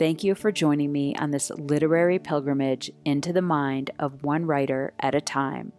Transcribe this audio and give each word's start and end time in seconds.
Thank 0.00 0.24
you 0.24 0.34
for 0.34 0.50
joining 0.50 0.90
me 0.92 1.14
on 1.16 1.30
this 1.30 1.50
literary 1.50 2.18
pilgrimage 2.18 2.90
into 3.04 3.34
the 3.34 3.42
mind 3.42 3.90
of 3.98 4.22
one 4.22 4.46
writer 4.46 4.94
at 4.98 5.14
a 5.14 5.20
time. 5.20 5.72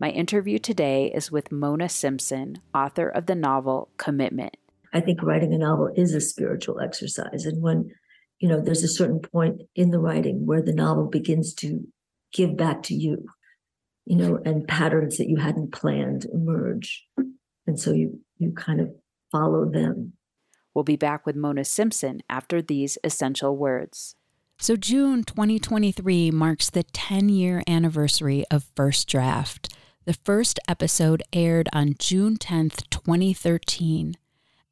My 0.00 0.08
interview 0.08 0.58
today 0.58 1.12
is 1.14 1.30
with 1.30 1.52
Mona 1.52 1.90
Simpson, 1.90 2.62
author 2.74 3.10
of 3.10 3.26
the 3.26 3.34
novel 3.34 3.90
Commitment. 3.98 4.56
I 4.94 5.02
think 5.02 5.22
writing 5.22 5.52
a 5.52 5.58
novel 5.58 5.90
is 5.94 6.14
a 6.14 6.20
spiritual 6.22 6.80
exercise. 6.80 7.44
And 7.44 7.60
when, 7.60 7.90
you 8.38 8.48
know, 8.48 8.58
there's 8.58 8.84
a 8.84 8.88
certain 8.88 9.20
point 9.20 9.60
in 9.76 9.90
the 9.90 10.00
writing 10.00 10.46
where 10.46 10.62
the 10.62 10.72
novel 10.72 11.08
begins 11.10 11.52
to 11.56 11.86
give 12.32 12.56
back 12.56 12.82
to 12.84 12.94
you, 12.94 13.26
you 14.06 14.16
know, 14.16 14.38
and 14.46 14.66
patterns 14.66 15.18
that 15.18 15.28
you 15.28 15.36
hadn't 15.36 15.72
planned 15.72 16.24
emerge. 16.32 17.04
And 17.66 17.78
so 17.78 17.92
you 17.92 18.18
you 18.38 18.52
kind 18.52 18.80
of 18.80 18.88
follow 19.30 19.70
them. 19.70 20.14
We'll 20.74 20.84
be 20.84 20.96
back 20.96 21.26
with 21.26 21.36
Mona 21.36 21.64
Simpson 21.64 22.22
after 22.30 22.62
these 22.62 22.98
essential 23.04 23.56
words. 23.56 24.16
So, 24.58 24.76
June 24.76 25.24
2023 25.24 26.30
marks 26.30 26.70
the 26.70 26.84
10 26.84 27.28
year 27.28 27.62
anniversary 27.66 28.44
of 28.50 28.70
First 28.76 29.08
Draft. 29.08 29.74
The 30.04 30.14
first 30.14 30.58
episode 30.66 31.22
aired 31.32 31.68
on 31.72 31.94
June 31.98 32.36
10th, 32.36 32.88
2013. 32.90 34.16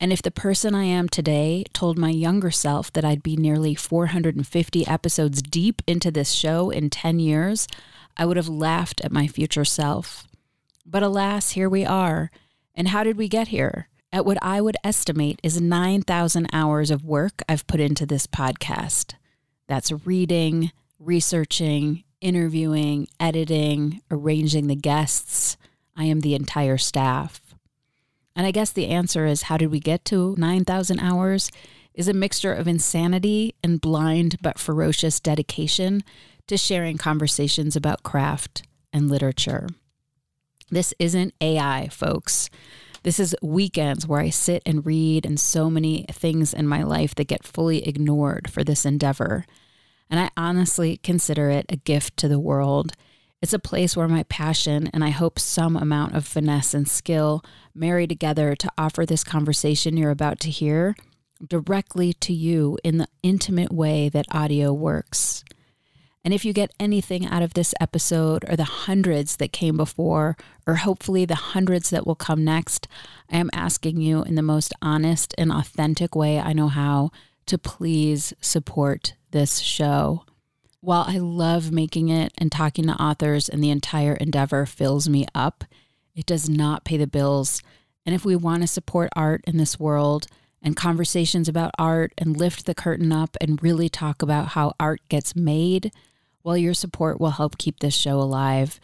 And 0.00 0.12
if 0.12 0.22
the 0.22 0.30
person 0.30 0.74
I 0.74 0.84
am 0.84 1.08
today 1.08 1.64
told 1.74 1.98
my 1.98 2.08
younger 2.08 2.50
self 2.50 2.90
that 2.94 3.04
I'd 3.04 3.22
be 3.22 3.36
nearly 3.36 3.74
450 3.74 4.86
episodes 4.86 5.42
deep 5.42 5.82
into 5.86 6.10
this 6.10 6.32
show 6.32 6.70
in 6.70 6.88
10 6.88 7.18
years, 7.18 7.68
I 8.16 8.24
would 8.24 8.38
have 8.38 8.48
laughed 8.48 9.02
at 9.02 9.12
my 9.12 9.26
future 9.26 9.64
self. 9.66 10.26
But 10.86 11.02
alas, 11.02 11.50
here 11.50 11.68
we 11.68 11.84
are. 11.84 12.30
And 12.74 12.88
how 12.88 13.04
did 13.04 13.18
we 13.18 13.28
get 13.28 13.48
here? 13.48 13.89
At 14.12 14.26
what 14.26 14.38
I 14.42 14.60
would 14.60 14.76
estimate 14.82 15.40
is 15.42 15.60
9,000 15.60 16.48
hours 16.52 16.90
of 16.90 17.04
work 17.04 17.42
I've 17.48 17.66
put 17.66 17.80
into 17.80 18.06
this 18.06 18.26
podcast. 18.26 19.14
That's 19.68 19.92
reading, 20.04 20.72
researching, 20.98 22.04
interviewing, 22.20 23.08
editing, 23.18 24.02
arranging 24.10 24.66
the 24.66 24.76
guests. 24.76 25.56
I 25.96 26.04
am 26.04 26.20
the 26.20 26.34
entire 26.34 26.78
staff. 26.78 27.54
And 28.34 28.46
I 28.46 28.50
guess 28.50 28.70
the 28.70 28.88
answer 28.88 29.26
is 29.26 29.42
how 29.42 29.56
did 29.56 29.70
we 29.70 29.80
get 29.80 30.04
to 30.06 30.34
9,000 30.38 30.98
hours? 30.98 31.50
Is 31.92 32.08
a 32.08 32.12
mixture 32.12 32.52
of 32.52 32.68
insanity 32.68 33.54
and 33.62 33.80
blind 33.80 34.36
but 34.40 34.58
ferocious 34.58 35.20
dedication 35.20 36.02
to 36.46 36.56
sharing 36.56 36.96
conversations 36.96 37.76
about 37.76 38.02
craft 38.02 38.62
and 38.92 39.10
literature. 39.10 39.68
This 40.70 40.94
isn't 40.98 41.34
AI, 41.40 41.88
folks. 41.88 42.48
This 43.02 43.18
is 43.18 43.34
weekends 43.42 44.06
where 44.06 44.20
I 44.20 44.30
sit 44.30 44.62
and 44.66 44.84
read, 44.84 45.24
and 45.24 45.40
so 45.40 45.70
many 45.70 46.04
things 46.10 46.52
in 46.52 46.66
my 46.66 46.82
life 46.82 47.14
that 47.14 47.28
get 47.28 47.44
fully 47.46 47.86
ignored 47.86 48.50
for 48.50 48.62
this 48.62 48.84
endeavor. 48.84 49.46
And 50.10 50.20
I 50.20 50.30
honestly 50.36 50.98
consider 50.98 51.48
it 51.50 51.66
a 51.68 51.76
gift 51.76 52.16
to 52.18 52.28
the 52.28 52.38
world. 52.38 52.92
It's 53.40 53.54
a 53.54 53.58
place 53.58 53.96
where 53.96 54.08
my 54.08 54.24
passion 54.24 54.90
and 54.92 55.02
I 55.02 55.10
hope 55.10 55.38
some 55.38 55.76
amount 55.76 56.14
of 56.14 56.26
finesse 56.26 56.74
and 56.74 56.86
skill 56.86 57.42
marry 57.74 58.06
together 58.06 58.54
to 58.56 58.70
offer 58.76 59.06
this 59.06 59.24
conversation 59.24 59.96
you're 59.96 60.10
about 60.10 60.40
to 60.40 60.50
hear 60.50 60.94
directly 61.46 62.12
to 62.12 62.34
you 62.34 62.76
in 62.84 62.98
the 62.98 63.08
intimate 63.22 63.72
way 63.72 64.10
that 64.10 64.26
audio 64.30 64.74
works. 64.74 65.42
And 66.22 66.34
if 66.34 66.44
you 66.44 66.52
get 66.52 66.74
anything 66.78 67.24
out 67.26 67.42
of 67.42 67.54
this 67.54 67.74
episode 67.80 68.44
or 68.48 68.54
the 68.54 68.64
hundreds 68.64 69.36
that 69.36 69.52
came 69.52 69.76
before, 69.76 70.36
or 70.66 70.76
hopefully 70.76 71.24
the 71.24 71.34
hundreds 71.34 71.88
that 71.90 72.06
will 72.06 72.14
come 72.14 72.44
next, 72.44 72.86
I 73.30 73.38
am 73.38 73.50
asking 73.54 74.00
you 74.00 74.22
in 74.22 74.34
the 74.34 74.42
most 74.42 74.74
honest 74.82 75.34
and 75.38 75.50
authentic 75.50 76.14
way 76.14 76.38
I 76.38 76.52
know 76.52 76.68
how 76.68 77.10
to 77.46 77.56
please 77.56 78.34
support 78.40 79.14
this 79.30 79.60
show. 79.60 80.24
While 80.82 81.04
I 81.08 81.18
love 81.18 81.72
making 81.72 82.10
it 82.10 82.32
and 82.36 82.52
talking 82.52 82.86
to 82.86 83.02
authors 83.02 83.48
and 83.48 83.62
the 83.62 83.70
entire 83.70 84.14
endeavor 84.14 84.66
fills 84.66 85.08
me 85.08 85.26
up, 85.34 85.64
it 86.14 86.26
does 86.26 86.50
not 86.50 86.84
pay 86.84 86.98
the 86.98 87.06
bills. 87.06 87.62
And 88.04 88.14
if 88.14 88.26
we 88.26 88.36
want 88.36 88.62
to 88.62 88.66
support 88.66 89.10
art 89.16 89.42
in 89.46 89.56
this 89.56 89.80
world, 89.80 90.26
and 90.62 90.76
conversations 90.76 91.48
about 91.48 91.70
art 91.78 92.12
and 92.18 92.36
lift 92.36 92.66
the 92.66 92.74
curtain 92.74 93.12
up 93.12 93.36
and 93.40 93.62
really 93.62 93.88
talk 93.88 94.20
about 94.22 94.48
how 94.48 94.74
art 94.78 95.00
gets 95.08 95.34
made, 95.34 95.90
well, 96.42 96.56
your 96.56 96.74
support 96.74 97.20
will 97.20 97.30
help 97.30 97.58
keep 97.58 97.80
this 97.80 97.94
show 97.94 98.18
alive. 98.18 98.80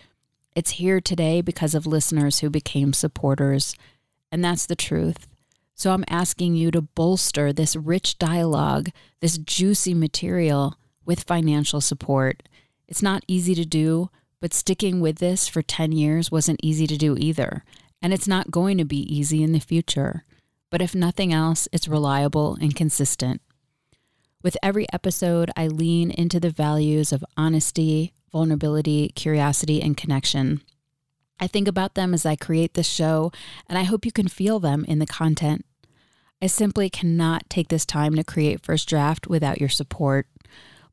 It's 0.54 0.72
here 0.72 1.00
today 1.00 1.40
because 1.40 1.74
of 1.74 1.86
listeners 1.86 2.40
who 2.40 2.50
became 2.50 2.92
supporters. 2.92 3.74
And 4.30 4.44
that's 4.44 4.66
the 4.66 4.76
truth. 4.76 5.26
So 5.74 5.92
I'm 5.92 6.04
asking 6.08 6.54
you 6.54 6.70
to 6.70 6.80
bolster 6.80 7.52
this 7.52 7.76
rich 7.76 8.18
dialogue, 8.18 8.90
this 9.20 9.36
juicy 9.36 9.92
material 9.92 10.78
with 11.04 11.24
financial 11.24 11.80
support. 11.80 12.42
It's 12.88 13.02
not 13.02 13.24
easy 13.28 13.54
to 13.54 13.64
do, 13.64 14.10
but 14.40 14.54
sticking 14.54 15.00
with 15.00 15.18
this 15.18 15.48
for 15.48 15.62
10 15.62 15.92
years 15.92 16.30
wasn't 16.30 16.60
easy 16.62 16.86
to 16.86 16.96
do 16.96 17.16
either. 17.18 17.64
And 18.00 18.12
it's 18.12 18.28
not 18.28 18.50
going 18.50 18.78
to 18.78 18.84
be 18.84 19.00
easy 19.14 19.42
in 19.42 19.52
the 19.52 19.60
future. 19.60 20.24
But 20.70 20.82
if 20.82 20.94
nothing 20.94 21.32
else, 21.32 21.68
it's 21.72 21.88
reliable 21.88 22.56
and 22.60 22.74
consistent. 22.74 23.40
With 24.42 24.56
every 24.62 24.86
episode, 24.92 25.50
I 25.56 25.66
lean 25.66 26.10
into 26.10 26.38
the 26.38 26.50
values 26.50 27.12
of 27.12 27.24
honesty, 27.36 28.12
vulnerability, 28.30 29.08
curiosity, 29.14 29.80
and 29.82 29.96
connection. 29.96 30.60
I 31.40 31.46
think 31.46 31.68
about 31.68 31.94
them 31.94 32.14
as 32.14 32.24
I 32.24 32.36
create 32.36 32.74
this 32.74 32.86
show, 32.86 33.32
and 33.68 33.78
I 33.78 33.82
hope 33.82 34.04
you 34.04 34.12
can 34.12 34.28
feel 34.28 34.60
them 34.60 34.84
in 34.86 34.98
the 34.98 35.06
content. 35.06 35.64
I 36.40 36.46
simply 36.46 36.90
cannot 36.90 37.48
take 37.48 37.68
this 37.68 37.86
time 37.86 38.14
to 38.14 38.24
create 38.24 38.64
First 38.64 38.88
Draft 38.88 39.26
without 39.26 39.58
your 39.58 39.70
support. 39.70 40.26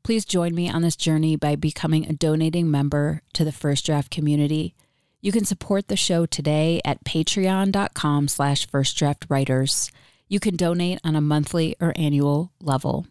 Please 0.02 0.24
join 0.24 0.54
me 0.54 0.68
on 0.68 0.82
this 0.82 0.96
journey 0.96 1.36
by 1.36 1.54
becoming 1.54 2.06
a 2.06 2.14
donating 2.14 2.70
member 2.70 3.22
to 3.34 3.44
the 3.44 3.52
First 3.52 3.86
Draft 3.86 4.10
community. 4.10 4.74
You 5.20 5.32
can 5.32 5.44
support 5.44 5.88
the 5.88 5.96
show 5.96 6.26
today 6.26 6.80
at 6.84 7.04
patreon.com 7.04 8.28
slash 8.28 8.66
firstdraftwriters. 8.68 9.90
You 10.28 10.40
can 10.40 10.56
donate 10.56 11.00
on 11.04 11.14
a 11.14 11.20
monthly 11.20 11.76
or 11.80 11.92
annual 11.96 12.52
level. 12.60 13.06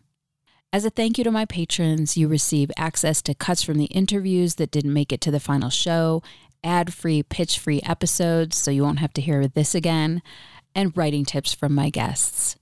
As 0.73 0.83
a 0.85 0.89
thank 0.89 1.19
you 1.19 1.23
to 1.25 1.29
my 1.29 1.45
patrons, 1.45 2.17
you 2.17 2.27
receive 2.27 2.71
access 2.75 3.21
to 3.21 3.35
cuts 3.35 3.61
from 3.61 3.77
the 3.77 3.85
interviews 3.85 4.55
that 4.55 4.71
didn't 4.71 4.91
make 4.91 5.13
it 5.13 5.21
to 5.21 5.29
the 5.29 5.39
final 5.39 5.69
show, 5.69 6.23
ad 6.63 6.91
free, 6.91 7.21
pitch 7.21 7.59
free 7.59 7.79
episodes 7.83 8.57
so 8.57 8.71
you 8.71 8.81
won't 8.81 8.97
have 8.97 9.13
to 9.13 9.21
hear 9.21 9.47
this 9.47 9.75
again, 9.75 10.23
and 10.73 10.97
writing 10.97 11.25
tips 11.25 11.53
from 11.53 11.75
my 11.75 11.91
guests. 11.91 12.55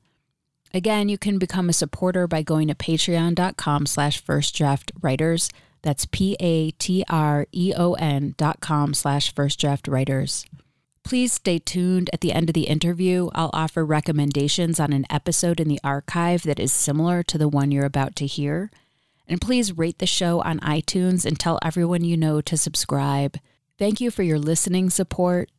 Again, 0.74 1.08
you 1.08 1.18
can 1.18 1.40
become 1.40 1.70
a 1.70 1.74
supporter 1.74 2.28
by 2.28 2.42
going 2.42 2.68
to 2.68 2.76
patreon.com 2.76 3.86
slash 3.86 4.22
firstdraftwriters. 4.22 5.50
That's 5.82 6.06
P-A-T-R-E-O-N 6.06 6.76
dot 8.38 8.60
com 8.60 8.94
slash 8.94 9.34
firstdraftwriters. 9.34 10.46
Please 11.04 11.34
stay 11.34 11.60
tuned. 11.60 12.10
At 12.14 12.22
the 12.22 12.32
end 12.32 12.50
of 12.50 12.54
the 12.54 12.68
interview, 12.68 13.30
I'll 13.34 13.50
offer 13.54 13.84
recommendations 13.86 14.80
on 14.80 14.94
an 14.94 15.06
episode 15.10 15.60
in 15.60 15.68
the 15.68 15.80
archive 15.84 16.44
that 16.44 16.60
is 16.60 16.72
similar 16.72 17.24
to 17.24 17.38
the 17.38 17.50
one 17.50 17.72
you're 17.72 17.86
about 17.86 18.16
to 18.18 18.26
hear. 18.26 18.72
And 19.28 19.42
please 19.42 19.78
rate 19.78 20.00
the 20.00 20.06
show 20.06 20.42
on 20.42 20.60
iTunes 20.60 21.26
and 21.26 21.40
tell 21.40 21.60
everyone 21.64 22.04
you 22.04 22.18
know 22.18 22.42
to 22.42 22.58
subscribe. 22.58 23.38
Thank 23.78 24.00
you 24.00 24.12
for 24.12 24.24
your 24.24 24.40
listening 24.40 24.90
support. 24.90 25.50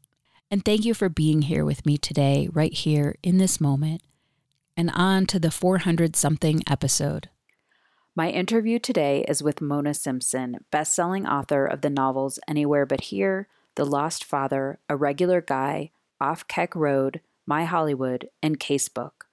And 0.51 0.65
thank 0.65 0.85
you 0.85 0.95
for 0.95 1.09
being 1.09 1.43
here 1.43 1.65
with 1.65 1.87
me 1.87 1.97
today, 1.97 2.49
right 2.53 2.73
here 2.73 3.17
in 3.23 3.39
this 3.39 3.61
moment. 3.61 4.03
And 4.77 4.91
on 4.95 5.27
to 5.27 5.39
the 5.39 5.51
400 5.51 6.15
something 6.15 6.63
episode. 6.69 7.31
My 8.15 8.29
interview 8.29 8.79
today 8.79 9.25
is 9.27 9.43
with 9.43 9.63
Mona 9.63 9.95
Simpson, 9.95 10.59
best-selling 10.71 11.27
author 11.27 11.65
of 11.65 11.81
the 11.81 11.89
novels 11.89 12.39
Anywhere 12.47 12.85
But 12.85 13.03
Here, 13.03 13.49
the 13.75 13.87
Lost 13.87 14.25
Father, 14.25 14.79
A 14.89 14.97
Regular 14.97 15.41
Guy, 15.41 15.91
Off 16.21 16.47
Keck 16.47 16.75
Road, 16.77 17.21
My 17.47 17.65
Hollywood, 17.65 18.29
and 18.43 18.61
Casebook. 18.61 19.27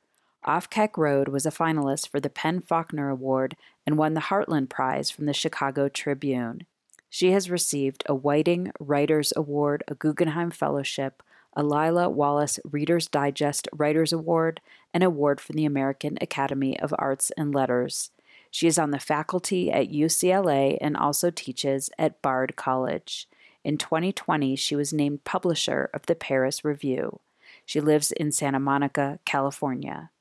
Off 0.46 0.70
Keck 0.70 0.98
Road 0.98 1.28
was 1.28 1.46
a 1.46 1.52
finalist 1.52 2.08
for 2.08 2.20
the 2.20 2.30
PEN/Faulkner 2.30 3.10
Award 3.10 3.58
and 3.86 3.98
won 3.98 4.14
the 4.14 4.22
Heartland 4.22 4.70
Prize 4.70 5.12
from 5.12 5.26
the 5.26 5.34
Chicago 5.34 5.90
Tribune. 5.90 6.66
She 7.10 7.32
has 7.32 7.50
received 7.50 8.04
a 8.06 8.16
Whiting 8.16 8.72
Writers 8.80 9.34
Award, 9.36 9.84
a 9.88 9.96
Guggenheim 9.96 10.52
Fellowship, 10.52 11.22
a 11.54 11.64
Lila 11.64 12.10
Wallace 12.10 12.60
Reader's 12.64 13.08
Digest 13.08 13.68
Writers 13.74 14.14
Award, 14.14 14.62
and 14.94 15.04
award 15.04 15.42
from 15.42 15.56
the 15.56 15.66
American 15.66 16.18
Academy 16.22 16.80
of 16.80 16.94
Arts 16.98 17.32
and 17.36 17.54
Letters. 17.54 18.12
She 18.52 18.68
is 18.68 18.80
on 18.80 18.92
the 18.92 19.00
faculty 19.00 19.72
at 19.72 19.92
UCLA 19.92 20.78
and 20.80 20.96
also 20.96 21.30
teaches 21.30 21.90
at 22.00 22.22
Bard 22.22 22.56
College. 22.56 23.28
In 23.64 23.78
2020, 23.78 24.56
she 24.56 24.76
was 24.76 24.94
named 24.94 25.24
publisher 25.24 25.90
of 25.94 26.06
the 26.06 26.16
Paris 26.16 26.64
Review. 26.64 27.20
She 27.66 27.82
lives 27.82 28.12
in 28.12 28.32
Santa 28.32 28.60
Monica, 28.60 29.20
California. 29.26 30.12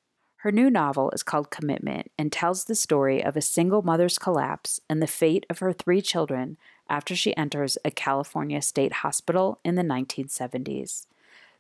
Her 0.43 0.52
new 0.52 0.70
novel 0.70 1.11
is 1.11 1.23
called 1.23 1.50
Commitment 1.50 2.12
and 2.17 2.31
tells 2.31 2.64
the 2.64 2.75
story 2.75 3.23
of 3.23 3.37
a 3.37 3.40
single 3.40 3.82
mother's 3.82 4.19
collapse 4.19 4.81
and 4.88 5.02
the 5.02 5.06
fate 5.06 5.44
of 5.50 5.58
her 5.58 5.73
three 5.73 6.00
children 6.00 6.56
after 6.88 7.17
she 7.17 7.37
enters 7.37 7.76
a 7.85 7.90
California 7.90 8.62
state 8.62 8.93
hospital 8.93 9.58
in 9.64 9.75
the 9.75 9.82
1970s. 9.82 11.06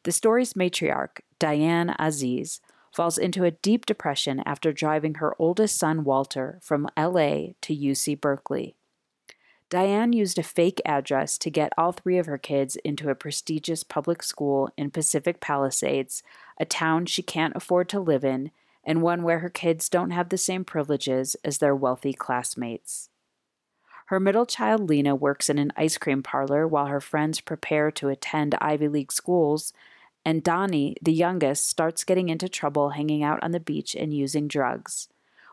The 0.04 0.12
story's 0.12 0.54
matriarch, 0.54 1.20
Diane 1.40 1.94
Aziz, 1.98 2.60
falls 2.94 3.18
into 3.18 3.44
a 3.44 3.50
deep 3.50 3.84
depression 3.84 4.42
after 4.46 4.72
driving 4.72 5.16
her 5.16 5.34
oldest 5.38 5.76
son, 5.76 6.04
Walter, 6.04 6.58
from 6.62 6.88
LA 6.96 7.54
to 7.62 7.76
UC 7.76 8.20
Berkeley. 8.20 8.77
Diane 9.70 10.14
used 10.14 10.38
a 10.38 10.42
fake 10.42 10.80
address 10.86 11.36
to 11.38 11.50
get 11.50 11.74
all 11.76 11.92
three 11.92 12.16
of 12.16 12.26
her 12.26 12.38
kids 12.38 12.76
into 12.76 13.10
a 13.10 13.14
prestigious 13.14 13.84
public 13.84 14.22
school 14.22 14.70
in 14.78 14.90
Pacific 14.90 15.40
Palisades, 15.40 16.22
a 16.58 16.64
town 16.64 17.04
she 17.04 17.22
can't 17.22 17.54
afford 17.54 17.88
to 17.90 18.00
live 18.00 18.24
in, 18.24 18.50
and 18.82 19.02
one 19.02 19.22
where 19.22 19.40
her 19.40 19.50
kids 19.50 19.90
don't 19.90 20.10
have 20.10 20.30
the 20.30 20.38
same 20.38 20.64
privileges 20.64 21.36
as 21.44 21.58
their 21.58 21.76
wealthy 21.76 22.14
classmates. 22.14 23.10
Her 24.06 24.18
middle 24.18 24.46
child, 24.46 24.88
Lena, 24.88 25.14
works 25.14 25.50
in 25.50 25.58
an 25.58 25.70
ice 25.76 25.98
cream 25.98 26.22
parlor 26.22 26.66
while 26.66 26.86
her 26.86 27.00
friends 27.00 27.42
prepare 27.42 27.90
to 27.90 28.08
attend 28.08 28.54
Ivy 28.58 28.88
League 28.88 29.12
schools, 29.12 29.74
and 30.24 30.42
Donnie, 30.42 30.96
the 31.02 31.12
youngest, 31.12 31.68
starts 31.68 32.04
getting 32.04 32.30
into 32.30 32.48
trouble 32.48 32.90
hanging 32.90 33.22
out 33.22 33.42
on 33.42 33.50
the 33.50 33.60
beach 33.60 33.94
and 33.94 34.14
using 34.14 34.48
drugs. 34.48 35.08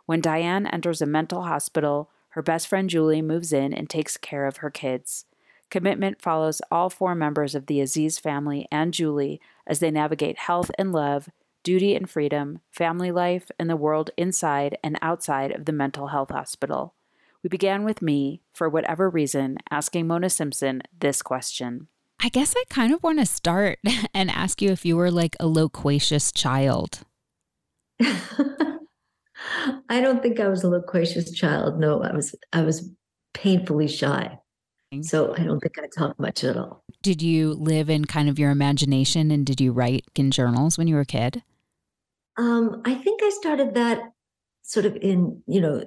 When 0.05 0.21
Diane 0.21 0.67
enters 0.67 1.01
a 1.01 1.05
mental 1.05 1.43
hospital, 1.43 2.09
her 2.35 2.41
best 2.41 2.67
friend 2.67 2.89
Julie 2.89 3.21
moves 3.21 3.53
in 3.53 3.73
and 3.73 3.89
takes 3.89 4.17
care 4.17 4.45
of 4.45 4.57
her 4.57 4.69
kids. 4.69 5.23
Commitment 5.71 6.21
follows 6.21 6.61
all 6.69 6.89
four 6.89 7.15
members 7.15 7.55
of 7.55 7.67
the 7.67 7.79
Aziz 7.79 8.19
family 8.19 8.67
and 8.69 8.93
Julie 8.93 9.39
as 9.65 9.79
they 9.79 9.89
navigate 9.89 10.37
health 10.37 10.69
and 10.77 10.91
love, 10.91 11.29
duty 11.63 11.95
and 11.95 12.09
freedom, 12.09 12.59
family 12.69 13.09
life, 13.09 13.49
and 13.57 13.69
the 13.69 13.77
world 13.77 14.09
inside 14.17 14.77
and 14.83 14.99
outside 15.01 15.53
of 15.53 15.63
the 15.63 15.71
mental 15.71 16.07
health 16.07 16.29
hospital. 16.29 16.93
We 17.41 17.47
began 17.47 17.85
with 17.85 18.01
me, 18.01 18.41
for 18.53 18.67
whatever 18.67 19.09
reason, 19.09 19.57
asking 19.71 20.05
Mona 20.05 20.29
Simpson 20.29 20.81
this 20.99 21.21
question. 21.21 21.87
I 22.19 22.27
guess 22.27 22.53
I 22.57 22.65
kind 22.69 22.93
of 22.93 23.01
want 23.01 23.19
to 23.19 23.25
start 23.25 23.79
and 24.13 24.29
ask 24.29 24.61
you 24.61 24.71
if 24.71 24.85
you 24.85 24.97
were 24.97 25.09
like 25.09 25.37
a 25.39 25.47
loquacious 25.47 26.33
child. 26.33 26.99
I 29.89 30.01
don't 30.01 30.21
think 30.21 30.39
I 30.39 30.47
was 30.47 30.63
a 30.63 30.69
loquacious 30.69 31.31
child. 31.31 31.79
No, 31.79 32.01
I 32.01 32.13
was 32.13 32.35
I 32.53 32.61
was 32.61 32.89
painfully 33.33 33.87
shy. 33.87 34.37
So 35.01 35.33
I 35.35 35.43
don't 35.43 35.59
think 35.59 35.77
I 35.77 35.87
talked 35.97 36.19
much 36.19 36.43
at 36.43 36.55
all. 36.55 36.83
Did 37.01 37.21
you 37.21 37.53
live 37.53 37.89
in 37.89 38.05
kind 38.05 38.29
of 38.29 38.39
your 38.39 38.51
imagination 38.51 39.29
and 39.29 39.45
did 39.45 39.59
you 39.59 39.73
write 39.73 40.05
in 40.15 40.31
journals 40.31 40.77
when 40.77 40.87
you 40.87 40.95
were 40.95 41.01
a 41.01 41.05
kid? 41.05 41.43
Um, 42.37 42.81
I 42.85 42.95
think 42.95 43.21
I 43.21 43.29
started 43.29 43.75
that 43.75 43.99
sort 44.63 44.85
of 44.85 44.95
in, 44.95 45.41
you 45.47 45.59
know, 45.59 45.83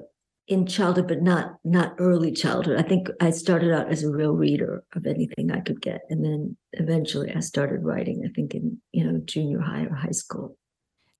in 0.47 0.67
childhood, 0.67 1.09
but 1.09 1.23
not 1.23 1.59
not 1.65 1.95
early 1.99 2.33
childhood. 2.33 2.79
I 2.79 2.83
think 2.83 3.09
I 3.21 3.31
started 3.31 3.73
out 3.73 3.91
as 3.91 4.03
a 4.03 4.11
real 4.11 4.33
reader 4.33 4.83
of 4.95 5.07
anything 5.07 5.51
I 5.51 5.61
could 5.61 5.81
get. 5.81 6.03
And 6.09 6.25
then 6.25 6.57
eventually 6.73 7.33
I 7.35 7.41
started 7.41 7.83
writing, 7.83 8.25
I 8.27 8.33
think 8.35 8.55
in, 8.55 8.79
you 8.93 9.05
know, 9.05 9.21
junior 9.25 9.61
high 9.61 9.85
or 9.85 9.95
high 9.95 10.11
school. 10.11 10.57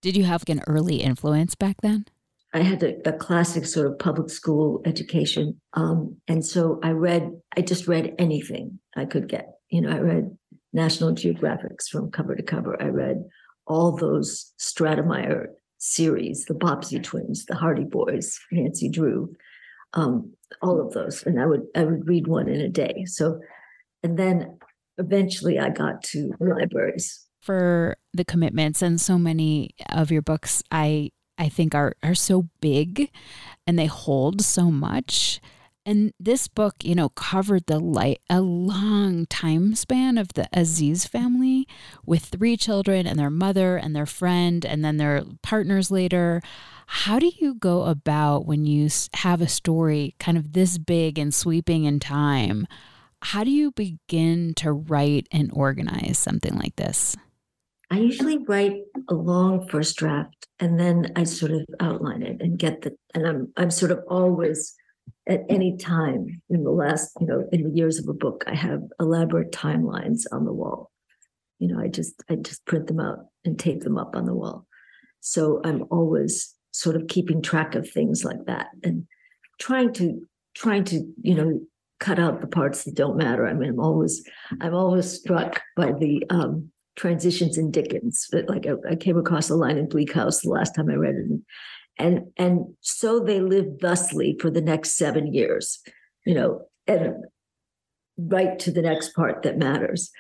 Did 0.01 0.17
you 0.17 0.25
have 0.25 0.45
an 0.49 0.63
early 0.67 0.97
influence 0.97 1.55
back 1.55 1.77
then? 1.83 2.07
I 2.55 2.61
had 2.61 2.83
a, 2.83 3.09
a, 3.09 3.13
classic 3.13 3.67
sort 3.67 3.87
of 3.87 3.99
public 3.99 4.31
school 4.31 4.81
education. 4.87 5.61
Um, 5.75 6.17
and 6.27 6.45
so 6.45 6.81
I 6.83 6.91
read, 6.91 7.31
I 7.57 7.61
just 7.61 7.87
read 7.87 8.15
anything 8.19 8.79
I 8.97 9.05
could 9.05 9.29
get. 9.29 9.59
You 9.69 9.83
know, 9.83 9.91
I 9.91 9.99
read 9.99 10.37
National 10.73 11.13
Geographics 11.13 11.89
from 11.91 12.11
cover 12.11 12.35
to 12.35 12.43
cover. 12.43 12.81
I 12.83 12.87
read 12.87 13.23
all 13.67 13.97
those 13.97 14.53
Stratemeyer 14.59 15.49
series, 15.79 16.47
the 16.47 16.55
Bobbsey 16.55 17.03
twins, 17.03 17.45
the 17.47 17.55
Hardy 17.55 17.85
Boys, 17.85 18.39
Nancy 18.51 18.89
Drew, 18.89 19.35
um, 19.95 20.33
all 20.63 20.81
of 20.81 20.93
those. 20.93 21.23
And 21.25 21.41
I 21.41 21.47
would 21.47 21.63
I 21.75 21.85
would 21.85 22.09
read 22.09 22.27
one 22.27 22.49
in 22.49 22.61
a 22.61 22.69
day. 22.69 23.05
So 23.07 23.41
and 24.03 24.19
then 24.19 24.59
eventually 24.97 25.59
I 25.59 25.71
got 25.71 26.03
to 26.05 26.33
libraries. 26.41 27.27
For 27.43 27.97
the 28.13 28.25
commitments 28.25 28.83
and 28.83 29.01
so 29.01 29.19
many 29.19 29.71
of 29.91 30.11
your 30.11 30.23
books 30.23 30.63
I 30.71 31.11
I 31.39 31.49
think 31.49 31.75
are 31.75 31.95
are 32.03 32.15
so 32.15 32.49
big 32.61 33.11
and 33.67 33.79
they 33.79 33.87
hold 33.87 34.43
so 34.43 34.71
much. 34.71 35.41
And 35.87 36.13
this 36.21 36.49
book, 36.49 36.75
you 36.83 36.95
know, 36.95 37.09
covered 37.09 37.65
the 37.67 37.79
light 37.79 38.21
a 38.29 38.43
long 38.43 39.25
time 39.27 39.75
span 39.75 40.19
of 40.19 40.29
the 40.35 40.47
Aziz 40.53 41.07
family 41.07 41.67
with 42.05 42.27
three 42.27 42.59
children 42.59 43.07
and 43.07 43.19
their 43.19 43.31
mother 43.31 43.79
and 43.79 43.97
their 43.97 44.05
friend 44.05 44.67
and 44.67 44.85
then 44.85 44.99
their 44.99 45.23
partners 45.43 45.91
later. 45.91 46.43
How 46.89 47.19
do 47.19 47.31
you 47.39 47.55
go 47.55 47.85
about 47.85 48.45
when 48.45 48.67
you 48.67 48.91
have 49.15 49.41
a 49.41 49.49
story 49.49 50.15
kind 50.19 50.37
of 50.37 50.53
this 50.53 50.77
big 50.77 51.19
and 51.19 51.35
sweeping 51.35 51.85
in 51.85 52.01
time? 52.01 52.67
How 53.23 53.43
do 53.43 53.51
you 53.51 53.73
begin 53.73 54.53
to 54.57 54.73
write 54.73 55.27
and 55.33 55.51
organize 55.55 56.19
something 56.19 56.55
like 56.55 56.77
this? 56.77 57.17
I 57.91 57.99
usually 57.99 58.39
write 58.39 58.83
a 59.09 59.15
long 59.15 59.67
first 59.69 59.97
draft 59.97 60.47
and 60.61 60.79
then 60.79 61.13
I 61.17 61.25
sort 61.25 61.53
of 61.53 61.65
outline 61.81 62.23
it 62.23 62.41
and 62.41 62.59
get 62.59 62.83
the 62.83 62.97
and 63.15 63.27
I'm 63.27 63.53
I'm 63.57 63.71
sort 63.71 63.93
of 63.93 64.01
always 64.09 64.75
at 65.27 65.45
any 65.49 65.77
time 65.77 66.43
in 66.51 66.65
the 66.65 66.71
last, 66.71 67.13
you 67.21 67.27
know, 67.27 67.47
in 67.53 67.63
the 67.63 67.71
years 67.71 67.99
of 67.99 68.09
a 68.09 68.15
book, 68.15 68.45
I 68.47 68.55
have 68.55 68.83
elaborate 69.01 69.53
timelines 69.53 70.23
on 70.33 70.45
the 70.45 70.53
wall. 70.53 70.91
You 71.59 71.69
know, 71.69 71.81
I 71.81 71.89
just 71.89 72.23
I 72.31 72.37
just 72.37 72.65
print 72.67 72.87
them 72.87 73.01
out 73.01 73.21
and 73.45 73.59
tape 73.59 73.81
them 73.81 73.99
up 73.99 74.17
on 74.17 74.27
the 74.27 74.35
wall. 74.35 74.67
So 75.21 75.61
I'm 75.65 75.85
always 75.91 76.55
sort 76.73 76.97
of 76.97 77.09
keeping 77.09 77.43
track 77.43 77.75
of 77.75 77.91
things 77.91 78.25
like 78.25 78.45
that 78.47 78.69
and 78.85 79.07
trying 79.61 79.93
to 79.95 80.21
trying 80.55 80.85
to, 80.85 81.05
you 81.23 81.35
know, 81.35 81.61
cut 82.01 82.19
out 82.19 82.41
the 82.41 82.47
parts 82.47 82.85
that 82.85 82.95
don't 82.95 83.17
matter. 83.17 83.47
I 83.47 83.55
mean, 83.55 83.71
I'm 83.71 83.81
always 83.81 84.23
I'm 84.61 84.75
always 84.75 85.11
struck 85.11 85.63
by 85.77 85.93
the 85.93 86.23
um, 86.31 86.71
transitions 86.99 87.57
in 87.57 87.71
Dickens. 87.71 88.29
But 88.31 88.49
like 88.49 88.67
I, 88.67 88.73
I, 88.91 88.97
came 88.97 89.17
across 89.17 89.49
a 89.49 89.55
line 89.55 89.79
in 89.79 89.89
Bleak 89.89 90.13
House 90.13 90.43
the 90.43 90.51
last 90.51 90.75
time 90.75 90.91
I 90.91 90.95
read 90.95 91.15
it, 91.15 91.41
and 91.99 92.33
and, 92.37 92.75
so 92.81 93.21
they 93.21 93.41
lived 93.41 93.81
thusly 93.81 94.37
for 94.41 94.51
the 94.51 94.61
next 94.61 94.99
seven 94.99 95.33
years, 95.33 95.79
you 96.27 96.35
know, 96.35 96.63
and 96.87 97.25
right 98.19 98.59
to 98.59 98.71
the 98.71 98.83
next 98.83 99.15
part 99.15 99.43
that 99.45 99.59
matters. 99.59 100.11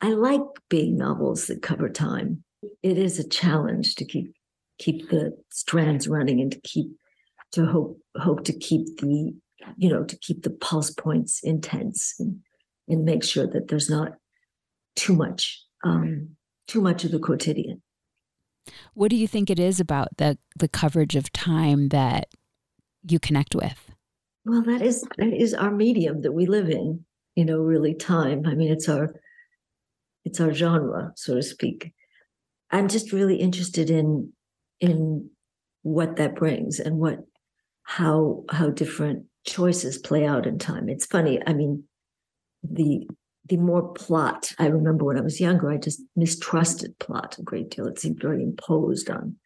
I 0.00 0.10
like 0.10 0.42
being 0.68 0.96
novels 0.96 1.46
that 1.46 1.62
cover 1.62 1.88
time. 1.88 2.44
It 2.82 2.98
is 2.98 3.18
a 3.18 3.28
challenge 3.28 3.96
to 3.96 4.04
keep 4.04 4.32
keep 4.78 5.10
the 5.10 5.36
strands 5.50 6.06
running 6.06 6.40
and 6.40 6.52
to 6.52 6.60
keep 6.60 6.86
to 7.52 7.66
hope 7.66 8.00
hope 8.16 8.44
to 8.44 8.52
keep 8.52 8.98
the 8.98 9.34
you 9.76 9.88
know 9.88 10.04
to 10.04 10.16
keep 10.18 10.42
the 10.42 10.50
pulse 10.50 10.90
points 10.90 11.40
intense 11.42 12.14
and, 12.18 12.38
and 12.86 13.04
make 13.04 13.24
sure 13.24 13.46
that 13.46 13.68
there's 13.68 13.90
not 13.90 14.12
too 14.94 15.14
much 15.14 15.64
um, 15.84 16.36
too 16.66 16.80
much 16.80 17.04
of 17.04 17.10
the 17.10 17.18
quotidian 17.18 17.82
what 18.94 19.10
do 19.10 19.16
you 19.16 19.26
think 19.26 19.48
it 19.48 19.58
is 19.58 19.80
about 19.80 20.08
the 20.18 20.38
the 20.56 20.68
coverage 20.68 21.16
of 21.16 21.32
time 21.32 21.88
that 21.88 22.28
you 23.08 23.18
connect 23.18 23.54
with 23.54 23.90
well 24.44 24.62
that 24.62 24.82
is 24.82 25.04
that 25.16 25.32
is 25.32 25.54
our 25.54 25.70
medium 25.70 26.22
that 26.22 26.32
we 26.32 26.46
live 26.46 26.68
in 26.68 27.04
you 27.34 27.44
know 27.44 27.58
really 27.58 27.94
time 27.94 28.42
i 28.46 28.54
mean 28.54 28.70
it's 28.70 28.88
our 28.88 29.14
it's 30.24 30.40
our 30.40 30.52
genre 30.52 31.12
so 31.16 31.34
to 31.34 31.42
speak 31.42 31.92
i'm 32.70 32.88
just 32.88 33.12
really 33.12 33.36
interested 33.36 33.88
in 33.88 34.32
in 34.80 35.30
what 35.82 36.16
that 36.16 36.36
brings 36.36 36.78
and 36.78 36.98
what 36.98 37.20
how 37.82 38.44
how 38.50 38.68
different 38.68 39.24
choices 39.48 39.98
play 39.98 40.26
out 40.26 40.46
in 40.46 40.58
time. 40.58 40.88
It's 40.88 41.06
funny. 41.06 41.40
I 41.46 41.54
mean, 41.54 41.84
the 42.62 43.08
the 43.48 43.56
more 43.56 43.92
plot. 43.92 44.52
I 44.58 44.66
remember 44.66 45.04
when 45.04 45.18
I 45.18 45.22
was 45.22 45.40
younger, 45.40 45.70
I 45.70 45.76
just 45.76 46.00
mistrusted 46.16 46.98
plot 46.98 47.38
a 47.38 47.42
great 47.42 47.70
deal. 47.70 47.86
It 47.86 47.98
seemed 47.98 48.20
very 48.20 48.42
imposed 48.42 49.10
on 49.10 49.36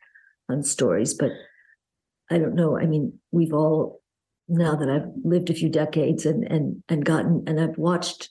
on 0.48 0.62
stories. 0.62 1.14
But 1.14 1.32
I 2.30 2.38
don't 2.38 2.54
know. 2.54 2.78
I 2.78 2.86
mean, 2.86 3.18
we've 3.30 3.52
all 3.52 4.00
now 4.48 4.74
that 4.74 4.90
I've 4.90 5.08
lived 5.24 5.50
a 5.50 5.54
few 5.54 5.68
decades 5.68 6.26
and 6.26 6.44
and 6.44 6.82
and 6.88 7.04
gotten 7.04 7.44
and 7.46 7.60
I've 7.60 7.78
watched, 7.78 8.30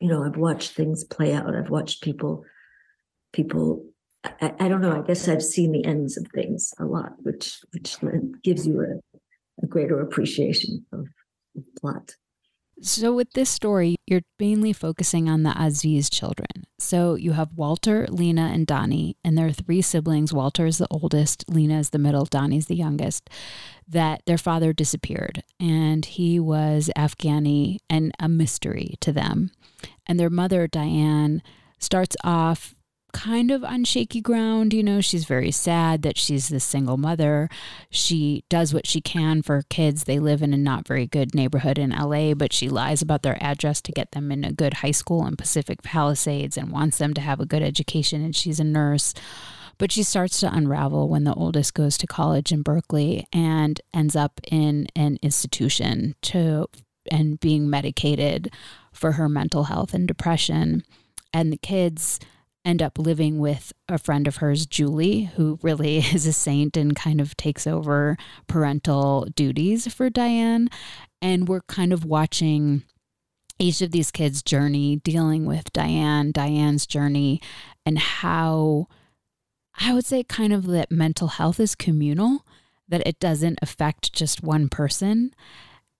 you 0.00 0.08
know, 0.08 0.24
I've 0.24 0.36
watched 0.36 0.72
things 0.72 1.04
play 1.04 1.32
out. 1.32 1.54
I've 1.54 1.70
watched 1.70 2.02
people 2.02 2.44
people 3.32 3.84
I, 4.24 4.52
I, 4.58 4.68
don't 4.68 4.80
know. 4.80 5.00
I 5.00 5.06
guess 5.06 5.28
I've 5.28 5.44
seen 5.44 5.70
the 5.70 5.84
ends 5.84 6.16
of 6.16 6.26
things 6.34 6.74
a 6.80 6.84
lot, 6.84 7.12
which 7.22 7.60
which 7.72 7.96
gives 8.42 8.66
you 8.66 8.80
a 8.80 9.18
a 9.62 9.66
greater 9.66 10.00
appreciation 10.00 10.84
of, 10.92 11.06
of 11.56 11.62
plot. 11.80 12.14
So, 12.80 13.12
with 13.12 13.32
this 13.32 13.50
story, 13.50 13.96
you're 14.06 14.22
mainly 14.38 14.72
focusing 14.72 15.28
on 15.28 15.42
the 15.42 15.54
Aziz 15.60 16.08
children. 16.08 16.64
So, 16.78 17.16
you 17.16 17.32
have 17.32 17.54
Walter, 17.54 18.06
Lena, 18.08 18.50
and 18.52 18.68
Donnie, 18.68 19.16
and 19.24 19.36
there 19.36 19.46
are 19.46 19.52
three 19.52 19.82
siblings. 19.82 20.32
Walter 20.32 20.64
is 20.64 20.78
the 20.78 20.86
oldest, 20.88 21.44
Lena 21.48 21.80
is 21.80 21.90
the 21.90 21.98
middle, 21.98 22.24
Donnie's 22.24 22.66
the 22.66 22.76
youngest. 22.76 23.28
That 23.88 24.22
their 24.26 24.38
father 24.38 24.72
disappeared, 24.72 25.42
and 25.58 26.04
he 26.04 26.38
was 26.38 26.88
Afghani 26.96 27.78
and 27.90 28.12
a 28.20 28.28
mystery 28.28 28.94
to 29.00 29.12
them. 29.12 29.50
And 30.06 30.20
their 30.20 30.30
mother, 30.30 30.68
Diane, 30.68 31.42
starts 31.80 32.16
off 32.22 32.76
kind 33.12 33.50
of 33.50 33.64
on 33.64 33.84
shaky 33.84 34.20
ground. 34.20 34.72
You 34.72 34.82
know, 34.82 35.00
she's 35.00 35.24
very 35.24 35.50
sad 35.50 36.02
that 36.02 36.18
she's 36.18 36.48
the 36.48 36.60
single 36.60 36.96
mother. 36.96 37.48
She 37.90 38.44
does 38.48 38.74
what 38.74 38.86
she 38.86 39.00
can 39.00 39.42
for 39.42 39.56
her 39.56 39.64
kids. 39.68 40.04
They 40.04 40.18
live 40.18 40.42
in 40.42 40.52
a 40.52 40.56
not 40.58 40.86
very 40.86 41.06
good 41.06 41.34
neighborhood 41.34 41.78
in 41.78 41.90
LA, 41.90 42.34
but 42.34 42.52
she 42.52 42.68
lies 42.68 43.02
about 43.02 43.22
their 43.22 43.42
address 43.42 43.80
to 43.82 43.92
get 43.92 44.12
them 44.12 44.30
in 44.30 44.44
a 44.44 44.52
good 44.52 44.74
high 44.74 44.92
school 44.92 45.26
in 45.26 45.36
Pacific 45.36 45.82
Palisades 45.82 46.56
and 46.56 46.70
wants 46.70 46.98
them 46.98 47.14
to 47.14 47.20
have 47.20 47.40
a 47.40 47.46
good 47.46 47.62
education. 47.62 48.22
And 48.22 48.36
she's 48.36 48.60
a 48.60 48.64
nurse. 48.64 49.14
But 49.78 49.92
she 49.92 50.02
starts 50.02 50.40
to 50.40 50.52
unravel 50.52 51.08
when 51.08 51.22
the 51.24 51.34
oldest 51.34 51.72
goes 51.74 51.96
to 51.98 52.06
college 52.06 52.50
in 52.50 52.62
Berkeley 52.62 53.26
and 53.32 53.80
ends 53.94 54.16
up 54.16 54.40
in 54.50 54.88
an 54.96 55.18
institution 55.22 56.16
to 56.22 56.66
and 57.10 57.40
being 57.40 57.70
medicated 57.70 58.50
for 58.92 59.12
her 59.12 59.28
mental 59.28 59.64
health 59.64 59.94
and 59.94 60.06
depression. 60.06 60.82
And 61.32 61.52
the 61.52 61.56
kids 61.56 62.18
end 62.64 62.82
up 62.82 62.98
living 62.98 63.38
with 63.38 63.72
a 63.88 63.98
friend 63.98 64.26
of 64.26 64.36
hers, 64.36 64.66
Julie, 64.66 65.24
who 65.36 65.58
really 65.62 65.98
is 66.14 66.26
a 66.26 66.32
saint 66.32 66.76
and 66.76 66.94
kind 66.94 67.20
of 67.20 67.36
takes 67.36 67.66
over 67.66 68.16
parental 68.46 69.26
duties 69.34 69.92
for 69.92 70.10
Diane. 70.10 70.68
And 71.20 71.48
we're 71.48 71.62
kind 71.62 71.92
of 71.92 72.04
watching 72.04 72.82
each 73.58 73.82
of 73.82 73.90
these 73.90 74.10
kids' 74.10 74.42
journey, 74.42 74.96
dealing 74.96 75.44
with 75.44 75.72
Diane, 75.72 76.30
Diane's 76.30 76.86
journey, 76.86 77.40
and 77.84 77.98
how 77.98 78.86
I 79.80 79.94
would 79.94 80.06
say 80.06 80.22
kind 80.22 80.52
of 80.52 80.66
that 80.66 80.90
mental 80.90 81.28
health 81.28 81.60
is 81.60 81.74
communal, 81.74 82.44
that 82.88 83.06
it 83.06 83.20
doesn't 83.20 83.58
affect 83.62 84.12
just 84.12 84.42
one 84.42 84.68
person. 84.68 85.34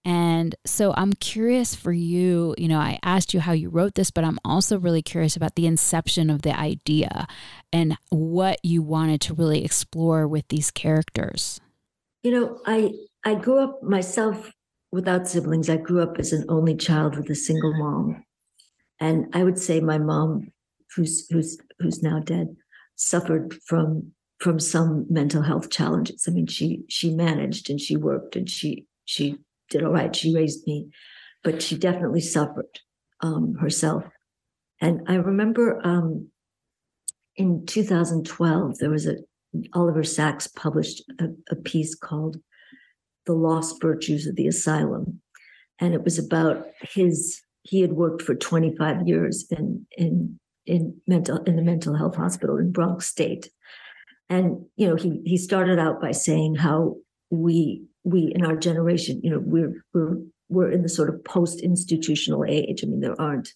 And 0.05 0.55
so 0.65 0.93
I'm 0.95 1.13
curious 1.13 1.75
for 1.75 1.91
you, 1.91 2.55
you 2.57 2.67
know, 2.67 2.79
I 2.79 2.99
asked 3.03 3.33
you 3.33 3.41
how 3.41 3.51
you 3.51 3.69
wrote 3.69 3.95
this, 3.95 4.11
but 4.11 4.23
I'm 4.23 4.39
also 4.45 4.79
really 4.79 5.01
curious 5.01 5.35
about 5.35 5.55
the 5.55 5.67
inception 5.67 6.29
of 6.29 6.41
the 6.41 6.57
idea 6.57 7.27
and 7.73 7.97
what 8.09 8.59
you 8.63 8.81
wanted 8.81 9.21
to 9.21 9.33
really 9.33 9.63
explore 9.63 10.27
with 10.27 10.47
these 10.47 10.71
characters. 10.71 11.59
You 12.23 12.31
know, 12.31 12.59
I 12.65 12.93
I 13.25 13.35
grew 13.35 13.59
up 13.59 13.83
myself 13.83 14.51
without 14.91 15.27
siblings. 15.27 15.69
I 15.69 15.77
grew 15.77 16.01
up 16.01 16.17
as 16.17 16.31
an 16.31 16.45
only 16.49 16.75
child 16.75 17.17
with 17.17 17.29
a 17.29 17.35
single 17.35 17.77
mom. 17.77 18.23
And 18.99 19.27
I 19.33 19.43
would 19.43 19.59
say 19.59 19.79
my 19.79 19.97
mom 19.97 20.51
who's 20.95 21.27
who's 21.29 21.57
who's 21.79 22.01
now 22.01 22.19
dead 22.19 22.55
suffered 22.95 23.53
from 23.65 24.11
from 24.39 24.59
some 24.59 25.05
mental 25.09 25.41
health 25.41 25.69
challenges. 25.69 26.25
I 26.27 26.31
mean, 26.31 26.47
she 26.47 26.83
she 26.89 27.13
managed 27.13 27.69
and 27.69 27.79
she 27.79 27.97
worked 27.97 28.35
and 28.35 28.49
she 28.49 28.85
she 29.05 29.37
did 29.69 29.83
all 29.83 29.91
right. 29.91 30.15
She 30.15 30.35
raised 30.35 30.65
me, 30.67 30.89
but 31.43 31.61
she 31.61 31.77
definitely 31.77 32.21
suffered 32.21 32.79
um, 33.21 33.55
herself. 33.55 34.03
And 34.81 35.01
I 35.07 35.15
remember 35.15 35.79
um, 35.85 36.29
in 37.35 37.65
2012, 37.65 38.77
there 38.79 38.89
was 38.89 39.07
a 39.07 39.17
Oliver 39.73 40.03
Sacks 40.03 40.47
published 40.47 41.03
a, 41.19 41.29
a 41.49 41.55
piece 41.55 41.95
called 41.95 42.37
"The 43.25 43.33
Lost 43.33 43.81
Virtues 43.81 44.27
of 44.27 44.35
the 44.35 44.47
Asylum," 44.47 45.21
and 45.79 45.93
it 45.93 46.03
was 46.03 46.19
about 46.19 46.67
his. 46.81 47.41
He 47.63 47.81
had 47.81 47.93
worked 47.93 48.21
for 48.21 48.35
25 48.35 49.07
years 49.07 49.45
in 49.49 49.85
in 49.97 50.39
in 50.65 51.01
mental 51.07 51.37
in 51.43 51.55
the 51.55 51.61
mental 51.61 51.95
health 51.95 52.15
hospital 52.15 52.57
in 52.57 52.71
Bronx 52.71 53.07
State, 53.07 53.49
and 54.29 54.65
you 54.75 54.87
know 54.87 54.95
he 54.95 55.21
he 55.25 55.37
started 55.37 55.79
out 55.79 55.99
by 55.99 56.11
saying 56.11 56.55
how 56.55 56.95
we 57.31 57.83
we 58.03 58.31
in 58.33 58.45
our 58.45 58.55
generation, 58.55 59.19
you 59.23 59.29
know, 59.29 59.41
we're 59.43 59.83
we're 59.93 60.17
we're 60.49 60.71
in 60.71 60.81
the 60.81 60.89
sort 60.89 61.09
of 61.09 61.23
post-institutional 61.23 62.45
age. 62.45 62.83
I 62.83 62.87
mean, 62.87 63.01
there 63.01 63.19
aren't 63.19 63.49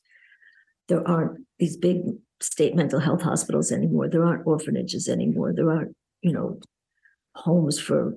there 0.88 1.08
aren't 1.08 1.46
these 1.60 1.78
big 1.78 2.02
state 2.42 2.76
mental 2.76 3.00
health 3.00 3.22
hospitals 3.22 3.72
anymore. 3.72 4.10
There 4.10 4.26
aren't 4.26 4.46
orphanages 4.46 5.08
anymore. 5.08 5.54
There 5.54 5.70
aren't, 5.70 5.96
you 6.22 6.34
know, 6.34 6.60
homes 7.36 7.80
for 7.80 8.14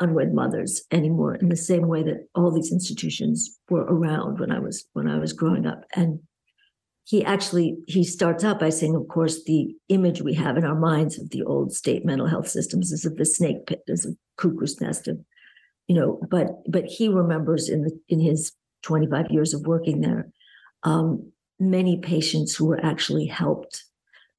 unwed 0.00 0.32
mothers 0.32 0.82
anymore 0.90 1.34
in 1.36 1.48
the 1.48 1.56
same 1.56 1.86
way 1.86 2.02
that 2.02 2.26
all 2.34 2.50
these 2.50 2.72
institutions 2.72 3.58
were 3.68 3.84
around 3.84 4.40
when 4.40 4.50
I 4.50 4.58
was 4.58 4.84
when 4.94 5.08
I 5.08 5.18
was 5.18 5.32
growing 5.32 5.66
up. 5.66 5.84
And 5.94 6.20
he 7.04 7.24
actually 7.24 7.76
he 7.86 8.04
starts 8.04 8.44
out 8.44 8.60
by 8.60 8.70
saying, 8.70 8.94
of 8.94 9.08
course, 9.08 9.44
the 9.44 9.74
image 9.88 10.22
we 10.22 10.34
have 10.34 10.56
in 10.56 10.64
our 10.64 10.78
minds 10.78 11.18
of 11.18 11.30
the 11.30 11.42
old 11.42 11.72
state 11.72 12.04
mental 12.04 12.28
health 12.28 12.48
systems 12.48 12.92
is 12.92 13.04
of 13.04 13.16
the 13.16 13.24
snake 13.24 13.66
pit, 13.66 13.82
as 13.88 14.06
a 14.06 14.10
cuckoo's 14.36 14.80
nest 14.80 15.08
of, 15.08 15.18
you 15.88 15.96
know, 15.96 16.20
but 16.30 16.48
but 16.68 16.84
he 16.84 17.08
remembers 17.08 17.68
in 17.68 17.82
the 17.82 17.98
in 18.08 18.20
his 18.20 18.52
25 18.82 19.30
years 19.30 19.54
of 19.54 19.66
working 19.66 20.00
there, 20.00 20.28
um, 20.84 21.32
many 21.58 21.98
patients 21.98 22.54
who 22.54 22.66
were 22.66 22.84
actually 22.84 23.26
helped 23.26 23.84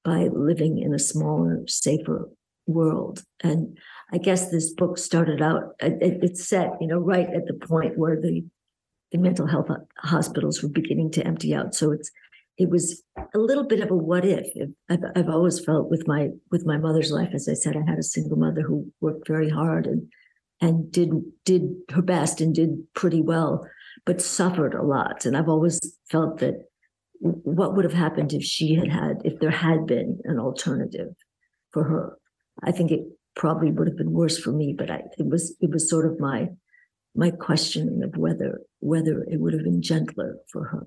by 0.03 0.29
living 0.33 0.79
in 0.79 0.93
a 0.93 0.99
smaller, 0.99 1.63
safer 1.67 2.29
world. 2.67 3.23
And 3.41 3.77
I 4.11 4.17
guess 4.17 4.51
this 4.51 4.73
book 4.73 4.97
started 4.97 5.41
out, 5.41 5.75
it, 5.79 5.97
it's 6.21 6.47
set, 6.47 6.71
you 6.81 6.87
know, 6.87 6.99
right 6.99 7.27
at 7.29 7.45
the 7.47 7.53
point 7.53 7.97
where 7.97 8.19
the 8.19 8.43
the 9.11 9.19
mental 9.19 9.45
health 9.45 9.67
hospitals 9.99 10.63
were 10.63 10.69
beginning 10.69 11.11
to 11.11 11.25
empty 11.25 11.53
out. 11.53 11.75
So 11.75 11.91
it's 11.91 12.09
it 12.57 12.69
was 12.69 13.03
a 13.33 13.39
little 13.39 13.65
bit 13.65 13.79
of 13.81 13.89
a 13.89 13.95
what 13.95 14.25
if. 14.25 14.47
I've, 14.89 15.03
I've 15.15 15.29
always 15.29 15.63
felt 15.63 15.89
with 15.89 16.07
my 16.07 16.29
with 16.51 16.65
my 16.65 16.77
mother's 16.77 17.11
life, 17.11 17.29
as 17.33 17.47
I 17.49 17.53
said, 17.53 17.75
I 17.75 17.89
had 17.89 17.99
a 17.99 18.03
single 18.03 18.37
mother 18.37 18.61
who 18.61 18.91
worked 19.01 19.27
very 19.27 19.49
hard 19.49 19.87
and 19.87 20.09
and 20.61 20.91
did 20.91 21.09
did 21.45 21.63
her 21.91 22.01
best 22.01 22.41
and 22.41 22.53
did 22.53 22.93
pretty 22.93 23.21
well, 23.21 23.67
but 24.05 24.21
suffered 24.21 24.73
a 24.73 24.83
lot. 24.83 25.25
And 25.25 25.35
I've 25.35 25.49
always 25.49 25.79
felt 26.09 26.39
that 26.39 26.65
what 27.19 27.75
would 27.75 27.85
have 27.85 27.93
happened 27.93 28.33
if 28.33 28.43
she 28.43 28.75
had 28.75 28.89
had 28.89 29.21
if 29.23 29.39
there 29.39 29.51
had 29.51 29.87
been 29.87 30.19
an 30.25 30.39
alternative 30.39 31.13
for 31.71 31.83
her. 31.83 32.17
I 32.63 32.71
think 32.71 32.91
it 32.91 33.01
probably 33.35 33.71
would 33.71 33.87
have 33.87 33.97
been 33.97 34.11
worse 34.11 34.37
for 34.37 34.51
me, 34.51 34.75
but 34.77 34.91
I, 34.91 35.01
it 35.17 35.25
was 35.25 35.55
it 35.59 35.71
was 35.71 35.89
sort 35.89 36.05
of 36.05 36.19
my 36.19 36.49
my 37.15 37.31
questioning 37.31 38.03
of 38.03 38.15
whether 38.15 38.61
whether 38.79 39.23
it 39.23 39.39
would 39.39 39.53
have 39.53 39.63
been 39.63 39.81
gentler 39.81 40.37
for 40.51 40.65
her. 40.65 40.85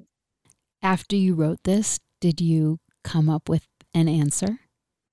After 0.82 1.16
you 1.16 1.34
wrote 1.34 1.60
this, 1.64 1.98
did 2.20 2.40
you 2.40 2.78
come 3.04 3.28
up 3.28 3.48
with 3.48 3.66
an 3.94 4.08
answer? 4.08 4.60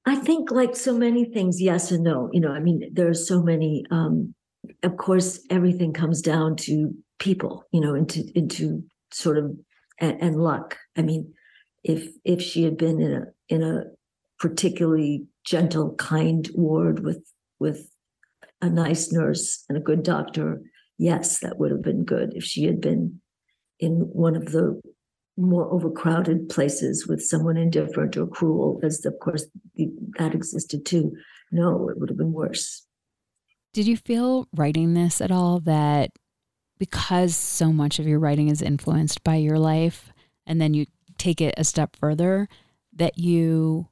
I 0.06 0.16
think, 0.16 0.52
like 0.52 0.76
so 0.76 0.98
many 0.98 1.26
things, 1.26 1.62
yes 1.62 1.92
and 1.92 2.04
no. 2.04 2.30
You 2.34 2.42
know, 2.42 2.52
I 2.52 2.60
mean, 2.60 2.90
there 2.92 3.10
are 3.10 3.14
so 3.14 3.42
many. 3.42 3.86
Um, 3.90 4.34
of 4.84 4.98
course, 4.98 5.40
everything 5.50 5.94
comes 5.94 6.22
down 6.22 6.56
to 6.58 6.94
people. 7.20 7.64
You 7.72 7.82
know, 7.82 7.96
into 7.96 8.24
into 8.36 8.84
sort 9.12 9.38
of 9.38 9.56
and, 10.00 10.22
and 10.22 10.36
luck. 10.36 10.78
I 10.98 11.02
mean, 11.02 11.34
if 11.84 12.10
if 12.26 12.42
she 12.42 12.64
had 12.64 12.78
been 12.78 13.02
in 13.02 13.14
a 13.14 13.24
in 13.50 13.64
a 13.64 13.84
particularly 14.40 15.26
gentle, 15.46 15.96
kind 15.96 16.50
ward 16.54 17.04
with 17.04 17.24
with 17.60 17.90
a 18.62 18.70
nice 18.70 19.12
nurse 19.12 19.64
and 19.70 19.78
a 19.78 19.82
good 19.82 20.04
doctor, 20.04 20.62
yes, 20.98 21.40
that 21.40 21.60
would 21.60 21.72
have 21.72 21.82
been 21.82 22.04
good. 22.04 22.34
If 22.36 22.44
she 22.44 22.66
had 22.66 22.82
been 22.82 23.22
in 23.80 23.94
one 24.12 24.36
of 24.36 24.52
the 24.52 24.82
more 25.38 25.72
overcrowded 25.72 26.50
places 26.50 27.08
with 27.08 27.22
someone 27.22 27.58
indifferent 27.58 28.16
or 28.18 28.28
cruel, 28.28 28.80
as 28.84 29.04
of 29.06 29.18
course 29.20 29.46
the, 29.76 29.90
that 30.18 30.36
existed 30.36 30.86
too, 30.86 31.16
no, 31.52 31.90
it 31.90 32.00
would 32.00 32.10
have 32.10 32.18
been 32.18 32.34
worse. 32.34 32.86
Did 33.74 33.88
you 33.88 33.98
feel 33.98 34.48
writing 34.54 34.94
this 34.94 35.20
at 35.20 35.32
all 35.32 35.60
that 35.62 36.12
because 36.78 37.36
so 37.36 37.72
much 37.72 37.98
of 37.98 38.08
your 38.08 38.20
writing 38.20 38.50
is 38.50 38.62
influenced 38.62 39.24
by 39.24 39.36
your 39.36 39.58
life, 39.58 40.12
and 40.46 40.60
then 40.60 40.74
you 40.74 40.86
take 41.18 41.42
it 41.42 41.54
a 41.58 41.64
step 41.64 41.96
further, 41.96 42.48
that 42.94 43.18
you 43.18 43.88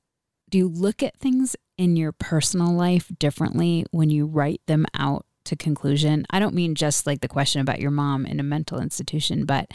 do 0.49 0.57
you 0.57 0.67
look 0.67 1.01
at 1.01 1.17
things 1.17 1.55
in 1.77 1.95
your 1.95 2.11
personal 2.11 2.73
life 2.73 3.09
differently 3.17 3.85
when 3.91 4.09
you 4.09 4.25
write 4.25 4.61
them 4.67 4.85
out 4.93 5.25
to 5.45 5.55
conclusion? 5.55 6.25
I 6.29 6.39
don't 6.39 6.53
mean 6.53 6.75
just 6.75 7.07
like 7.07 7.21
the 7.21 7.29
question 7.29 7.61
about 7.61 7.79
your 7.79 7.89
mom 7.89 8.25
in 8.25 8.39
a 8.39 8.43
mental 8.43 8.81
institution, 8.81 9.45
but 9.45 9.71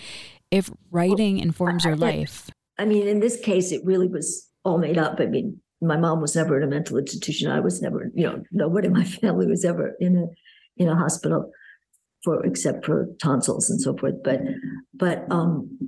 if 0.50 0.70
writing 0.90 1.36
well, 1.36 1.44
informs 1.44 1.84
your 1.84 1.96
life. 1.96 2.50
I 2.78 2.84
mean, 2.84 3.06
in 3.08 3.20
this 3.20 3.38
case, 3.40 3.72
it 3.72 3.84
really 3.84 4.08
was 4.08 4.48
all 4.64 4.78
made 4.78 4.98
up. 4.98 5.18
I 5.20 5.26
mean, 5.26 5.60
my 5.80 5.96
mom 5.96 6.20
was 6.20 6.36
never 6.36 6.56
in 6.56 6.62
a 6.62 6.66
mental 6.66 6.98
institution. 6.98 7.50
I 7.50 7.60
was 7.60 7.82
never, 7.82 8.10
you 8.14 8.26
know, 8.26 8.42
nobody 8.50 8.88
in 8.88 8.92
my 8.92 9.04
family 9.22 9.46
was 9.46 9.64
ever 9.64 9.94
in 10.00 10.16
a 10.16 10.26
in 10.82 10.88
a 10.88 10.96
hospital 10.96 11.50
for 12.22 12.44
except 12.44 12.84
for 12.84 13.08
tonsils 13.22 13.70
and 13.70 13.80
so 13.80 13.96
forth. 13.96 14.22
But 14.22 14.40
but 14.94 15.30
um 15.30 15.78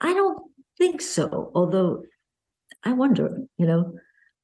I 0.00 0.12
don't 0.14 0.38
think 0.76 1.00
so. 1.00 1.50
Although 1.54 2.04
I 2.84 2.92
wonder, 2.92 3.38
you 3.56 3.66
know, 3.66 3.94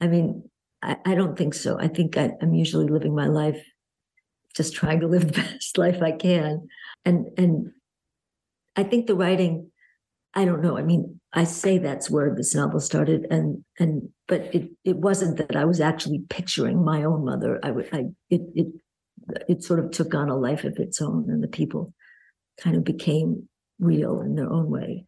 I 0.00 0.08
mean, 0.08 0.48
I, 0.82 0.96
I 1.06 1.14
don't 1.14 1.38
think 1.38 1.54
so. 1.54 1.78
I 1.78 1.88
think 1.88 2.16
I, 2.16 2.30
I'm 2.42 2.54
usually 2.54 2.88
living 2.88 3.14
my 3.14 3.26
life 3.26 3.60
just 4.54 4.74
trying 4.74 5.00
to 5.00 5.06
live 5.06 5.26
the 5.32 5.40
best 5.40 5.78
life 5.78 6.02
I 6.02 6.12
can. 6.12 6.68
And 7.04 7.26
and 7.38 7.72
I 8.76 8.82
think 8.82 9.06
the 9.06 9.14
writing, 9.14 9.70
I 10.34 10.44
don't 10.44 10.62
know. 10.62 10.76
I 10.76 10.82
mean, 10.82 11.20
I 11.32 11.44
say 11.44 11.78
that's 11.78 12.10
where 12.10 12.34
this 12.34 12.54
novel 12.54 12.80
started, 12.80 13.26
and 13.30 13.64
and 13.78 14.08
but 14.28 14.54
it 14.54 14.70
it 14.84 14.96
wasn't 14.96 15.36
that 15.38 15.56
I 15.56 15.64
was 15.64 15.80
actually 15.80 16.24
picturing 16.28 16.84
my 16.84 17.04
own 17.04 17.24
mother. 17.24 17.60
I 17.62 17.70
would 17.70 17.88
I 17.92 18.06
it 18.30 18.42
it 18.54 18.66
it 19.48 19.62
sort 19.64 19.80
of 19.80 19.90
took 19.90 20.14
on 20.14 20.28
a 20.28 20.36
life 20.36 20.64
of 20.64 20.76
its 20.78 21.00
own, 21.00 21.28
and 21.28 21.42
the 21.42 21.48
people 21.48 21.92
kind 22.60 22.76
of 22.76 22.84
became 22.84 23.48
real 23.78 24.20
in 24.20 24.36
their 24.36 24.50
own 24.50 24.70
way, 24.70 25.06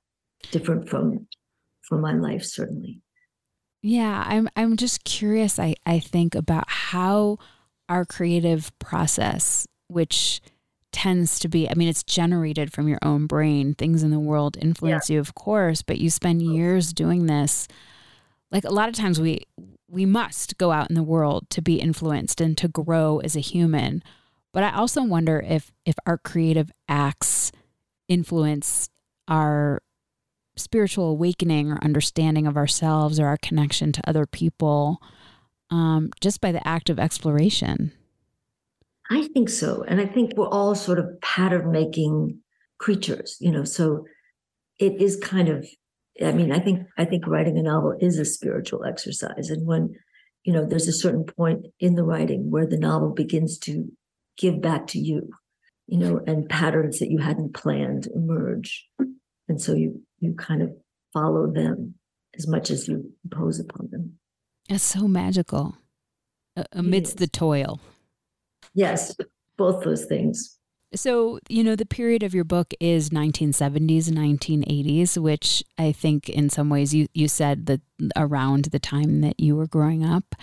different 0.51 0.89
from 0.89 1.27
from 1.83 2.01
my 2.01 2.13
life 2.13 2.45
certainly. 2.45 3.01
Yeah, 3.83 4.25
I'm 4.27 4.49
I'm 4.57 4.77
just 4.77 5.05
curious 5.05 5.59
I 5.59 5.75
I 5.85 6.01
think 6.01 6.35
about 6.35 6.69
how 6.69 7.39
our 7.89 8.05
creative 8.05 8.77
process 8.79 9.67
which 9.89 10.41
tends 10.97 11.39
to 11.39 11.47
be 11.47 11.69
i 11.69 11.75
mean 11.75 11.89
it's 11.89 12.03
generated 12.03 12.73
from 12.73 12.89
your 12.89 12.99
own 13.03 13.27
brain. 13.27 13.75
Things 13.75 14.03
in 14.03 14.11
the 14.11 14.19
world 14.19 14.57
influence 14.59 15.11
yeah. 15.11 15.15
you 15.15 15.21
of 15.21 15.35
course 15.35 15.83
but 15.83 15.99
you 15.99 16.09
spend 16.09 16.41
years 16.41 16.95
doing 16.95 17.27
this. 17.27 17.69
Like 18.51 18.65
a 18.65 18.73
lot 18.73 18.89
of 18.89 18.95
times 18.95 19.21
we 19.21 19.47
we 19.89 20.07
must 20.07 20.57
go 20.57 20.73
out 20.73 20.89
in 20.89 20.97
the 20.97 21.03
world 21.03 21.51
to 21.51 21.61
be 21.61 21.77
influenced 21.77 22.41
and 22.41 22.57
to 22.57 22.69
grow 22.69 23.19
as 23.19 23.37
a 23.37 23.41
human. 23.41 24.03
But 24.55 24.63
i 24.63 24.75
also 24.75 25.05
wonder 25.05 25.45
if 25.47 25.71
if 25.85 25.97
our 26.07 26.17
creative 26.17 26.73
acts 26.89 27.53
influence 28.09 28.89
our 29.29 29.83
spiritual 30.57 31.11
awakening 31.11 31.71
or 31.71 31.79
understanding 31.85 32.47
of 32.47 32.57
ourselves 32.57 33.21
or 33.21 33.27
our 33.27 33.37
connection 33.37 33.93
to 33.93 34.09
other 34.09 34.25
people 34.25 35.03
um, 35.69 36.09
just 36.23 36.41
by 36.41 36.53
the 36.53 36.67
act 36.67 36.89
of 36.89 36.99
exploration 36.99 37.93
I 39.11 39.29
think 39.29 39.49
so. 39.49 39.85
And 39.87 40.01
I 40.01 40.07
think 40.07 40.33
we're 40.37 40.49
all 40.49 40.75
sort 40.75 40.99
of 40.99 41.21
pattern 41.21 41.71
making 41.71 42.41
creatures, 42.79 43.37
you 43.41 43.53
know, 43.53 43.65
so 43.65 44.05
it 44.79 45.01
is 45.01 45.17
kind 45.17 45.49
of 45.49 45.67
I 46.25 46.33
mean, 46.33 46.51
I 46.51 46.59
think 46.59 46.87
I 46.97 47.05
think 47.05 47.27
writing 47.27 47.59
a 47.59 47.63
novel 47.63 47.95
is 48.01 48.19
a 48.19 48.25
spiritual 48.25 48.85
exercise. 48.85 49.51
And 49.51 49.67
when, 49.67 49.95
you 50.45 50.53
know, 50.53 50.65
there's 50.65 50.89
a 50.89 50.93
certain 50.93 51.25
point 51.25 51.67
in 51.79 51.95
the 51.95 52.05
writing 52.05 52.51
where 52.51 52.67
the 52.67 52.79
novel 52.79 53.11
begins 53.11 53.59
to 53.61 53.91
give 54.39 54.63
back 54.63 54.87
to 54.89 54.99
you, 54.99 55.31
you 55.87 55.99
know, 55.99 56.21
and 56.27 56.49
patterns 56.49 56.99
that 57.01 57.11
you 57.11 57.19
hadn't 57.19 57.55
planned 57.55 58.09
emerge. 58.15 58.87
And 59.49 59.61
so 59.61 59.75
you 59.75 60.03
you 60.19 60.35
kind 60.35 60.63
of 60.63 60.71
follow 61.13 61.53
them 61.53 61.95
as 62.35 62.47
much 62.47 62.71
as 62.71 62.89
you 62.89 63.13
impose 63.25 63.61
upon 63.61 63.89
them. 63.91 64.19
It's 64.69 64.83
so 64.83 65.07
magical 65.07 65.77
amidst 66.73 67.19
the 67.19 67.27
toil. 67.27 67.81
Yes, 68.77 69.17
both 69.57 69.83
those 69.83 70.05
things. 70.05 70.59
So, 70.95 71.41
you 71.49 71.65
know, 71.65 71.75
the 71.75 71.87
period 71.87 72.23
of 72.23 72.35
your 72.35 72.45
book 72.45 72.73
is 72.79 73.11
1970s, 73.11 74.09
1980s, 74.11 75.19
which 75.19 75.65
I 75.77 75.91
think 75.93 76.29
in 76.29 76.49
some 76.49 76.69
ways 76.69 76.95
you, 76.95 77.09
you 77.13 77.27
said 77.27 77.67
that 77.67 77.81
around 78.15 78.67
the 78.67 78.79
time 78.79 79.23
that 79.23 79.41
you 79.41 79.57
were 79.57 79.67
growing 79.67 80.05
up. 80.05 80.37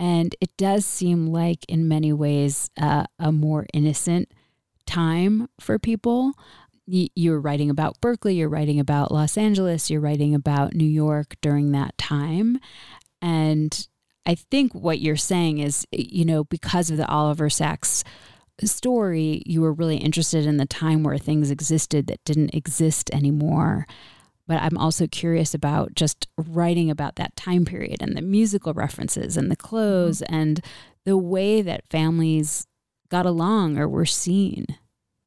And 0.00 0.34
it 0.40 0.56
does 0.56 0.84
seem 0.84 1.26
like, 1.26 1.64
in 1.68 1.88
many 1.88 2.12
ways, 2.12 2.70
uh, 2.80 3.04
a 3.18 3.30
more 3.30 3.66
innocent 3.72 4.32
time 4.86 5.48
for 5.60 5.78
people. 5.78 6.32
You're 6.86 7.40
writing 7.40 7.68
about 7.68 8.00
Berkeley, 8.00 8.36
you're 8.36 8.48
writing 8.48 8.80
about 8.80 9.12
Los 9.12 9.36
Angeles, 9.36 9.90
you're 9.90 10.00
writing 10.00 10.34
about 10.34 10.74
New 10.74 10.86
York 10.86 11.36
during 11.42 11.72
that 11.72 11.98
time. 11.98 12.58
And 13.20 13.86
I 14.28 14.34
think 14.34 14.74
what 14.74 15.00
you're 15.00 15.16
saying 15.16 15.58
is, 15.58 15.86
you 15.90 16.26
know, 16.26 16.44
because 16.44 16.90
of 16.90 16.98
the 16.98 17.08
Oliver 17.08 17.48
Sacks 17.48 18.04
story, 18.62 19.42
you 19.46 19.62
were 19.62 19.72
really 19.72 19.96
interested 19.96 20.44
in 20.44 20.58
the 20.58 20.66
time 20.66 21.02
where 21.02 21.16
things 21.16 21.50
existed 21.50 22.08
that 22.08 22.22
didn't 22.24 22.54
exist 22.54 23.08
anymore. 23.14 23.86
But 24.46 24.60
I'm 24.62 24.76
also 24.76 25.06
curious 25.06 25.54
about 25.54 25.94
just 25.94 26.28
writing 26.36 26.90
about 26.90 27.16
that 27.16 27.36
time 27.36 27.64
period 27.64 28.02
and 28.02 28.16
the 28.16 28.22
musical 28.22 28.74
references 28.74 29.38
and 29.38 29.50
the 29.50 29.56
clothes 29.56 30.20
mm-hmm. 30.20 30.34
and 30.34 30.64
the 31.04 31.16
way 31.16 31.62
that 31.62 31.88
families 31.88 32.66
got 33.08 33.24
along 33.24 33.78
or 33.78 33.88
were 33.88 34.06
seen. 34.06 34.66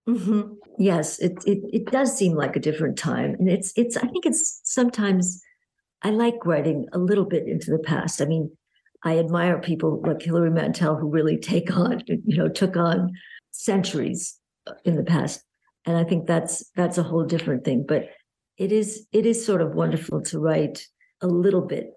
Mm-hmm. 0.07 0.53
Yes, 0.77 1.17
it, 1.19 1.33
it 1.45 1.59
it 1.71 1.85
does 1.91 2.15
seem 2.15 2.35
like 2.35 2.55
a 2.55 2.59
different 2.59 2.97
time, 2.97 3.35
and 3.39 3.47
it's 3.47 3.71
it's. 3.75 3.97
I 3.97 4.07
think 4.07 4.25
it's 4.25 4.61
sometimes 4.63 5.41
I 6.01 6.09
like 6.09 6.43
writing 6.43 6.87
a 6.91 6.97
little 6.97 7.25
bit 7.25 7.47
into 7.47 7.69
the 7.69 7.79
past. 7.79 8.19
I 8.19 8.25
mean, 8.25 8.51
I 9.03 9.17
admire 9.17 9.59
people 9.59 10.01
like 10.05 10.21
Hilary 10.21 10.51
Mantel 10.51 10.95
who 10.95 11.09
really 11.09 11.37
take 11.37 11.75
on, 11.75 12.03
you 12.07 12.37
know, 12.37 12.47
took 12.47 12.75
on 12.77 13.11
centuries 13.51 14.37
in 14.85 14.95
the 14.95 15.03
past. 15.03 15.43
And 15.85 15.97
I 15.97 16.03
think 16.03 16.27
that's 16.27 16.63
that's 16.75 16.97
a 16.97 17.03
whole 17.03 17.25
different 17.25 17.63
thing. 17.63 17.85
But 17.87 18.09
it 18.57 18.71
is 18.71 19.07
it 19.11 19.25
is 19.25 19.43
sort 19.43 19.61
of 19.61 19.73
wonderful 19.73 20.21
to 20.23 20.39
write 20.39 20.85
a 21.21 21.27
little 21.27 21.61
bit 21.65 21.87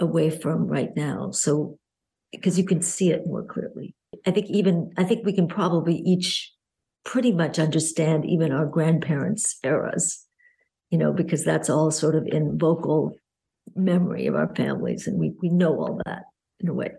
away 0.00 0.30
from 0.30 0.66
right 0.66 0.90
now. 0.96 1.30
So 1.30 1.78
because 2.32 2.58
you 2.58 2.64
can 2.64 2.82
see 2.82 3.10
it 3.10 3.26
more 3.26 3.44
clearly. 3.44 3.94
I 4.26 4.32
think 4.32 4.46
even 4.50 4.90
I 4.96 5.04
think 5.04 5.24
we 5.24 5.32
can 5.32 5.46
probably 5.46 5.96
each 5.96 6.52
pretty 7.04 7.32
much 7.32 7.58
understand 7.58 8.24
even 8.26 8.52
our 8.52 8.66
grandparents' 8.66 9.58
eras, 9.64 10.26
you 10.90 10.98
know, 10.98 11.12
because 11.12 11.44
that's 11.44 11.70
all 11.70 11.90
sort 11.90 12.16
of 12.16 12.26
in 12.26 12.58
vocal 12.58 13.12
memory 13.76 14.26
of 14.26 14.34
our 14.34 14.52
families 14.56 15.06
and 15.06 15.18
we 15.20 15.34
we 15.40 15.50
know 15.50 15.78
all 15.78 16.00
that 16.06 16.24
in 16.60 16.68
a 16.68 16.74
way. 16.74 16.92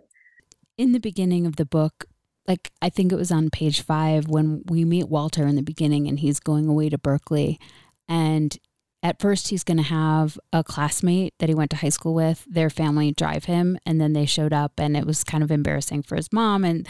In 0.76 0.92
the 0.92 1.00
beginning 1.00 1.46
of 1.46 1.56
the 1.56 1.66
book, 1.66 2.06
like 2.46 2.72
I 2.80 2.88
think 2.88 3.12
it 3.12 3.16
was 3.16 3.30
on 3.30 3.50
page 3.50 3.82
five 3.82 4.28
when 4.28 4.62
we 4.66 4.84
meet 4.84 5.08
Walter 5.08 5.46
in 5.46 5.56
the 5.56 5.62
beginning 5.62 6.08
and 6.08 6.18
he's 6.18 6.40
going 6.40 6.66
away 6.68 6.88
to 6.88 6.98
Berkeley. 6.98 7.60
And 8.08 8.56
at 9.02 9.20
first, 9.20 9.48
he's 9.48 9.64
going 9.64 9.76
to 9.78 9.82
have 9.82 10.38
a 10.52 10.62
classmate 10.62 11.34
that 11.38 11.48
he 11.48 11.54
went 11.54 11.70
to 11.70 11.76
high 11.76 11.90
school 11.90 12.12
with, 12.12 12.44
their 12.48 12.68
family 12.68 13.12
drive 13.12 13.44
him. 13.44 13.78
And 13.86 14.00
then 14.00 14.12
they 14.12 14.26
showed 14.26 14.52
up 14.52 14.78
and 14.78 14.96
it 14.96 15.06
was 15.06 15.24
kind 15.24 15.42
of 15.42 15.50
embarrassing 15.50 16.02
for 16.02 16.16
his 16.16 16.32
mom. 16.32 16.64
And 16.64 16.86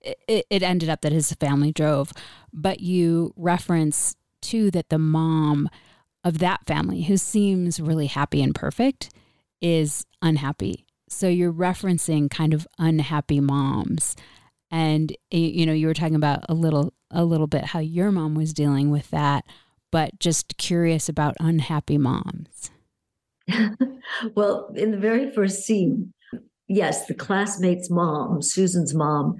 it, 0.00 0.46
it 0.48 0.62
ended 0.62 0.88
up 0.88 1.02
that 1.02 1.12
his 1.12 1.32
family 1.34 1.72
drove. 1.72 2.12
But 2.52 2.80
you 2.80 3.34
reference 3.36 4.16
too 4.40 4.70
that 4.70 4.88
the 4.88 4.98
mom 4.98 5.68
of 6.24 6.38
that 6.38 6.66
family, 6.66 7.02
who 7.02 7.16
seems 7.16 7.80
really 7.80 8.06
happy 8.06 8.42
and 8.42 8.54
perfect, 8.54 9.10
is 9.60 10.06
unhappy. 10.22 10.86
So 11.12 11.28
you're 11.28 11.52
referencing 11.52 12.30
kind 12.30 12.54
of 12.54 12.66
unhappy 12.78 13.40
moms. 13.40 14.16
And 14.70 15.14
you 15.30 15.66
know 15.66 15.72
you 15.72 15.86
were 15.86 15.94
talking 15.94 16.14
about 16.14 16.44
a 16.48 16.54
little 16.54 16.94
a 17.10 17.24
little 17.24 17.46
bit 17.46 17.66
how 17.66 17.78
your 17.78 18.10
mom 18.10 18.34
was 18.34 18.54
dealing 18.54 18.90
with 18.90 19.10
that 19.10 19.44
but 19.90 20.18
just 20.18 20.56
curious 20.56 21.08
about 21.08 21.36
unhappy 21.40 21.98
moms. 21.98 22.70
Well 24.34 24.72
in 24.74 24.90
the 24.90 24.98
very 24.98 25.30
first 25.30 25.62
scene 25.62 26.12
yes 26.68 27.06
the 27.06 27.14
classmate's 27.14 27.90
mom 27.90 28.42
susan's 28.42 28.94
mom 28.94 29.36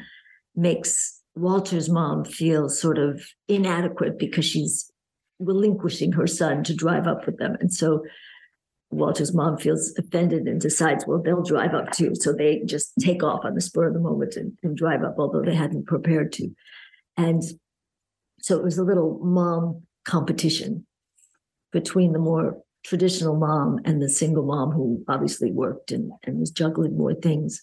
makes 0.55 1.21
walter's 1.35 1.89
mom 1.89 2.25
feel 2.25 2.69
sort 2.69 2.99
of 2.99 3.23
inadequate 3.49 4.19
because 4.19 4.45
she's 4.45 4.93
relinquishing 5.45 6.13
her 6.13 6.27
son 6.27 6.65
to 6.65 6.75
drive 6.75 7.07
up 7.07 7.27
with 7.27 7.39
them. 7.39 7.57
And 7.61 7.73
so 7.73 8.03
Walter's 8.93 9.35
mom 9.35 9.57
feels 9.57 9.95
offended 9.99 10.47
and 10.47 10.61
decides, 10.61 11.07
well, 11.07 11.21
they'll 11.23 11.43
drive 11.43 11.75
up 11.75 11.91
too. 11.93 12.15
So 12.15 12.33
they 12.33 12.61
just 12.65 12.93
take 13.01 13.23
off 13.23 13.45
on 13.45 13.55
the 13.55 13.61
spur 13.61 13.89
of 13.89 13.95
the 13.95 14.01
moment 14.01 14.37
and, 14.37 14.53
and 14.63 14.77
drive 14.77 15.03
up, 15.03 15.17
although 15.19 15.43
they 15.43 15.55
hadn't 15.55 15.87
prepared 15.87 16.33
to. 16.33 16.51
And 17.17 17.43
so 18.41 18.57
it 18.57 18.63
was 18.63 18.79
a 18.79 18.85
little 18.85 19.19
mom 19.23 19.83
competition 20.05 20.87
between 21.73 22.13
the 22.13 22.19
more 22.19 22.59
traditional 22.85 23.37
mom 23.37 23.81
and 23.85 24.03
the 24.03 24.09
single 24.09 24.45
mom 24.45 24.71
who 24.71 25.03
obviously 25.09 25.51
worked 25.51 25.91
and, 25.91 26.13
and 26.25 26.39
was 26.39 26.51
juggling 26.51 26.97
more 26.97 27.15
things. 27.15 27.63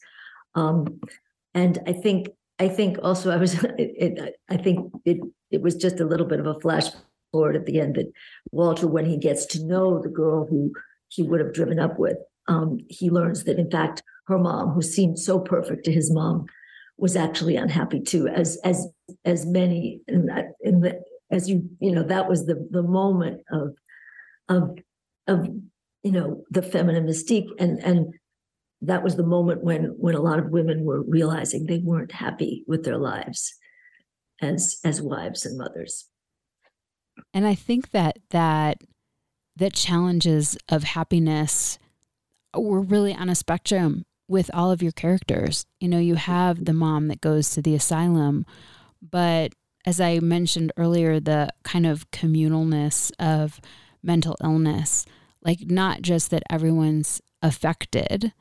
Um, 0.56 1.00
and 1.54 1.80
I 1.86 1.94
think 1.94 2.30
I 2.58 2.68
think 2.68 2.98
also 3.04 3.32
I 3.32 3.38
was 3.38 3.64
it, 3.64 4.18
it, 4.18 4.36
I 4.50 4.58
think 4.58 4.92
it 5.06 5.20
it 5.52 5.62
was 5.62 5.76
just 5.76 6.00
a 6.00 6.06
little 6.06 6.26
bit 6.26 6.40
of 6.40 6.48
a 6.48 6.60
flash 6.60 6.86
forward 7.32 7.56
at 7.56 7.66
the 7.66 7.80
end 7.80 7.96
that 7.96 8.12
Walter, 8.52 8.88
when 8.88 9.06
he 9.06 9.18
gets 9.18 9.46
to 9.48 9.64
know 9.64 10.02
the 10.02 10.10
girl 10.10 10.48
who 10.48 10.72
he 11.10 11.24
would 11.24 11.40
have 11.40 11.54
driven 11.54 11.80
up 11.80 12.00
with. 12.00 12.18
Um, 12.48 12.80
he 12.90 13.10
learns 13.10 13.44
that, 13.44 13.60
in 13.60 13.70
fact, 13.70 14.02
her 14.28 14.40
mom, 14.40 14.70
who 14.70 14.82
seemed 14.82 15.20
so 15.20 15.40
perfect 15.40 15.86
to 15.86 15.92
his 15.92 16.12
mom, 16.12 16.46
was 16.98 17.16
actually 17.16 17.56
unhappy 17.56 18.00
too, 18.00 18.28
as 18.28 18.58
as 18.64 18.88
as 19.26 19.46
many 19.46 20.02
that 20.08 20.54
in 20.62 20.82
the 20.82 21.02
as 21.32 21.50
you 21.50 21.70
you 21.80 21.92
know 21.92 22.04
that 22.04 22.28
was 22.28 22.46
the 22.46 22.68
the 22.72 22.84
moment 22.84 23.42
of 23.52 23.76
of 24.50 24.78
of 25.28 25.48
you 26.04 26.12
know 26.12 26.44
the 26.50 26.62
feminine 26.62 27.06
mystique 27.06 27.48
and 27.60 27.80
and 27.80 28.14
that 28.82 29.04
was 29.04 29.16
the 29.16 29.26
moment 29.26 29.64
when 29.64 29.96
when 29.98 30.16
a 30.16 30.22
lot 30.22 30.40
of 30.40 30.50
women 30.50 30.84
were 30.84 31.04
realizing 31.04 31.66
they 31.66 31.80
weren't 31.80 32.12
happy 32.12 32.64
with 32.68 32.84
their 32.84 32.98
lives 32.98 33.54
as 34.42 34.80
as 34.84 35.02
wives 35.02 35.46
and 35.46 35.58
mothers 35.58 36.06
and 37.34 37.46
i 37.46 37.56
think 37.56 37.92
that 37.92 38.18
that 38.30 38.78
that 39.60 39.74
challenges 39.74 40.58
of 40.70 40.84
happiness 40.84 41.78
were 42.56 42.82
really 42.82 43.14
on 43.14 43.30
a 43.30 43.36
spectrum 43.36 44.06
with 44.28 44.50
all 44.54 44.72
of 44.72 44.82
your 44.82 44.92
characters. 44.92 45.66
You 45.80 45.90
know, 45.90 46.00
you 46.00 46.16
have 46.16 46.66
the 46.66 46.74
mom 46.74 47.08
that 47.08 47.22
goes 47.22 47.52
to 47.52 47.62
the 47.62 47.76
asylum, 47.76 48.46
but 49.02 49.54
as 49.86 50.02
I 50.02 50.20
mentioned 50.20 50.72
earlier, 50.78 51.20
the 51.20 51.50
kind 51.64 51.86
of 51.86 52.10
communalness 52.12 53.12
of 53.20 53.62
mental 54.04 54.36
illness, 54.44 55.06
like 55.44 55.62
not 55.66 56.02
just 56.02 56.32
that 56.32 56.44
everyone's 56.50 57.22
affected, 57.42 58.34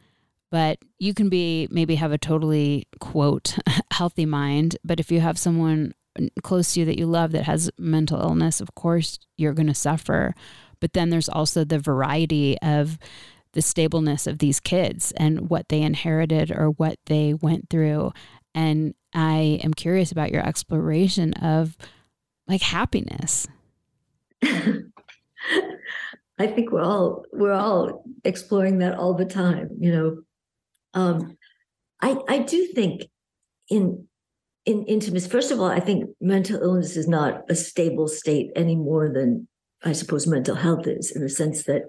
but 0.51 0.79
you 0.99 1.15
can 1.15 1.29
be 1.29 1.69
maybe 1.71 1.95
have 1.97 2.13
a 2.13 2.19
totally 2.19 2.87
quote 3.01 3.57
healthy 3.93 4.27
mind, 4.27 4.77
but 4.85 4.99
if 5.01 5.11
you 5.11 5.21
have 5.21 5.39
someone 5.39 5.95
close 6.43 6.75
to 6.75 6.81
you 6.81 6.87
that 6.87 6.99
you 6.99 7.07
love 7.07 7.33
that 7.33 7.45
has 7.45 7.71
mental 7.79 8.21
illness, 8.21 8.61
of 8.61 8.75
course 8.75 9.19
you're 9.37 9.53
going 9.53 9.69
to 9.69 9.75
suffer. 9.75 10.35
But 10.81 10.93
then 10.93 11.11
there's 11.11 11.29
also 11.29 11.65
the 11.65 11.79
variety 11.79 12.59
of 12.61 12.99
the 13.53 13.63
stableness 13.63 14.27
of 14.27 14.39
these 14.39 14.61
kids 14.61 15.13
and 15.17 15.49
what 15.51 15.69
they 15.69 15.83
inherited 15.83 16.51
or 16.51 16.71
what 16.71 16.99
they 17.07 17.35
went 17.35 17.71
through. 17.71 18.13
And 18.55 18.95
I 19.15 19.61
am 19.63 19.75
curious 19.75 20.13
about 20.13 20.33
your 20.33 20.47
exploration 20.47 21.33
of 21.35 21.77
like 22.47 22.63
happiness. 22.63 23.47
I 26.41 26.47
think 26.47 26.71
we're 26.71 26.83
all 26.83 27.25
we're 27.33 27.53
all 27.53 28.05
exploring 28.25 28.79
that 28.79 28.97
all 28.97 29.15
the 29.15 29.25
time, 29.25 29.71
you 29.81 29.93
know. 29.93 30.23
Um, 30.95 31.37
I 32.01 32.17
I 32.29 32.39
do 32.39 32.67
think 32.69 33.03
in 33.69 34.07
in 34.65 34.85
intimacy. 34.85 35.29
First 35.29 35.51
of 35.51 35.61
all, 35.61 35.67
I 35.67 35.81
think 35.81 36.11
mental 36.21 36.63
illness 36.63 36.97
is 36.97 37.09
not 37.09 37.43
a 37.49 37.55
stable 37.55 38.07
state 38.07 38.51
any 38.55 38.77
more 38.77 39.09
than 39.09 39.49
I 39.85 39.93
suppose 39.93 40.27
mental 40.27 40.57
health 40.57 40.87
is, 40.87 41.11
in 41.11 41.23
the 41.23 41.29
sense 41.29 41.65
that 41.65 41.83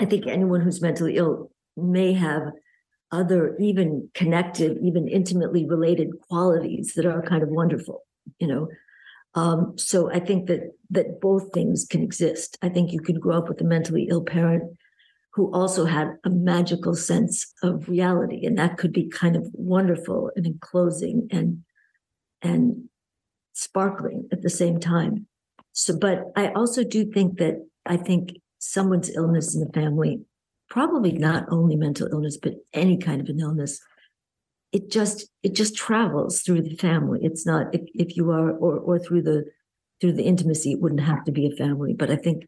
I 0.00 0.04
think 0.04 0.26
anyone 0.26 0.60
who's 0.60 0.82
mentally 0.82 1.16
ill 1.16 1.50
may 1.76 2.12
have 2.12 2.52
other, 3.10 3.56
even 3.58 4.10
connected, 4.14 4.78
even 4.82 5.08
intimately 5.08 5.66
related 5.66 6.10
qualities 6.28 6.92
that 6.94 7.06
are 7.06 7.22
kind 7.22 7.42
of 7.42 7.48
wonderful, 7.48 8.04
you 8.38 8.46
know. 8.46 8.68
Um, 9.34 9.76
so 9.78 10.10
I 10.10 10.20
think 10.20 10.46
that 10.48 10.72
that 10.90 11.20
both 11.20 11.52
things 11.52 11.86
can 11.88 12.02
exist. 12.02 12.58
I 12.62 12.68
think 12.68 12.92
you 12.92 13.00
can 13.00 13.18
grow 13.18 13.38
up 13.38 13.48
with 13.48 13.60
a 13.60 13.64
mentally 13.64 14.08
ill 14.10 14.24
parent 14.24 14.76
who 15.34 15.52
also 15.52 15.84
had 15.84 16.16
a 16.24 16.30
magical 16.30 16.94
sense 16.94 17.52
of 17.62 17.88
reality, 17.88 18.44
and 18.44 18.58
that 18.58 18.78
could 18.78 18.92
be 18.92 19.08
kind 19.08 19.36
of 19.36 19.48
wonderful 19.52 20.30
and 20.36 20.46
enclosing 20.46 21.28
and 21.30 21.62
and 22.42 22.88
sparkling 23.52 24.28
at 24.32 24.42
the 24.42 24.50
same 24.50 24.78
time. 24.80 25.26
So, 25.78 25.96
but 25.96 26.32
I 26.34 26.48
also 26.54 26.82
do 26.82 27.04
think 27.04 27.38
that 27.38 27.64
I 27.86 27.96
think 27.96 28.32
someone's 28.58 29.10
illness 29.10 29.54
in 29.54 29.60
the 29.60 29.72
family, 29.72 30.20
probably 30.68 31.12
not 31.12 31.44
only 31.52 31.76
mental 31.76 32.08
illness, 32.10 32.36
but 32.36 32.54
any 32.72 32.98
kind 32.98 33.20
of 33.20 33.28
an 33.28 33.38
illness, 33.38 33.80
it 34.72 34.90
just 34.90 35.28
it 35.44 35.54
just 35.54 35.76
travels 35.76 36.42
through 36.42 36.62
the 36.62 36.74
family. 36.74 37.20
It's 37.22 37.46
not 37.46 37.72
if, 37.72 37.82
if 37.94 38.16
you 38.16 38.32
are 38.32 38.50
or 38.50 38.76
or 38.76 38.98
through 38.98 39.22
the 39.22 39.44
through 40.00 40.14
the 40.14 40.24
intimacy, 40.24 40.72
it 40.72 40.80
wouldn't 40.80 41.00
have 41.02 41.24
to 41.26 41.32
be 41.32 41.46
a 41.46 41.56
family. 41.56 41.94
But 41.94 42.10
I 42.10 42.16
think 42.16 42.46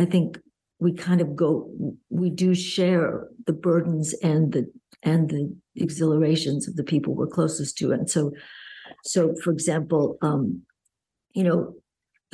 I 0.00 0.04
think 0.04 0.40
we 0.80 0.92
kind 0.92 1.20
of 1.20 1.36
go 1.36 1.70
we 2.10 2.28
do 2.28 2.56
share 2.56 3.28
the 3.46 3.52
burdens 3.52 4.14
and 4.14 4.52
the 4.52 4.68
and 5.04 5.30
the 5.30 5.54
exhilarations 5.76 6.66
of 6.66 6.74
the 6.74 6.82
people 6.82 7.14
we're 7.14 7.28
closest 7.28 7.78
to. 7.78 7.92
And 7.92 8.10
so 8.10 8.32
so 9.04 9.36
for 9.44 9.52
example, 9.52 10.18
um, 10.22 10.62
you 11.34 11.44
know, 11.44 11.74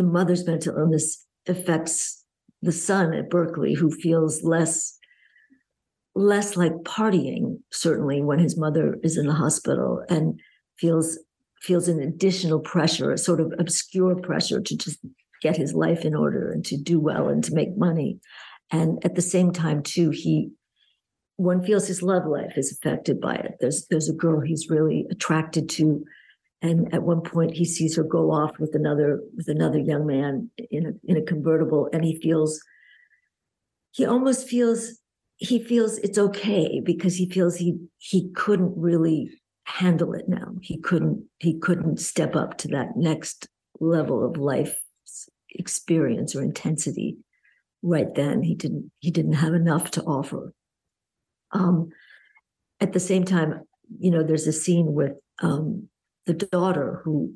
the 0.01 0.07
mother's 0.07 0.47
mental 0.47 0.79
illness 0.79 1.27
affects 1.47 2.25
the 2.63 2.73
son 2.73 3.13
at 3.13 3.29
Berkeley, 3.29 3.75
who 3.75 3.91
feels 3.91 4.43
less 4.43 4.97
less 6.15 6.57
like 6.57 6.73
partying 6.85 7.59
certainly 7.71 8.23
when 8.23 8.39
his 8.39 8.59
mother 8.59 8.97
is 9.03 9.19
in 9.19 9.27
the 9.27 9.35
hospital 9.35 10.03
and 10.09 10.41
feels 10.79 11.19
feels 11.61 11.87
an 11.87 12.01
additional 12.01 12.61
pressure 12.61 13.13
a 13.13 13.19
sort 13.19 13.41
of 13.41 13.53
obscure 13.59 14.17
pressure 14.17 14.61
to 14.61 14.75
just 14.75 14.99
get 15.43 15.57
his 15.57 15.75
life 15.75 16.03
in 16.07 16.15
order 16.15 16.51
and 16.51 16.65
to 16.65 16.79
do 16.79 16.99
well 16.99 17.29
and 17.29 17.45
to 17.45 17.55
make 17.55 17.77
money. 17.77 18.19
And 18.71 18.99
at 19.05 19.17
the 19.17 19.23
same 19.23 19.53
time 19.53 19.83
too 19.83 20.09
he 20.09 20.51
one 21.37 21.63
feels 21.63 21.87
his 21.87 22.03
love 22.03 22.27
life 22.27 22.55
is 22.57 22.73
affected 22.73 23.21
by 23.21 23.35
it. 23.35 23.57
There's 23.61 23.87
there's 23.91 24.09
a 24.09 24.15
girl 24.15 24.41
he's 24.41 24.71
really 24.71 25.07
attracted 25.11 25.69
to 25.71 26.03
and 26.63 26.93
at 26.93 27.03
one 27.03 27.23
point 27.23 27.55
he 27.55 27.65
sees 27.65 27.97
her 27.97 28.03
go 28.03 28.31
off 28.31 28.59
with 28.59 28.75
another 28.75 29.21
with 29.37 29.49
another 29.49 29.79
young 29.79 30.07
man 30.07 30.51
in 30.71 30.87
a 30.87 30.93
in 31.05 31.17
a 31.17 31.23
convertible 31.23 31.89
and 31.93 32.05
he 32.05 32.21
feels 32.21 32.61
he 33.93 34.05
almost 34.05 34.49
feels 34.49 35.01
he 35.37 35.59
feels 35.59 35.99
it's 35.99 36.19
okay 36.19 36.81
because 36.85 37.17
he 37.17 37.29
feels 37.29 37.57
he 37.57 37.79
he 37.99 38.31
couldn't 38.33 38.75
really 38.77 39.31
handle 39.65 40.13
it 40.15 40.29
now. 40.29 40.53
He 40.61 40.79
couldn't 40.79 41.25
he 41.39 41.59
couldn't 41.59 42.01
step 42.01 42.37
up 42.37 42.59
to 42.59 42.69
that 42.69 42.97
next 42.97 43.49
level 43.81 44.25
of 44.25 44.37
life 44.37 44.79
experience 45.51 46.35
or 46.35 46.43
intensity. 46.43 47.17
Right 47.83 48.15
then 48.15 48.43
he 48.43 48.55
didn't 48.55 48.91
he 49.01 49.11
didn't 49.11 49.35
have 49.35 49.55
enough 49.55 49.91
to 49.93 50.03
offer. 50.03 50.53
Um 51.53 51.91
at 52.81 52.93
the 52.93 53.01
same 53.01 53.25
time 53.25 53.63
you 53.99 54.11
know 54.11 54.23
there's 54.23 54.47
a 54.47 54.53
scene 54.53 54.93
with 54.93 55.13
um 55.41 55.89
the 56.33 56.47
daughter 56.47 57.01
who 57.05 57.35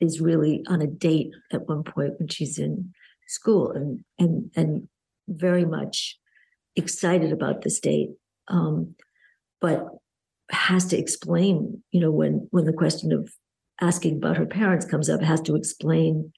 is 0.00 0.20
really 0.20 0.62
on 0.68 0.82
a 0.82 0.86
date 0.86 1.30
at 1.52 1.66
one 1.68 1.82
point 1.82 2.18
when 2.18 2.28
she's 2.28 2.58
in 2.58 2.92
school 3.26 3.70
and 3.70 4.04
and 4.18 4.50
and 4.54 4.88
very 5.28 5.64
much 5.64 6.18
excited 6.76 7.32
about 7.32 7.62
this 7.62 7.80
date 7.80 8.10
um, 8.48 8.94
but 9.60 9.86
has 10.50 10.86
to 10.86 10.98
explain, 10.98 11.82
you 11.90 12.00
know, 12.00 12.10
when 12.10 12.46
when 12.50 12.64
the 12.64 12.72
question 12.72 13.12
of 13.12 13.32
asking 13.80 14.16
about 14.16 14.36
her 14.36 14.46
parents 14.46 14.86
comes 14.86 15.10
up, 15.10 15.22
has 15.22 15.40
to 15.42 15.56
explain 15.56 16.32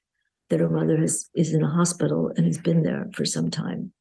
that 0.50 0.60
her 0.60 0.68
mother 0.68 0.96
has, 0.96 1.28
is 1.34 1.52
in 1.52 1.62
a 1.62 1.70
hospital 1.70 2.32
and 2.36 2.46
has 2.46 2.58
been 2.58 2.82
there 2.82 3.06
for 3.14 3.24
some 3.24 3.50
time. 3.50 3.92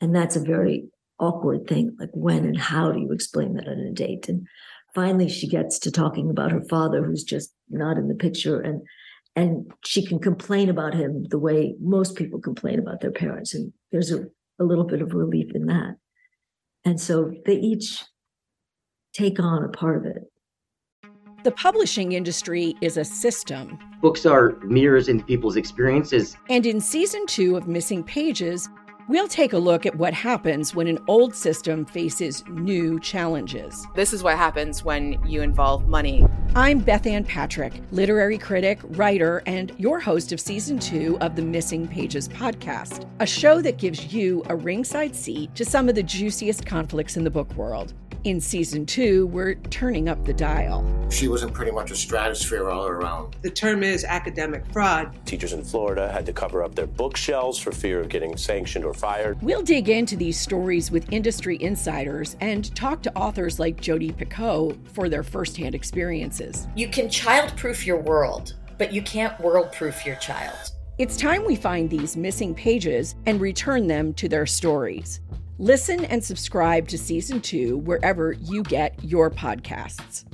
And 0.00 0.14
that's 0.14 0.36
a 0.36 0.40
very 0.40 0.88
awkward 1.18 1.68
thing. 1.68 1.96
Like, 1.98 2.10
when 2.12 2.44
and 2.44 2.58
how 2.58 2.90
do 2.90 3.00
you 3.00 3.12
explain 3.12 3.54
that 3.54 3.68
on 3.68 3.78
a 3.78 3.92
date? 3.92 4.28
And 4.28 4.46
finally, 4.94 5.28
she 5.28 5.48
gets 5.48 5.78
to 5.80 5.90
talking 5.90 6.30
about 6.30 6.52
her 6.52 6.62
father, 6.68 7.04
who's 7.04 7.24
just 7.24 7.52
not 7.68 7.96
in 7.96 8.08
the 8.08 8.14
picture. 8.14 8.60
And 8.60 8.82
and 9.36 9.70
she 9.84 10.04
can 10.04 10.18
complain 10.18 10.68
about 10.68 10.92
him 10.92 11.24
the 11.30 11.38
way 11.38 11.76
most 11.80 12.16
people 12.16 12.40
complain 12.40 12.80
about 12.80 13.00
their 13.00 13.12
parents. 13.12 13.54
And 13.54 13.72
there's 13.92 14.10
a, 14.10 14.24
a 14.58 14.64
little 14.64 14.84
bit 14.84 15.02
of 15.02 15.14
relief 15.14 15.52
in 15.54 15.66
that. 15.66 15.96
And 16.84 17.00
so 17.00 17.32
they 17.46 17.54
each 17.54 18.02
take 19.12 19.38
on 19.38 19.64
a 19.64 19.68
part 19.68 19.98
of 19.98 20.04
it. 20.06 20.24
The 21.42 21.52
publishing 21.52 22.12
industry 22.12 22.74
is 22.82 22.96
a 22.96 23.04
system. 23.04 23.78
Books 24.02 24.26
are 24.26 24.56
mirrors 24.62 25.08
into 25.08 25.24
people's 25.24 25.56
experiences. 25.56 26.36
And 26.50 26.66
in 26.66 26.80
season 26.80 27.24
two 27.26 27.56
of 27.56 27.66
Missing 27.66 28.04
Pages, 28.04 28.68
we'll 29.10 29.26
take 29.26 29.52
a 29.52 29.58
look 29.58 29.86
at 29.86 29.96
what 29.96 30.14
happens 30.14 30.72
when 30.72 30.86
an 30.86 30.96
old 31.08 31.34
system 31.34 31.84
faces 31.84 32.44
new 32.48 33.00
challenges. 33.00 33.84
This 33.96 34.12
is 34.12 34.22
what 34.22 34.36
happens 34.36 34.84
when 34.84 35.20
you 35.26 35.42
involve 35.42 35.88
money. 35.88 36.24
I'm 36.54 36.80
Bethanne 36.80 37.26
Patrick, 37.26 37.72
literary 37.90 38.38
critic, 38.38 38.78
writer, 38.84 39.42
and 39.46 39.72
your 39.78 39.98
host 39.98 40.30
of 40.30 40.38
season 40.38 40.78
two 40.78 41.18
of 41.20 41.34
the 41.34 41.42
Missing 41.42 41.88
Pages 41.88 42.28
podcast, 42.28 43.04
a 43.18 43.26
show 43.26 43.60
that 43.62 43.78
gives 43.78 44.14
you 44.14 44.44
a 44.48 44.54
ringside 44.54 45.16
seat 45.16 45.52
to 45.56 45.64
some 45.64 45.88
of 45.88 45.96
the 45.96 46.04
juiciest 46.04 46.64
conflicts 46.64 47.16
in 47.16 47.24
the 47.24 47.30
book 47.30 47.52
world. 47.56 47.94
In 48.22 48.38
season 48.38 48.84
two, 48.84 49.28
we're 49.28 49.54
turning 49.54 50.10
up 50.10 50.26
the 50.26 50.34
dial. 50.34 50.84
She 51.10 51.26
was 51.26 51.42
in 51.42 51.48
pretty 51.48 51.70
much 51.72 51.90
a 51.90 51.96
stratosphere 51.96 52.68
all 52.68 52.86
around. 52.86 53.34
The 53.40 53.48
term 53.48 53.82
is 53.82 54.04
academic 54.04 54.66
fraud. 54.74 55.16
Teachers 55.24 55.54
in 55.54 55.64
Florida 55.64 56.12
had 56.12 56.26
to 56.26 56.32
cover 56.34 56.62
up 56.62 56.74
their 56.74 56.86
bookshelves 56.86 57.58
for 57.58 57.72
fear 57.72 57.98
of 57.98 58.10
getting 58.10 58.36
sanctioned 58.36 58.84
or 58.84 58.92
fired. 58.92 59.40
We'll 59.40 59.62
dig 59.62 59.88
into 59.88 60.16
these 60.16 60.38
stories 60.38 60.90
with 60.90 61.10
industry 61.10 61.56
insiders 61.62 62.36
and 62.42 62.74
talk 62.76 63.02
to 63.04 63.16
authors 63.16 63.58
like 63.58 63.80
Jodi 63.80 64.12
Picoult 64.12 64.76
for 64.90 65.08
their 65.08 65.22
firsthand 65.22 65.74
experiences. 65.74 66.68
You 66.76 66.88
can 66.88 67.08
child-proof 67.08 67.86
your 67.86 68.02
world, 68.02 68.54
but 68.76 68.92
you 68.92 69.00
can't 69.00 69.40
world-proof 69.40 70.04
your 70.04 70.16
child. 70.16 70.58
It's 70.98 71.16
time 71.16 71.42
we 71.46 71.56
find 71.56 71.88
these 71.88 72.18
missing 72.18 72.54
pages 72.54 73.14
and 73.24 73.40
return 73.40 73.86
them 73.86 74.12
to 74.14 74.28
their 74.28 74.44
stories. 74.44 75.22
Listen 75.60 76.06
and 76.06 76.24
subscribe 76.24 76.88
to 76.88 76.96
season 76.96 77.38
two 77.38 77.76
wherever 77.76 78.32
you 78.32 78.62
get 78.62 78.94
your 79.04 79.30
podcasts. 79.30 80.24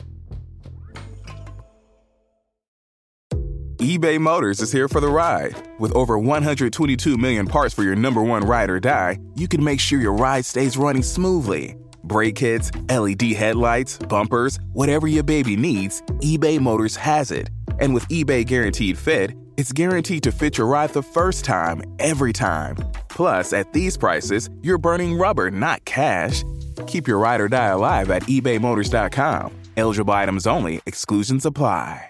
eBay 3.78 4.20
Motors 4.20 4.60
is 4.60 4.70
here 4.70 4.86
for 4.86 5.00
the 5.00 5.08
ride. 5.08 5.52
With 5.80 5.92
over 5.96 6.16
122 6.16 7.16
million 7.16 7.48
parts 7.48 7.74
for 7.74 7.82
your 7.82 7.96
number 7.96 8.22
one 8.22 8.44
ride 8.44 8.70
or 8.70 8.78
die, 8.78 9.18
you 9.34 9.48
can 9.48 9.64
make 9.64 9.80
sure 9.80 10.00
your 10.00 10.12
ride 10.12 10.44
stays 10.44 10.76
running 10.76 11.02
smoothly. 11.02 11.74
Brake 12.04 12.36
kits, 12.36 12.70
LED 12.88 13.22
headlights, 13.32 13.98
bumpers, 13.98 14.60
whatever 14.74 15.08
your 15.08 15.24
baby 15.24 15.56
needs, 15.56 16.02
eBay 16.22 16.60
Motors 16.60 16.94
has 16.94 17.32
it. 17.32 17.50
And 17.80 17.92
with 17.92 18.06
eBay 18.10 18.46
Guaranteed 18.46 18.96
Fit, 18.96 19.32
it's 19.56 19.72
guaranteed 19.72 20.22
to 20.24 20.32
fit 20.32 20.58
your 20.58 20.66
ride 20.66 20.90
the 20.90 21.02
first 21.02 21.44
time, 21.44 21.82
every 21.98 22.32
time. 22.32 22.76
Plus, 23.08 23.52
at 23.52 23.72
these 23.72 23.96
prices, 23.96 24.50
you're 24.62 24.78
burning 24.78 25.16
rubber, 25.16 25.50
not 25.50 25.84
cash. 25.84 26.42
Keep 26.86 27.08
your 27.08 27.18
ride 27.18 27.40
or 27.40 27.48
die 27.48 27.68
alive 27.68 28.10
at 28.10 28.22
ebaymotors.com. 28.24 29.52
Eligible 29.76 30.12
items 30.12 30.46
only, 30.46 30.80
exclusions 30.86 31.46
apply. 31.46 32.04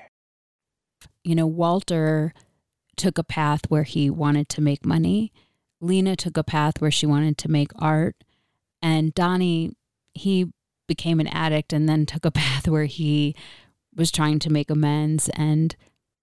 You 1.24 1.34
know, 1.34 1.46
Walter 1.46 2.32
took 2.96 3.18
a 3.18 3.24
path 3.24 3.62
where 3.68 3.82
he 3.82 4.08
wanted 4.10 4.48
to 4.50 4.60
make 4.60 4.86
money. 4.86 5.32
Lena 5.80 6.16
took 6.16 6.36
a 6.36 6.44
path 6.44 6.80
where 6.80 6.90
she 6.90 7.06
wanted 7.06 7.36
to 7.38 7.50
make 7.50 7.70
art. 7.78 8.16
And 8.80 9.12
Donnie, 9.12 9.72
he 10.14 10.52
became 10.86 11.20
an 11.20 11.26
addict 11.26 11.72
and 11.72 11.88
then 11.88 12.06
took 12.06 12.24
a 12.24 12.30
path 12.32 12.68
where 12.68 12.84
he 12.84 13.34
was 13.94 14.10
trying 14.10 14.38
to 14.40 14.50
make 14.50 14.70
amends 14.70 15.28
and 15.30 15.74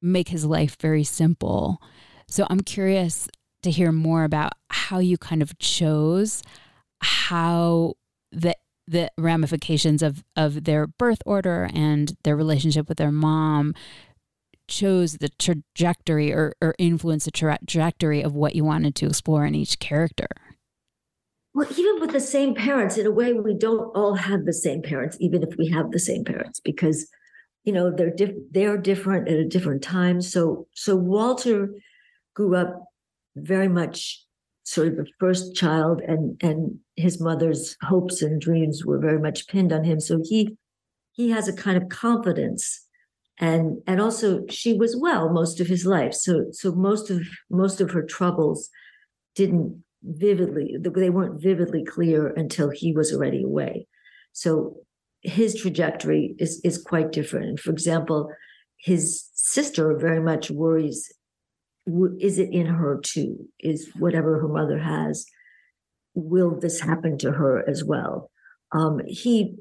make 0.03 0.29
his 0.29 0.45
life 0.45 0.77
very 0.79 1.03
simple. 1.03 1.81
So 2.27 2.45
I'm 2.49 2.59
curious 2.59 3.27
to 3.63 3.71
hear 3.71 3.91
more 3.91 4.25
about 4.25 4.53
how 4.69 4.99
you 4.99 5.17
kind 5.17 5.41
of 5.41 5.57
chose 5.57 6.43
how 7.01 7.93
the 8.31 8.55
the 8.87 9.09
ramifications 9.17 10.01
of 10.01 10.23
of 10.35 10.65
their 10.65 10.87
birth 10.87 11.21
order 11.25 11.69
and 11.73 12.15
their 12.23 12.35
relationship 12.35 12.89
with 12.89 12.97
their 12.97 13.11
mom 13.11 13.73
chose 14.67 15.17
the 15.17 15.29
trajectory 15.29 16.33
or, 16.33 16.53
or 16.61 16.73
influence 16.79 17.25
the 17.25 17.31
trajectory 17.31 18.21
of 18.21 18.33
what 18.33 18.55
you 18.55 18.63
wanted 18.63 18.95
to 18.95 19.05
explore 19.05 19.45
in 19.45 19.55
each 19.55 19.79
character 19.79 20.27
well 21.53 21.67
even 21.77 21.99
with 21.99 22.11
the 22.11 22.19
same 22.19 22.55
parents 22.55 22.97
in 22.97 23.05
a 23.05 23.11
way 23.11 23.33
we 23.33 23.53
don't 23.53 23.95
all 23.95 24.15
have 24.15 24.45
the 24.45 24.53
same 24.53 24.81
parents 24.81 25.17
even 25.19 25.43
if 25.43 25.55
we 25.57 25.69
have 25.69 25.91
the 25.91 25.99
same 25.99 26.23
parents 26.23 26.59
because 26.61 27.07
you 27.63 27.73
know 27.73 27.91
they're 27.91 28.13
diff- 28.13 28.35
they're 28.51 28.77
different 28.77 29.27
at 29.27 29.37
a 29.37 29.47
different 29.47 29.81
time. 29.81 30.21
So 30.21 30.67
so 30.73 30.95
walter 30.95 31.69
grew 32.33 32.55
up 32.55 32.85
very 33.35 33.67
much 33.67 34.23
sort 34.63 34.87
of 34.87 34.95
the 34.95 35.07
first 35.19 35.55
child 35.55 36.01
and 36.01 36.41
and 36.41 36.79
his 36.95 37.19
mother's 37.21 37.75
hopes 37.81 38.21
and 38.21 38.39
dreams 38.39 38.85
were 38.85 38.99
very 38.99 39.19
much 39.19 39.47
pinned 39.47 39.73
on 39.73 39.83
him. 39.83 39.99
So 39.99 40.21
he 40.23 40.57
he 41.11 41.29
has 41.31 41.47
a 41.47 41.53
kind 41.53 41.77
of 41.81 41.89
confidence 41.89 42.85
and 43.39 43.81
and 43.87 44.01
also 44.01 44.45
she 44.49 44.73
was 44.73 44.95
well 44.95 45.29
most 45.29 45.59
of 45.59 45.67
his 45.67 45.85
life. 45.85 46.13
So 46.13 46.47
so 46.51 46.71
most 46.73 47.09
of 47.09 47.21
most 47.49 47.81
of 47.81 47.91
her 47.91 48.03
troubles 48.03 48.69
didn't 49.35 49.83
vividly 50.03 50.75
they 50.79 51.09
weren't 51.09 51.41
vividly 51.41 51.83
clear 51.85 52.27
until 52.27 52.69
he 52.69 52.93
was 52.93 53.13
already 53.13 53.43
away. 53.43 53.87
So 54.33 54.77
his 55.23 55.55
trajectory 55.55 56.35
is 56.37 56.61
is 56.63 56.77
quite 56.77 57.11
different 57.11 57.59
for 57.59 57.71
example 57.71 58.29
his 58.77 59.29
sister 59.33 59.97
very 59.97 60.19
much 60.19 60.51
worries 60.51 61.11
is 61.85 62.39
it 62.39 62.51
in 62.51 62.67
her 62.67 62.99
too? 63.03 63.47
Is 63.59 63.89
whatever 63.97 64.39
her 64.39 64.47
mother 64.47 64.79
has, 64.79 65.25
will 66.13 66.59
this 66.59 66.79
happen 66.79 67.17
to 67.19 67.31
her 67.31 67.67
as 67.67 67.83
well? 67.83 68.31
Um, 68.71 69.01
he 69.05 69.55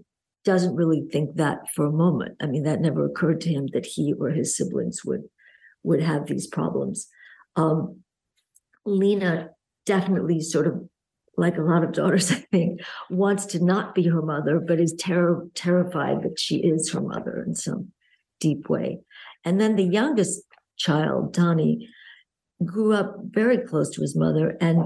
doesn't 0.45 0.77
really 0.77 1.07
think 1.11 1.37
that 1.37 1.59
for 1.75 1.87
a 1.87 1.93
moment. 1.93 2.37
I 2.41 2.47
mean, 2.47 2.65
that 2.65 2.81
never 2.81 3.05
occurred 3.05 3.41
to 3.43 3.51
him 3.51 3.69
that 3.73 3.87
he 3.87 4.15
or 4.19 4.31
his 4.31 4.57
siblings 4.57 5.05
would 5.05 5.23
would 5.85 6.01
have 6.01 6.27
these 6.27 6.47
problems. 6.47 7.09
Um, 7.57 8.03
Lena 8.87 9.51
definitely 9.85 10.41
sort 10.41 10.69
of 10.69 10.89
like 11.37 11.57
a 11.57 11.63
lot 11.63 11.85
of 11.85 11.93
daughters, 11.93 12.31
I 12.33 12.37
think, 12.53 12.81
wants 13.11 13.47
to 13.47 13.65
not 13.65 13.95
be 13.95 14.07
her 14.09 14.23
mother, 14.23 14.61
but 14.61 14.81
is 14.81 14.95
ter- 14.95 15.47
terrified 15.55 16.23
that 16.23 16.39
she 16.39 16.57
is 16.57 16.91
her 16.93 17.01
mother 17.01 17.43
in 17.47 17.55
some 17.55 17.93
deep 18.41 18.69
way. 18.69 19.01
And 19.45 19.61
then 19.61 19.77
the 19.77 19.85
youngest 19.85 20.43
child, 20.77 21.33
Donnie, 21.33 21.89
grew 22.65 22.93
up 22.93 23.17
very 23.31 23.59
close 23.59 23.91
to 23.91 24.01
his 24.01 24.17
mother 24.17 24.57
and 24.61 24.85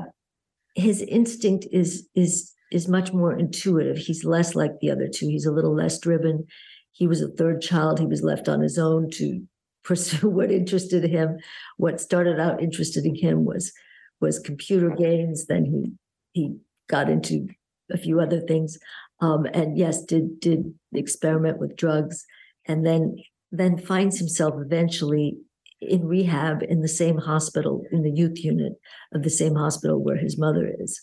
his 0.76 1.02
instinct 1.02 1.66
is 1.72 2.08
is 2.14 2.52
is 2.70 2.88
much 2.88 3.12
more 3.12 3.36
intuitive. 3.36 3.96
He's 3.96 4.24
less 4.24 4.54
like 4.54 4.72
the 4.80 4.90
other 4.90 5.08
two. 5.08 5.28
He's 5.28 5.46
a 5.46 5.52
little 5.52 5.74
less 5.74 5.98
driven. 5.98 6.46
He 6.92 7.06
was 7.06 7.22
a 7.22 7.28
third 7.28 7.62
child. 7.62 7.98
He 7.98 8.06
was 8.06 8.22
left 8.22 8.48
on 8.48 8.60
his 8.60 8.78
own 8.78 9.10
to 9.12 9.42
pursue 9.84 10.28
what 10.28 10.50
interested 10.50 11.04
him. 11.04 11.38
What 11.76 12.00
started 12.00 12.40
out 12.40 12.62
interested 12.62 13.04
in 13.04 13.14
him 13.14 13.44
was 13.44 13.72
was 14.20 14.38
computer 14.38 14.90
games. 14.90 15.46
Then 15.46 15.64
he 15.64 15.92
he 16.36 16.54
got 16.88 17.08
into 17.08 17.48
a 17.90 17.96
few 17.96 18.20
other 18.20 18.40
things. 18.40 18.78
Um, 19.20 19.46
and 19.46 19.78
yes 19.78 20.04
did 20.04 20.40
did 20.40 20.74
experiment 20.92 21.58
with 21.58 21.76
drugs 21.76 22.26
and 22.66 22.84
then 22.84 23.16
then 23.50 23.78
finds 23.78 24.18
himself 24.18 24.54
eventually 24.58 25.38
in 25.80 26.04
rehab 26.04 26.62
in 26.62 26.82
the 26.82 26.88
same 26.88 27.16
hospital 27.16 27.84
in 27.90 28.02
the 28.02 28.10
youth 28.10 28.44
unit 28.44 28.74
of 29.14 29.22
the 29.22 29.30
same 29.30 29.54
hospital 29.54 30.02
where 30.02 30.18
his 30.18 30.38
mother 30.38 30.70
is. 30.78 31.00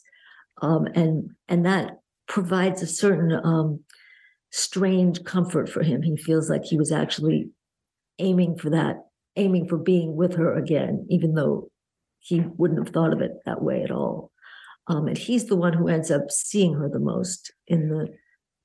Um, 0.61 0.85
and 0.93 1.31
and 1.47 1.65
that 1.65 1.99
provides 2.27 2.83
a 2.83 2.87
certain 2.87 3.33
um, 3.43 3.79
strange 4.51 5.23
comfort 5.23 5.67
for 5.67 5.81
him. 5.81 6.03
He 6.03 6.15
feels 6.15 6.49
like 6.51 6.63
he 6.63 6.77
was 6.77 6.91
actually 6.91 7.49
aiming 8.19 8.57
for 8.57 8.69
that 8.69 8.97
aiming 9.35 9.67
for 9.67 9.77
being 9.77 10.15
with 10.15 10.35
her 10.35 10.55
again 10.55 11.07
even 11.09 11.33
though 11.33 11.71
he 12.19 12.41
wouldn't 12.57 12.79
have 12.79 12.93
thought 12.93 13.11
of 13.11 13.21
it 13.21 13.31
that 13.45 13.63
way 13.63 13.81
at 13.83 13.89
all 13.89 14.31
um, 14.87 15.07
and 15.07 15.17
he's 15.17 15.45
the 15.45 15.55
one 15.55 15.73
who 15.73 15.87
ends 15.87 16.11
up 16.11 16.29
seeing 16.29 16.73
her 16.75 16.89
the 16.89 16.99
most 16.99 17.53
in 17.67 17.89
the 17.89 18.07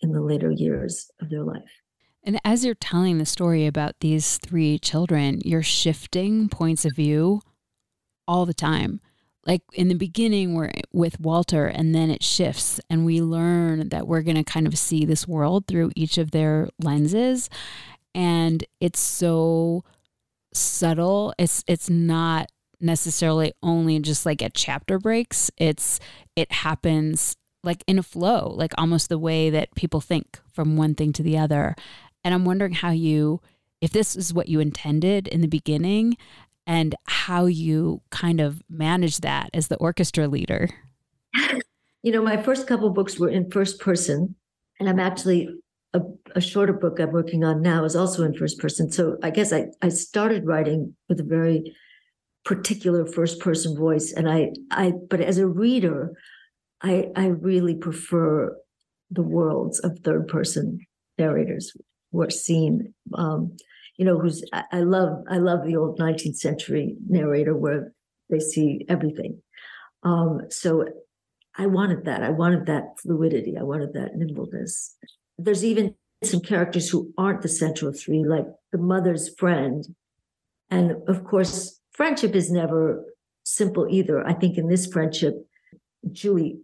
in 0.00 0.12
the 0.12 0.20
later 0.20 0.50
years 0.50 1.10
of 1.20 1.28
their 1.30 1.42
life. 1.42 1.82
And 2.24 2.40
as 2.44 2.64
you're 2.64 2.74
telling 2.74 3.18
the 3.18 3.26
story 3.26 3.66
about 3.66 4.00
these 4.00 4.38
three 4.38 4.78
children, 4.78 5.40
you're 5.44 5.62
shifting 5.62 6.48
points 6.48 6.84
of 6.84 6.94
view 6.94 7.40
all 8.26 8.46
the 8.46 8.54
time. 8.54 9.00
like 9.46 9.62
in 9.72 9.88
the 9.88 9.94
beginning 9.94 10.54
we're 10.54 10.70
with 10.92 11.18
Walter 11.20 11.66
and 11.66 11.94
then 11.94 12.10
it 12.10 12.22
shifts 12.22 12.80
and 12.90 13.06
we 13.06 13.22
learn 13.22 13.88
that 13.88 14.06
we're 14.06 14.22
going 14.22 14.36
to 14.36 14.44
kind 14.44 14.66
of 14.66 14.76
see 14.76 15.04
this 15.06 15.26
world 15.26 15.66
through 15.66 15.90
each 15.96 16.18
of 16.18 16.32
their 16.32 16.68
lenses. 16.78 17.48
And 18.14 18.64
it's 18.80 19.00
so 19.00 19.84
subtle. 20.52 21.32
It's 21.38 21.64
it's 21.66 21.88
not 21.88 22.50
necessarily 22.80 23.52
only 23.62 23.98
just 23.98 24.24
like 24.24 24.42
at 24.42 24.54
chapter 24.54 24.98
breaks 24.98 25.50
it's 25.56 25.98
it 26.36 26.50
happens 26.52 27.36
like 27.64 27.82
in 27.86 27.98
a 27.98 28.02
flow 28.02 28.52
like 28.56 28.72
almost 28.78 29.08
the 29.08 29.18
way 29.18 29.50
that 29.50 29.74
people 29.74 30.00
think 30.00 30.38
from 30.52 30.76
one 30.76 30.94
thing 30.94 31.12
to 31.12 31.22
the 31.22 31.36
other 31.36 31.74
and 32.24 32.34
i'm 32.34 32.44
wondering 32.44 32.72
how 32.72 32.90
you 32.90 33.40
if 33.80 33.90
this 33.90 34.16
is 34.16 34.34
what 34.34 34.48
you 34.48 34.60
intended 34.60 35.26
in 35.28 35.40
the 35.40 35.48
beginning 35.48 36.16
and 36.68 36.94
how 37.06 37.46
you 37.46 38.02
kind 38.10 38.40
of 38.40 38.62
manage 38.68 39.18
that 39.18 39.48
as 39.54 39.68
the 39.68 39.76
orchestra 39.76 40.28
leader. 40.28 40.68
You 42.04 42.12
know, 42.12 42.22
my 42.22 42.40
first 42.40 42.68
couple 42.68 42.88
books 42.90 43.18
were 43.18 43.28
in 43.28 43.50
first 43.50 43.80
person, 43.80 44.36
and 44.78 44.88
I'm 44.88 45.00
actually 45.00 45.48
a, 45.92 46.00
a, 46.36 46.40
shorter 46.40 46.72
book 46.72 47.00
I'm 47.00 47.10
working 47.10 47.42
on 47.42 47.60
now 47.60 47.84
is 47.84 47.96
also 47.96 48.22
in 48.22 48.34
first 48.34 48.60
person. 48.60 48.90
So 48.92 49.16
I 49.20 49.30
guess 49.30 49.52
I, 49.52 49.66
I 49.82 49.88
started 49.88 50.46
writing 50.46 50.94
with 51.08 51.18
a 51.18 51.24
very 51.24 51.74
particular 52.48 53.04
first 53.04 53.40
person 53.40 53.76
voice. 53.76 54.10
And 54.12 54.28
I 54.28 54.52
I 54.70 54.92
but 55.10 55.20
as 55.20 55.36
a 55.38 55.46
reader, 55.46 56.14
I 56.82 57.08
I 57.14 57.26
really 57.26 57.74
prefer 57.74 58.56
the 59.10 59.22
worlds 59.22 59.78
of 59.80 59.98
third 59.98 60.28
person 60.28 60.80
narrators 61.18 61.76
who 62.10 62.22
are 62.22 62.30
seen. 62.30 62.94
Um, 63.14 63.56
you 63.98 64.04
know, 64.06 64.18
who's 64.18 64.42
I 64.52 64.80
love 64.80 65.24
I 65.28 65.36
love 65.36 65.66
the 65.66 65.76
old 65.76 65.98
19th 65.98 66.36
century 66.36 66.96
narrator 67.06 67.54
where 67.54 67.92
they 68.30 68.40
see 68.40 68.86
everything. 68.88 69.42
Um, 70.02 70.40
so 70.48 70.86
I 71.56 71.66
wanted 71.66 72.06
that. 72.06 72.22
I 72.22 72.30
wanted 72.30 72.64
that 72.66 72.98
fluidity. 73.02 73.58
I 73.58 73.64
wanted 73.64 73.92
that 73.92 74.16
nimbleness. 74.16 74.96
There's 75.36 75.64
even 75.64 75.94
some 76.24 76.40
characters 76.40 76.88
who 76.88 77.12
aren't 77.18 77.42
the 77.42 77.48
central 77.48 77.92
three, 77.92 78.24
like 78.24 78.46
the 78.72 78.78
mother's 78.78 79.34
friend. 79.36 79.84
And 80.70 80.92
of 81.08 81.24
course, 81.24 81.77
friendship 81.98 82.36
is 82.36 82.48
never 82.50 83.04
simple 83.42 83.88
either. 83.90 84.24
I 84.24 84.32
think 84.32 84.56
in 84.56 84.68
this 84.68 84.86
friendship, 84.86 85.34
Julie 86.12 86.60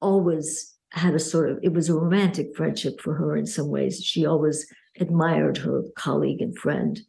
always 0.00 0.72
had 0.92 1.14
a 1.14 1.18
sort 1.18 1.50
of, 1.50 1.58
it 1.62 1.72
was 1.72 1.88
a 1.88 1.94
romantic 1.94 2.56
friendship 2.56 3.00
for 3.00 3.12
her 3.14 3.36
in 3.36 3.44
some 3.44 3.68
ways. 3.68 4.00
She 4.02 4.24
always 4.24 4.66
admired 5.00 5.58
her 5.58 5.82
colleague 5.96 6.40
and 6.40 6.56
friend 6.56 7.00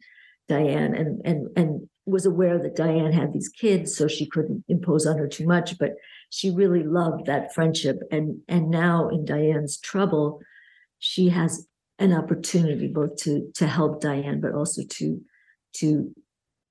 Diane 0.48 0.96
and 0.96 1.20
and 1.24 1.46
and 1.56 1.88
was 2.06 2.26
aware 2.26 2.58
that 2.58 2.74
Diane 2.74 3.12
had 3.12 3.32
these 3.32 3.48
kids, 3.48 3.96
so 3.96 4.08
she 4.08 4.26
couldn't 4.26 4.64
impose 4.68 5.06
on 5.06 5.16
her 5.16 5.28
too 5.28 5.46
much. 5.46 5.78
But 5.78 5.92
she 6.30 6.50
really 6.50 6.82
loved 6.82 7.26
that 7.26 7.54
friendship, 7.54 7.98
and 8.10 8.40
and 8.48 8.68
now 8.68 9.08
in 9.08 9.24
Diane's 9.24 9.78
trouble, 9.78 10.40
she 10.98 11.28
has 11.28 11.68
an 12.00 12.12
opportunity 12.12 12.88
both 12.88 13.14
to 13.18 13.48
to 13.54 13.66
help 13.68 14.00
Diane, 14.00 14.40
but 14.40 14.54
also 14.54 14.82
to 14.98 15.20
to 15.76 16.12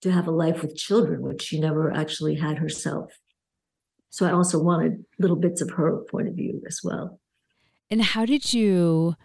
to 0.01 0.12
have 0.12 0.27
a 0.27 0.31
life 0.31 0.62
with 0.62 0.75
children, 0.75 1.21
which 1.21 1.41
she 1.41 1.59
never 1.59 1.91
actually 1.91 2.35
had 2.35 2.57
herself. 2.57 3.12
So 4.09 4.25
I 4.25 4.31
also 4.31 4.62
wanted 4.62 5.05
little 5.19 5.35
bits 5.35 5.62
of 5.62 5.71
her 5.71 6.03
point 6.09 6.27
of 6.27 6.35
view 6.35 6.62
as 6.67 6.79
well. 6.83 7.19
And 7.91 8.01
how 8.01 8.25
did 8.25 8.53
you 8.53 9.15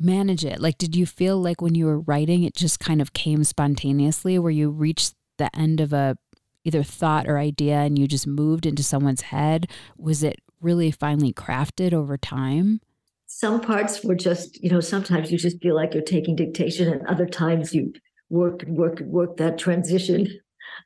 manage 0.00 0.44
it? 0.44 0.60
Like, 0.60 0.78
did 0.78 0.96
you 0.96 1.06
feel 1.06 1.40
like 1.40 1.60
when 1.60 1.74
you 1.74 1.86
were 1.86 2.00
writing, 2.00 2.44
it 2.44 2.54
just 2.54 2.80
kind 2.80 3.00
of 3.00 3.12
came 3.12 3.44
spontaneously, 3.44 4.38
where 4.38 4.50
you 4.50 4.70
reached 4.70 5.14
the 5.38 5.54
end 5.56 5.80
of 5.80 5.92
a 5.92 6.16
either 6.64 6.82
thought 6.82 7.26
or 7.26 7.38
idea 7.38 7.78
and 7.78 7.98
you 7.98 8.06
just 8.06 8.26
moved 8.26 8.66
into 8.66 8.82
someone's 8.82 9.22
head? 9.22 9.68
Was 9.96 10.22
it 10.22 10.36
really 10.60 10.90
finely 10.90 11.32
crafted 11.32 11.92
over 11.92 12.16
time? 12.16 12.80
Some 13.26 13.60
parts 13.60 14.04
were 14.04 14.14
just, 14.14 14.62
you 14.62 14.70
know, 14.70 14.80
sometimes 14.80 15.32
you 15.32 15.38
just 15.38 15.60
feel 15.60 15.74
like 15.74 15.94
you're 15.94 16.02
taking 16.02 16.36
dictation, 16.36 16.88
and 16.88 17.06
other 17.06 17.26
times 17.26 17.74
you 17.74 17.92
work 18.32 18.62
and 18.62 18.76
work 18.76 19.00
and 19.00 19.10
work 19.12 19.36
that 19.36 19.58
transition 19.58 20.26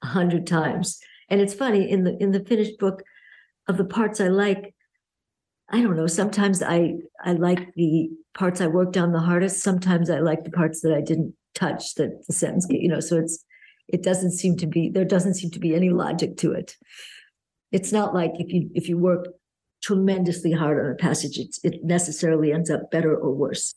a 0.02 0.06
hundred 0.06 0.46
times. 0.46 0.98
And 1.30 1.40
it's 1.40 1.54
funny 1.54 1.88
in 1.88 2.04
the 2.04 2.16
in 2.20 2.32
the 2.32 2.44
finished 2.44 2.78
book 2.78 3.02
of 3.68 3.76
the 3.76 3.84
parts 3.84 4.20
I 4.20 4.28
like, 4.28 4.74
I 5.70 5.80
don't 5.80 5.96
know. 5.96 6.08
Sometimes 6.08 6.62
I 6.62 6.94
I 7.24 7.32
like 7.32 7.72
the 7.74 8.10
parts 8.34 8.60
I 8.60 8.66
worked 8.66 8.96
on 8.96 9.12
the 9.12 9.20
hardest. 9.20 9.62
Sometimes 9.62 10.10
I 10.10 10.18
like 10.18 10.44
the 10.44 10.50
parts 10.50 10.80
that 10.82 10.92
I 10.92 11.00
didn't 11.00 11.34
touch 11.54 11.94
that 11.94 12.26
the 12.26 12.32
sentence, 12.32 12.66
you 12.68 12.88
know. 12.88 13.00
So 13.00 13.16
it's 13.16 13.44
it 13.88 14.02
doesn't 14.02 14.32
seem 14.32 14.56
to 14.58 14.66
be 14.66 14.90
there 14.90 15.04
doesn't 15.04 15.34
seem 15.34 15.50
to 15.52 15.60
be 15.60 15.74
any 15.74 15.90
logic 15.90 16.36
to 16.38 16.52
it. 16.52 16.76
It's 17.72 17.92
not 17.92 18.14
like 18.14 18.32
if 18.38 18.52
you 18.52 18.70
if 18.74 18.88
you 18.88 18.98
work 18.98 19.28
tremendously 19.82 20.52
hard 20.52 20.84
on 20.84 20.90
a 20.90 20.96
passage, 20.96 21.38
it's, 21.38 21.60
it 21.62 21.84
necessarily 21.84 22.52
ends 22.52 22.70
up 22.70 22.90
better 22.90 23.14
or 23.14 23.32
worse. 23.32 23.74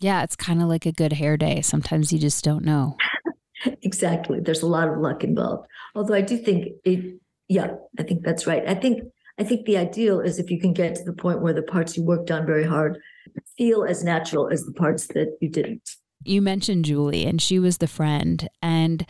Yeah, 0.00 0.22
it's 0.22 0.36
kind 0.36 0.62
of 0.62 0.68
like 0.68 0.86
a 0.86 0.92
good 0.92 1.12
hair 1.12 1.36
day. 1.36 1.60
Sometimes 1.60 2.12
you 2.12 2.18
just 2.18 2.42
don't 2.42 2.64
know. 2.64 2.96
exactly. 3.82 4.40
There's 4.40 4.62
a 4.62 4.66
lot 4.66 4.88
of 4.88 4.98
luck 4.98 5.22
involved. 5.22 5.68
Although 5.94 6.14
I 6.14 6.22
do 6.22 6.36
think 6.36 6.68
it. 6.84 7.20
Yeah, 7.48 7.74
I 7.98 8.04
think 8.04 8.24
that's 8.24 8.46
right. 8.46 8.62
I 8.66 8.74
think 8.74 9.02
I 9.38 9.44
think 9.44 9.66
the 9.66 9.76
ideal 9.76 10.20
is 10.20 10.38
if 10.38 10.50
you 10.50 10.60
can 10.60 10.72
get 10.72 10.94
to 10.96 11.04
the 11.04 11.12
point 11.12 11.42
where 11.42 11.52
the 11.52 11.62
parts 11.62 11.96
you 11.96 12.04
worked 12.04 12.30
on 12.30 12.46
very 12.46 12.64
hard 12.64 12.98
feel 13.56 13.84
as 13.84 14.04
natural 14.04 14.48
as 14.48 14.64
the 14.64 14.72
parts 14.72 15.08
that 15.08 15.36
you 15.40 15.48
didn't. 15.48 15.96
You 16.24 16.42
mentioned 16.42 16.84
Julie, 16.84 17.26
and 17.26 17.40
she 17.40 17.58
was 17.58 17.78
the 17.78 17.86
friend. 17.86 18.48
And 18.62 19.06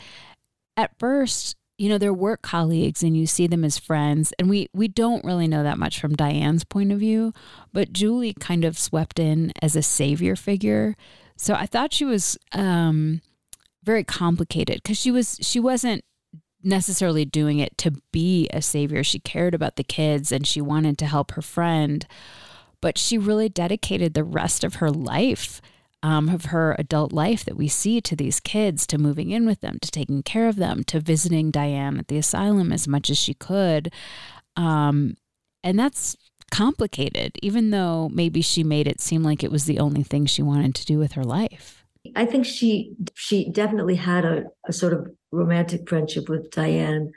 at 0.77 0.97
first, 0.99 1.55
you 1.77 1.89
know, 1.89 1.97
they're 1.97 2.13
work 2.13 2.41
colleagues 2.41 3.01
and 3.01 3.17
you 3.17 3.25
see 3.25 3.47
them 3.47 3.63
as 3.63 3.77
friends. 3.77 4.33
And 4.37 4.49
we 4.49 4.69
we 4.73 4.87
don't 4.87 5.25
really 5.25 5.47
know 5.47 5.63
that 5.63 5.79
much 5.79 5.99
from 5.99 6.15
Diane's 6.15 6.63
point 6.63 6.91
of 6.91 6.99
view, 6.99 7.33
but 7.73 7.93
Julie 7.93 8.33
kind 8.39 8.65
of 8.65 8.77
swept 8.77 9.19
in 9.19 9.51
as 9.61 9.75
a 9.75 9.81
savior 9.81 10.35
figure. 10.35 10.95
So 11.37 11.55
I 11.55 11.65
thought 11.65 11.93
she 11.93 12.05
was 12.05 12.37
um 12.51 13.21
very 13.83 14.03
complicated 14.03 14.81
because 14.83 14.99
she 14.99 15.11
was 15.11 15.37
she 15.41 15.59
wasn't 15.59 16.03
necessarily 16.63 17.25
doing 17.25 17.59
it 17.59 17.77
to 17.79 17.93
be 18.11 18.47
a 18.53 18.61
savior. 18.61 19.03
She 19.03 19.19
cared 19.19 19.55
about 19.55 19.75
the 19.75 19.83
kids 19.83 20.31
and 20.31 20.45
she 20.45 20.61
wanted 20.61 20.97
to 20.99 21.05
help 21.07 21.31
her 21.31 21.41
friend, 21.41 22.05
but 22.81 22.97
she 22.97 23.17
really 23.17 23.49
dedicated 23.49 24.13
the 24.13 24.23
rest 24.23 24.63
of 24.63 24.75
her 24.75 24.91
life, 24.91 25.61
um, 26.03 26.29
of 26.29 26.45
her 26.45 26.75
adult 26.79 27.13
life 27.13 27.45
that 27.45 27.57
we 27.57 27.67
see 27.67 28.01
to 28.01 28.15
these 28.15 28.39
kids, 28.39 28.87
to 28.87 28.97
moving 28.97 29.31
in 29.31 29.45
with 29.45 29.61
them, 29.61 29.77
to 29.81 29.91
taking 29.91 30.23
care 30.23 30.47
of 30.47 30.55
them, 30.55 30.83
to 30.85 30.99
visiting 30.99 31.51
Diane 31.51 31.97
at 31.97 32.07
the 32.07 32.17
asylum 32.17 32.71
as 32.71 32.87
much 32.87 33.09
as 33.09 33.17
she 33.17 33.33
could. 33.33 33.91
Um, 34.55 35.15
and 35.63 35.77
that's 35.77 36.17
complicated, 36.51 37.37
even 37.41 37.71
though 37.71 38.09
maybe 38.09 38.41
she 38.41 38.63
made 38.63 38.87
it 38.87 39.01
seem 39.01 39.23
like 39.23 39.43
it 39.43 39.51
was 39.51 39.65
the 39.65 39.79
only 39.79 40.03
thing 40.03 40.25
she 40.25 40.41
wanted 40.41 40.75
to 40.75 40.85
do 40.85 40.99
with 40.99 41.13
her 41.13 41.23
life. 41.23 41.85
I 42.15 42.25
think 42.25 42.45
she 42.45 42.93
she 43.15 43.51
definitely 43.51 43.95
had 43.95 44.25
a, 44.25 44.45
a 44.67 44.73
sort 44.73 44.93
of 44.93 45.07
romantic 45.31 45.87
friendship 45.87 46.29
with 46.29 46.49
Diane. 46.51 47.11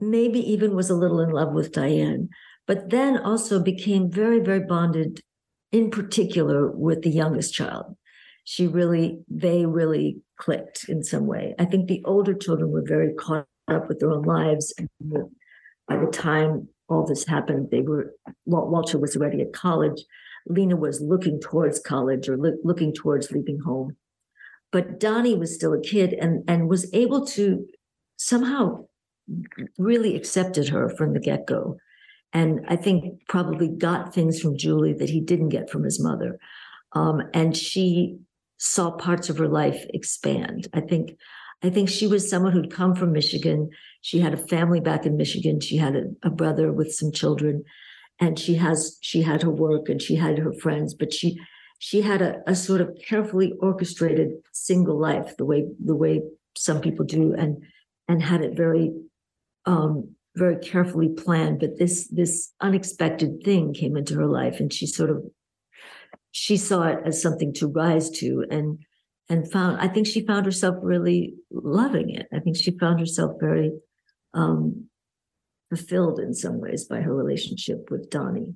Maybe 0.00 0.40
even 0.52 0.74
was 0.74 0.90
a 0.90 0.96
little 0.96 1.20
in 1.20 1.30
love 1.30 1.52
with 1.52 1.72
Diane, 1.72 2.30
but 2.66 2.90
then 2.90 3.18
also 3.18 3.62
became 3.62 4.10
very 4.10 4.40
very 4.40 4.60
bonded, 4.60 5.20
in 5.74 5.90
particular 5.90 6.70
with 6.70 7.02
the 7.02 7.10
youngest 7.10 7.52
child. 7.52 7.96
She 8.44 8.66
really 8.66 9.18
they 9.28 9.66
really 9.66 10.18
clicked 10.38 10.88
in 10.88 11.02
some 11.02 11.26
way. 11.26 11.54
I 11.58 11.64
think 11.64 11.88
the 11.88 12.02
older 12.04 12.34
children 12.34 12.70
were 12.70 12.84
very 12.86 13.12
caught 13.14 13.46
up 13.68 13.88
with 13.88 13.98
their 13.98 14.10
own 14.10 14.22
lives. 14.22 14.72
And 14.78 14.88
by 15.88 15.96
the 15.96 16.10
time 16.10 16.68
all 16.88 17.06
this 17.06 17.24
happened, 17.26 17.70
they 17.70 17.80
were 17.80 18.14
Walter 18.46 18.98
was 18.98 19.16
already 19.16 19.40
at 19.42 19.52
college 19.52 20.00
Lena 20.46 20.76
was 20.76 21.00
looking 21.00 21.40
towards 21.40 21.80
college 21.80 22.28
or 22.28 22.36
lo- 22.36 22.58
looking 22.62 22.92
towards 22.92 23.30
leaving 23.30 23.60
home. 23.60 23.96
But 24.72 25.00
Donnie 25.00 25.36
was 25.36 25.54
still 25.54 25.72
a 25.72 25.80
kid 25.80 26.12
and, 26.12 26.44
and 26.48 26.68
was 26.68 26.92
able 26.92 27.26
to 27.28 27.66
somehow 28.16 28.86
really 29.78 30.16
accepted 30.16 30.68
her 30.68 30.88
from 30.90 31.14
the 31.14 31.20
get 31.20 31.46
go. 31.46 31.78
And 32.34 32.60
I 32.68 32.76
think 32.76 33.26
probably 33.28 33.68
got 33.68 34.12
things 34.12 34.40
from 34.40 34.58
Julie 34.58 34.92
that 34.94 35.08
he 35.08 35.20
didn't 35.20 35.50
get 35.50 35.70
from 35.70 35.84
his 35.84 36.00
mother. 36.00 36.38
Um, 36.92 37.22
and 37.32 37.56
she 37.56 38.18
saw 38.58 38.90
parts 38.90 39.30
of 39.30 39.38
her 39.38 39.48
life 39.48 39.84
expand. 39.94 40.68
I 40.74 40.80
think 40.80 41.16
I 41.62 41.70
think 41.70 41.88
she 41.88 42.06
was 42.06 42.28
someone 42.28 42.52
who'd 42.52 42.70
come 42.70 42.94
from 42.94 43.12
Michigan. 43.12 43.70
She 44.02 44.20
had 44.20 44.34
a 44.34 44.48
family 44.48 44.80
back 44.80 45.06
in 45.06 45.16
Michigan. 45.16 45.60
She 45.60 45.78
had 45.78 45.96
a, 45.96 46.04
a 46.22 46.30
brother 46.30 46.72
with 46.72 46.92
some 46.92 47.10
children 47.10 47.64
and 48.20 48.38
she 48.38 48.54
has 48.54 48.98
she 49.00 49.22
had 49.22 49.42
her 49.42 49.50
work 49.50 49.88
and 49.88 50.00
she 50.00 50.16
had 50.16 50.38
her 50.38 50.52
friends 50.52 50.94
but 50.94 51.12
she 51.12 51.38
she 51.78 52.00
had 52.00 52.22
a, 52.22 52.36
a 52.46 52.54
sort 52.54 52.80
of 52.80 52.96
carefully 53.06 53.52
orchestrated 53.60 54.32
single 54.52 54.98
life 54.98 55.36
the 55.36 55.44
way 55.44 55.66
the 55.84 55.94
way 55.94 56.22
some 56.56 56.80
people 56.80 57.04
do 57.04 57.34
and 57.34 57.62
and 58.08 58.22
had 58.22 58.42
it 58.42 58.56
very 58.56 58.92
um 59.66 60.13
very 60.36 60.56
carefully 60.56 61.08
planned 61.08 61.60
but 61.60 61.78
this 61.78 62.08
this 62.08 62.52
unexpected 62.60 63.42
thing 63.44 63.72
came 63.72 63.96
into 63.96 64.14
her 64.14 64.26
life 64.26 64.58
and 64.60 64.72
she 64.72 64.86
sort 64.86 65.10
of 65.10 65.22
she 66.32 66.56
saw 66.56 66.82
it 66.84 66.98
as 67.06 67.22
something 67.22 67.52
to 67.52 67.68
rise 67.68 68.10
to 68.10 68.44
and 68.50 68.78
and 69.28 69.50
found 69.50 69.80
i 69.80 69.86
think 69.86 70.06
she 70.06 70.26
found 70.26 70.44
herself 70.44 70.74
really 70.82 71.34
loving 71.50 72.10
it 72.10 72.26
i 72.34 72.40
think 72.40 72.56
she 72.56 72.76
found 72.78 72.98
herself 72.98 73.32
very 73.40 73.70
um 74.32 74.88
fulfilled 75.74 76.18
in 76.18 76.34
some 76.34 76.60
ways 76.60 76.84
by 76.84 77.00
her 77.00 77.14
relationship 77.14 77.90
with 77.90 78.10
Donnie. 78.10 78.54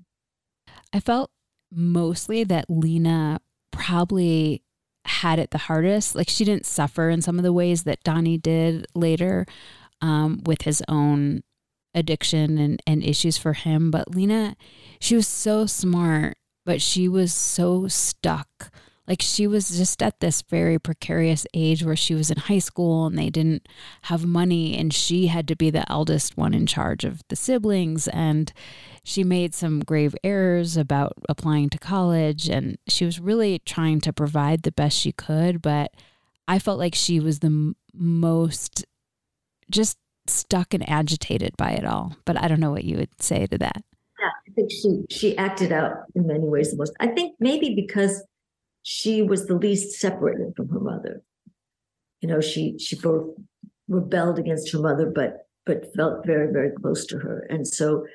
I 0.92 1.00
felt 1.00 1.30
mostly 1.72 2.44
that 2.44 2.66
Lena 2.68 3.40
probably 3.70 4.62
had 5.04 5.38
it 5.38 5.50
the 5.50 5.58
hardest. 5.58 6.14
Like 6.14 6.28
she 6.28 6.44
didn't 6.44 6.66
suffer 6.66 7.10
in 7.10 7.22
some 7.22 7.38
of 7.38 7.42
the 7.42 7.52
ways 7.52 7.84
that 7.84 8.02
Donnie 8.04 8.38
did 8.38 8.86
later 8.94 9.46
um, 10.00 10.42
with 10.44 10.62
his 10.62 10.82
own 10.88 11.42
addiction 11.94 12.58
and, 12.58 12.82
and 12.86 13.02
issues 13.02 13.38
for 13.38 13.52
him. 13.54 13.90
But 13.90 14.14
Lena, 14.14 14.56
she 15.00 15.16
was 15.16 15.26
so 15.26 15.66
smart, 15.66 16.36
but 16.64 16.80
she 16.80 17.08
was 17.08 17.32
so 17.32 17.88
stuck. 17.88 18.70
Like 19.06 19.22
she 19.22 19.46
was 19.46 19.70
just 19.70 20.02
at 20.02 20.20
this 20.20 20.42
very 20.42 20.78
precarious 20.78 21.46
age 21.54 21.82
where 21.82 21.96
she 21.96 22.14
was 22.14 22.30
in 22.30 22.36
high 22.36 22.58
school 22.58 23.06
and 23.06 23.18
they 23.18 23.30
didn't 23.30 23.66
have 24.02 24.26
money 24.26 24.76
and 24.76 24.92
she 24.92 25.28
had 25.28 25.48
to 25.48 25.56
be 25.56 25.70
the 25.70 25.90
eldest 25.90 26.36
one 26.36 26.52
in 26.52 26.66
charge 26.66 27.04
of 27.04 27.22
the 27.28 27.36
siblings 27.36 28.06
and 28.08 28.52
she 29.02 29.24
made 29.24 29.54
some 29.54 29.80
grave 29.80 30.14
errors 30.22 30.76
about 30.76 31.14
applying 31.26 31.70
to 31.70 31.78
college 31.78 32.50
and 32.50 32.76
she 32.86 33.06
was 33.06 33.18
really 33.18 33.60
trying 33.60 33.98
to 34.02 34.12
provide 34.12 34.62
the 34.62 34.72
best 34.72 34.98
she 34.98 35.10
could 35.10 35.62
but 35.62 35.90
I 36.46 36.58
felt 36.58 36.78
like 36.78 36.94
she 36.94 37.18
was 37.18 37.38
the 37.38 37.46
m- 37.46 37.76
most 37.94 38.84
just 39.70 39.96
stuck 40.28 40.74
and 40.74 40.88
agitated 40.88 41.56
by 41.56 41.72
it 41.72 41.84
all. 41.84 42.16
But 42.24 42.40
I 42.40 42.48
don't 42.48 42.60
know 42.60 42.70
what 42.70 42.84
you 42.84 42.96
would 42.96 43.22
say 43.22 43.46
to 43.46 43.58
that. 43.58 43.82
Yeah, 44.20 44.30
I 44.48 44.50
think 44.52 44.70
she 44.70 45.04
she 45.10 45.36
acted 45.38 45.72
out 45.72 45.92
in 46.14 46.26
many 46.26 46.48
ways 46.48 46.70
the 46.70 46.76
most. 46.76 46.92
I 47.00 47.08
think 47.08 47.36
maybe 47.38 47.74
because 47.74 48.24
she 48.82 49.22
was 49.22 49.46
the 49.46 49.54
least 49.54 49.98
separated 50.00 50.54
from 50.56 50.68
her 50.70 50.80
mother. 50.80 51.22
You 52.20 52.28
know, 52.28 52.40
she 52.40 52.78
she 52.78 52.96
both 52.96 53.34
rebelled 53.88 54.38
against 54.38 54.72
her 54.72 54.80
mother, 54.80 55.10
but 55.14 55.46
but 55.66 55.94
felt 55.94 56.26
very 56.26 56.52
very 56.52 56.72
close 56.72 57.06
to 57.06 57.18
her, 57.18 57.46
and 57.48 57.66
so 57.66 58.06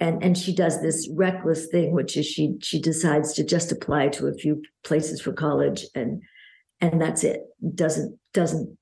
and 0.00 0.22
and 0.22 0.38
she 0.38 0.54
does 0.54 0.80
this 0.80 1.08
reckless 1.12 1.66
thing, 1.66 1.92
which 1.92 2.16
is 2.16 2.26
she 2.26 2.56
she 2.62 2.80
decides 2.80 3.32
to 3.34 3.44
just 3.44 3.72
apply 3.72 4.08
to 4.08 4.28
a 4.28 4.34
few 4.34 4.62
places 4.82 5.20
for 5.20 5.32
college, 5.32 5.84
and 5.94 6.22
and 6.80 7.00
that's 7.00 7.24
it. 7.24 7.42
Doesn't 7.74 8.18
doesn't 8.32 8.76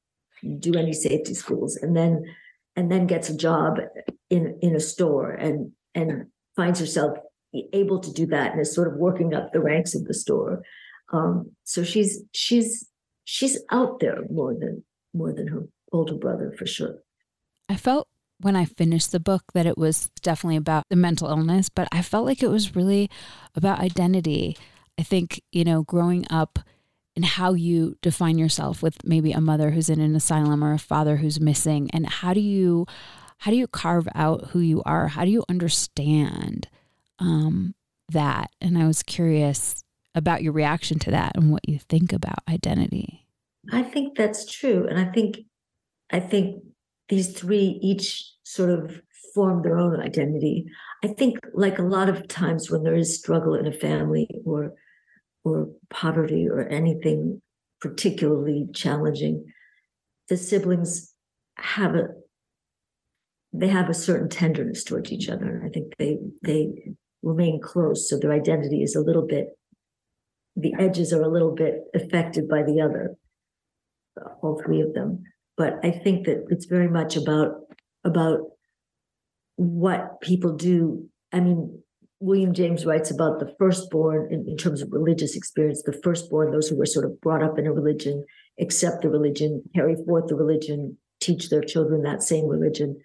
do 0.58 0.74
any 0.74 0.92
safety 0.92 1.34
schools, 1.34 1.76
and 1.76 1.96
then 1.96 2.24
and 2.76 2.90
then 2.90 3.06
gets 3.06 3.28
a 3.28 3.36
job 3.36 3.78
in 4.30 4.58
in 4.62 4.74
a 4.74 4.80
store 4.80 5.30
and 5.30 5.72
and 5.94 6.26
finds 6.56 6.80
herself 6.80 7.18
able 7.72 8.00
to 8.00 8.12
do 8.12 8.26
that 8.26 8.52
and 8.52 8.60
is 8.60 8.74
sort 8.74 8.88
of 8.88 8.94
working 8.94 9.34
up 9.34 9.52
the 9.52 9.60
ranks 9.60 9.94
of 9.94 10.04
the 10.04 10.14
store 10.14 10.62
um, 11.12 11.52
so 11.64 11.84
she's 11.84 12.22
she's 12.32 12.88
she's 13.24 13.60
out 13.70 14.00
there 14.00 14.22
more 14.30 14.54
than 14.54 14.82
more 15.14 15.32
than 15.32 15.48
her 15.48 15.68
older 15.92 16.14
brother 16.14 16.52
for 16.56 16.66
sure. 16.66 16.98
I 17.68 17.76
felt 17.76 18.08
when 18.40 18.56
I 18.56 18.64
finished 18.64 19.12
the 19.12 19.20
book 19.20 19.44
that 19.54 19.66
it 19.66 19.78
was 19.78 20.10
definitely 20.22 20.56
about 20.56 20.84
the 20.88 20.96
mental 20.96 21.28
illness, 21.28 21.68
but 21.68 21.86
I 21.92 22.02
felt 22.02 22.26
like 22.26 22.42
it 22.42 22.48
was 22.48 22.74
really 22.74 23.08
about 23.54 23.78
identity. 23.78 24.56
I 24.98 25.02
think, 25.02 25.40
you 25.52 25.64
know, 25.64 25.82
growing 25.82 26.26
up 26.28 26.58
and 27.14 27.24
how 27.24 27.52
you 27.52 27.96
define 28.00 28.38
yourself 28.38 28.82
with 28.82 29.04
maybe 29.04 29.32
a 29.32 29.40
mother 29.40 29.70
who's 29.70 29.90
in 29.90 30.00
an 30.00 30.14
asylum 30.14 30.64
or 30.64 30.72
a 30.72 30.78
father 30.78 31.16
who's 31.16 31.40
missing 31.40 31.90
and 31.92 32.08
how 32.08 32.32
do 32.32 32.40
you 32.40 32.86
how 33.38 33.50
do 33.50 33.56
you 33.56 33.66
carve 33.66 34.06
out 34.14 34.50
who 34.50 34.60
you 34.60 34.84
are? 34.86 35.08
How 35.08 35.24
do 35.24 35.30
you 35.32 35.44
understand 35.48 36.68
um, 37.18 37.74
that? 38.08 38.52
And 38.60 38.78
I 38.78 38.86
was 38.86 39.02
curious 39.02 39.82
about 40.14 40.44
your 40.44 40.52
reaction 40.52 41.00
to 41.00 41.10
that 41.10 41.36
and 41.36 41.50
what 41.50 41.68
you 41.68 41.80
think 41.80 42.12
about 42.12 42.38
identity. 42.48 43.26
I 43.72 43.82
think 43.82 44.16
that's 44.16 44.46
true. 44.46 44.86
And 44.88 44.96
I 44.96 45.06
think 45.06 45.38
I 46.12 46.20
think 46.20 46.62
these 47.08 47.32
three 47.32 47.80
each 47.82 48.32
sort 48.44 48.70
of 48.70 49.02
form 49.34 49.62
their 49.62 49.76
own 49.76 50.00
identity. 50.00 50.66
I 51.02 51.08
think 51.08 51.38
like 51.52 51.78
a 51.80 51.82
lot 51.82 52.08
of 52.08 52.28
times 52.28 52.70
when 52.70 52.84
there 52.84 52.94
is 52.94 53.18
struggle 53.18 53.54
in 53.54 53.66
a 53.66 53.72
family 53.72 54.28
or 54.44 54.74
or 55.44 55.68
poverty 55.90 56.48
or 56.48 56.68
anything 56.68 57.40
particularly 57.80 58.66
challenging, 58.72 59.44
the 60.28 60.36
siblings 60.36 61.12
have 61.56 61.94
a 61.94 62.08
they 63.54 63.68
have 63.68 63.90
a 63.90 63.94
certain 63.94 64.30
tenderness 64.30 64.82
towards 64.82 65.12
each 65.12 65.28
other. 65.28 65.62
I 65.64 65.68
think 65.68 65.92
they 65.98 66.18
they 66.42 66.70
remain 67.22 67.60
close, 67.60 68.08
so 68.08 68.18
their 68.18 68.32
identity 68.32 68.82
is 68.82 68.94
a 68.94 69.00
little 69.00 69.26
bit 69.26 69.48
the 70.56 70.74
edges 70.78 71.12
are 71.12 71.22
a 71.22 71.30
little 71.30 71.54
bit 71.54 71.76
affected 71.94 72.48
by 72.48 72.62
the 72.62 72.80
other, 72.80 73.16
all 74.42 74.60
three 74.62 74.80
of 74.80 74.92
them. 74.92 75.22
But 75.56 75.74
I 75.82 75.90
think 75.90 76.26
that 76.26 76.44
it's 76.50 76.66
very 76.66 76.88
much 76.88 77.16
about 77.16 77.52
about 78.04 78.40
what 79.56 80.20
people 80.20 80.54
do. 80.56 81.08
I 81.32 81.40
mean, 81.40 81.81
William 82.22 82.54
James 82.54 82.86
writes 82.86 83.10
about 83.10 83.40
the 83.40 83.52
firstborn 83.58 84.32
in, 84.32 84.48
in 84.48 84.56
terms 84.56 84.80
of 84.80 84.92
religious 84.92 85.34
experience, 85.34 85.82
the 85.82 86.00
firstborn, 86.04 86.52
those 86.52 86.68
who 86.68 86.76
were 86.76 86.86
sort 86.86 87.04
of 87.04 87.20
brought 87.20 87.42
up 87.42 87.58
in 87.58 87.66
a 87.66 87.72
religion, 87.72 88.24
accept 88.60 89.02
the 89.02 89.10
religion, 89.10 89.60
carry 89.74 89.96
forth 90.06 90.28
the 90.28 90.36
religion, 90.36 90.96
teach 91.20 91.50
their 91.50 91.62
children 91.62 92.02
that 92.02 92.22
same 92.22 92.46
religion. 92.46 93.00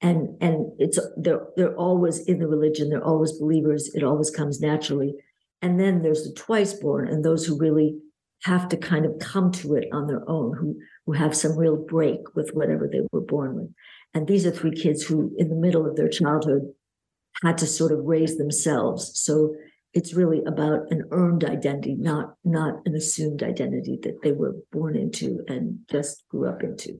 And 0.00 0.36
and 0.40 0.66
it's 0.78 0.98
they're 1.16 1.44
they're 1.56 1.74
always 1.74 2.20
in 2.20 2.38
the 2.38 2.46
religion, 2.46 2.88
they're 2.88 3.04
always 3.04 3.32
believers, 3.32 3.90
it 3.94 4.04
always 4.04 4.30
comes 4.30 4.60
naturally. 4.60 5.14
And 5.60 5.80
then 5.80 6.02
there's 6.02 6.24
the 6.24 6.32
twice 6.32 6.72
born 6.72 7.08
and 7.08 7.24
those 7.24 7.44
who 7.44 7.58
really 7.58 7.98
have 8.44 8.68
to 8.68 8.76
kind 8.76 9.04
of 9.04 9.18
come 9.18 9.50
to 9.52 9.74
it 9.74 9.88
on 9.92 10.06
their 10.06 10.28
own, 10.28 10.56
who 10.56 10.78
who 11.06 11.12
have 11.12 11.36
some 11.36 11.58
real 11.58 11.76
break 11.76 12.20
with 12.36 12.50
whatever 12.54 12.88
they 12.88 13.00
were 13.12 13.20
born 13.20 13.56
with. 13.56 13.70
And 14.14 14.28
these 14.28 14.46
are 14.46 14.52
three 14.52 14.72
kids 14.72 15.02
who, 15.02 15.32
in 15.36 15.48
the 15.48 15.56
middle 15.56 15.84
of 15.84 15.96
their 15.96 16.08
childhood, 16.08 16.62
had 17.42 17.58
to 17.58 17.66
sort 17.66 17.92
of 17.92 18.04
raise 18.04 18.38
themselves. 18.38 19.12
So 19.20 19.54
it's 19.94 20.14
really 20.14 20.42
about 20.44 20.90
an 20.90 21.04
earned 21.10 21.44
identity, 21.44 21.94
not 21.98 22.34
not 22.44 22.80
an 22.86 22.94
assumed 22.94 23.42
identity 23.42 23.98
that 24.02 24.22
they 24.22 24.32
were 24.32 24.56
born 24.70 24.96
into 24.96 25.40
and 25.48 25.80
just 25.90 26.24
grew 26.28 26.48
up 26.48 26.62
into. 26.62 26.98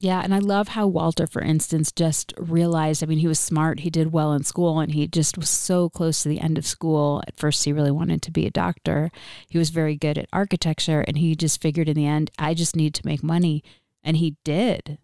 Yeah, 0.00 0.20
and 0.20 0.34
I 0.34 0.38
love 0.38 0.68
how 0.68 0.86
Walter, 0.86 1.26
for 1.26 1.40
instance, 1.40 1.92
just 1.92 2.34
realized. 2.36 3.02
I 3.02 3.06
mean, 3.06 3.18
he 3.18 3.28
was 3.28 3.38
smart, 3.38 3.80
he 3.80 3.90
did 3.90 4.12
well 4.12 4.32
in 4.32 4.42
school, 4.42 4.80
and 4.80 4.92
he 4.92 5.06
just 5.06 5.38
was 5.38 5.48
so 5.48 5.88
close 5.88 6.22
to 6.22 6.28
the 6.28 6.40
end 6.40 6.58
of 6.58 6.66
school. 6.66 7.22
At 7.26 7.38
first, 7.38 7.64
he 7.64 7.72
really 7.72 7.92
wanted 7.92 8.20
to 8.22 8.30
be 8.30 8.44
a 8.44 8.50
doctor. 8.50 9.10
He 9.48 9.56
was 9.56 9.70
very 9.70 9.96
good 9.96 10.18
at 10.18 10.28
architecture, 10.32 11.00
and 11.00 11.16
he 11.16 11.34
just 11.36 11.62
figured 11.62 11.88
in 11.88 11.94
the 11.94 12.06
end, 12.06 12.30
I 12.38 12.54
just 12.54 12.76
need 12.76 12.94
to 12.94 13.06
make 13.06 13.22
money. 13.22 13.62
And 14.02 14.16
he 14.18 14.36
did. 14.44 14.98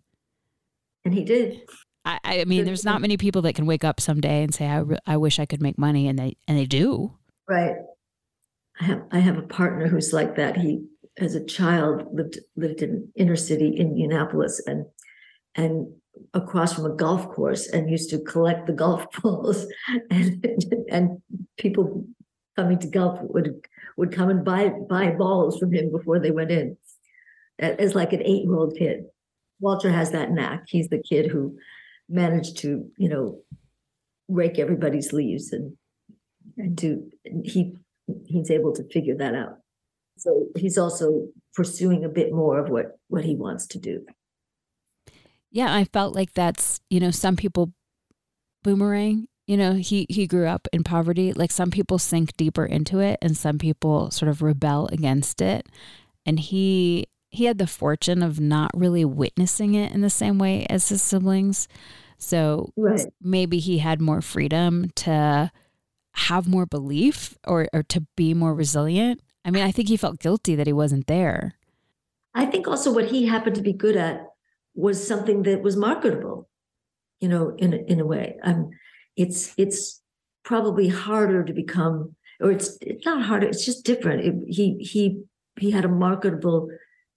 And 1.05 1.15
he 1.15 1.25
did. 1.25 1.63
I, 2.05 2.19
I 2.25 2.45
mean, 2.45 2.65
there's 2.65 2.85
not 2.85 3.01
many 3.01 3.17
people 3.17 3.43
that 3.43 3.55
can 3.55 3.67
wake 3.67 3.85
up 3.85 4.01
someday 4.01 4.43
and 4.43 4.55
say, 4.55 4.67
I, 4.67 4.79
re- 4.79 4.99
I 5.07 5.17
wish 5.17 5.39
I 5.39 5.47
could 5.47 5.61
make 5.61 5.79
money, 5.79 6.09
and 6.09 6.19
they 6.19 6.37
and 6.49 6.57
they 6.57 6.67
do. 6.67 7.17
Right. 7.49 7.77
I 8.81 8.85
have 8.85 9.03
I 9.13 9.19
have 9.19 9.39
a 9.39 9.43
partner 9.43 9.87
who's 9.87 10.13
like 10.13 10.37
that. 10.37 10.57
He 10.57 10.87
as 11.19 11.35
a 11.35 11.45
child 11.45 12.07
lived 12.13 12.39
lived 12.57 12.83
in 12.83 13.09
inner 13.17 13.37
city 13.37 13.77
Indianapolis 13.77 14.63
and 14.67 14.87
and 15.55 15.93
across 16.35 16.73
from 16.75 16.87
a 16.87 16.95
golf 16.95 17.29
course 17.29 17.69
and 17.69 17.91
used 17.91 18.11
to 18.11 18.19
collect 18.21 18.67
the 18.67 18.73
golf 18.73 19.07
balls 19.23 19.67
and 20.11 20.45
and 20.91 21.23
people 21.59 22.07
coming 22.57 22.79
to 22.79 22.87
golf 22.87 23.19
would 23.23 23.67
would 23.97 24.13
come 24.13 24.29
and 24.29 24.45
buy 24.45 24.69
buy 24.89 25.11
balls 25.11 25.59
from 25.59 25.73
him 25.73 25.91
before 25.91 26.19
they 26.19 26.31
went 26.31 26.51
in 26.51 26.77
as 27.59 27.95
like 27.95 28.13
an 28.13 28.23
eight 28.23 28.45
year 28.45 28.55
old 28.55 28.77
kid 28.77 29.05
walter 29.61 29.91
has 29.91 30.11
that 30.11 30.31
knack 30.31 30.65
he's 30.67 30.89
the 30.89 31.03
kid 31.03 31.31
who 31.31 31.57
managed 32.11 32.59
to 32.59 32.91
you 32.99 33.09
know 33.09 33.41
rake 34.29 34.59
everybody's 34.59 35.13
leaves 35.13 35.53
and 35.53 35.77
and 36.57 36.77
to 36.79 37.11
he 37.45 37.77
he's 38.27 38.51
able 38.51 38.73
to 38.73 38.85
figure 38.91 39.17
that 39.17 39.35
out 39.35 39.59
so 40.21 40.49
he's 40.55 40.77
also 40.77 41.29
pursuing 41.55 42.05
a 42.05 42.09
bit 42.09 42.33
more 42.33 42.59
of 42.59 42.69
what 42.69 42.99
what 43.09 43.25
he 43.25 43.35
wants 43.35 43.67
to 43.69 43.79
do. 43.79 44.05
Yeah, 45.51 45.75
I 45.75 45.85
felt 45.85 46.15
like 46.15 46.35
that's, 46.35 46.81
you 46.91 47.01
know, 47.01 47.11
some 47.11 47.37
people 47.37 47.73
boomerang, 48.63 49.27
you 49.47 49.57
know, 49.57 49.75
he 49.75 50.07
he 50.09 50.27
grew 50.27 50.47
up 50.47 50.69
in 50.73 50.85
poverty. 50.85 51.33
Like 51.33 51.51
some 51.51 51.71
people 51.71 51.99
sink 51.99 52.37
deeper 52.37 52.67
into 52.67 53.01
it 53.01 53.19
and 53.23 53.37
some 53.37 53.59
people 53.59 54.11
sort 54.11 54.29
of 54.29 54.43
rebel 54.43 54.89
against 54.93 55.41
it. 55.41 55.67
And 56.27 56.39
he 56.39 57.07
he 57.31 57.45
had 57.45 57.59
the 57.59 57.67
fortune 57.67 58.23
of 58.23 58.41
not 58.41 58.71
really 58.75 59.05
witnessing 59.05 59.75
it 59.75 59.93
in 59.93 60.01
the 60.01 60.11
same 60.11 60.39
way 60.39 60.67
as 60.69 60.89
his 60.89 61.01
siblings. 61.01 61.69
So 62.19 62.73
right. 62.77 63.07
maybe 63.23 63.59
he 63.59 63.79
had 63.79 64.01
more 64.01 64.21
freedom 64.21 64.91
to 64.97 65.51
have 66.15 66.49
more 66.49 66.67
belief 66.67 67.39
or, 67.47 67.69
or 67.73 67.83
to 67.85 68.07
be 68.17 68.35
more 68.35 68.55
resilient. 68.55 69.21
I 69.45 69.51
mean, 69.51 69.63
I 69.63 69.71
think 69.71 69.89
he 69.89 69.97
felt 69.97 70.19
guilty 70.19 70.55
that 70.55 70.67
he 70.67 70.73
wasn't 70.73 71.07
there. 71.07 71.55
I 72.35 72.47
think 72.47 72.69
also 72.69 72.93
what 72.93 73.07
he 73.07 73.27
happened 73.27 73.57
to 73.57 73.63
be 73.63 73.73
good 73.73 73.97
at 73.97 74.27
was 74.75 75.07
something 75.07 75.45
that 75.45 75.63
was 75.63 75.77
marketable, 75.77 76.49
you 77.21 77.29
know, 77.29 77.55
in 77.59 77.73
a, 77.73 77.77
in 77.77 78.01
a 78.01 78.07
way. 78.07 78.37
Um, 78.43 78.71
it's 79.17 79.55
it's 79.57 80.01
probably 80.45 80.89
harder 80.89 81.45
to 81.45 81.53
become, 81.53 82.15
or 82.41 82.51
it's 82.51 82.79
it's 82.81 83.05
not 83.05 83.25
harder. 83.25 83.49
It's 83.49 83.65
just 83.65 83.85
different. 83.85 84.25
It, 84.25 84.35
he 84.47 84.79
he 84.79 85.23
he 85.59 85.71
had 85.73 85.85
a 85.85 85.89
marketable 85.89 86.69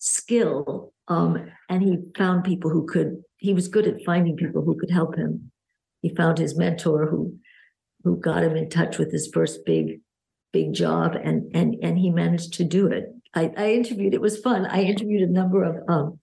skill, 0.04 0.94
um, 1.08 1.50
and 1.70 1.82
he 1.82 1.98
found 2.18 2.44
people 2.44 2.70
who 2.70 2.86
could. 2.86 3.24
He 3.38 3.54
was 3.54 3.68
good 3.68 3.88
at 3.88 4.04
finding 4.06 4.38
people 4.38 4.62
who 4.62 4.78
could 4.78 4.92
help 4.92 5.16
him 5.16 5.52
he 6.04 6.14
found 6.14 6.38
his 6.38 6.56
mentor 6.56 7.08
who 7.08 7.36
who 8.04 8.20
got 8.20 8.44
him 8.44 8.56
in 8.56 8.70
touch 8.70 9.00
with 9.00 9.12
his 9.12 9.32
first 9.34 9.66
big 9.66 10.02
big 10.52 10.74
job 10.74 11.16
and 11.16 11.50
and 11.56 11.76
and 11.82 11.98
he 11.98 12.12
managed 12.12 12.54
to 12.54 12.64
do 12.64 12.86
it 12.86 13.06
i, 13.34 13.52
I 13.58 13.72
interviewed 13.72 14.14
it 14.14 14.22
was 14.22 14.38
fun 14.38 14.68
i 14.68 14.84
interviewed 14.84 15.28
a 15.28 15.34
number 15.34 15.64
of 15.64 15.78
um 15.90 16.20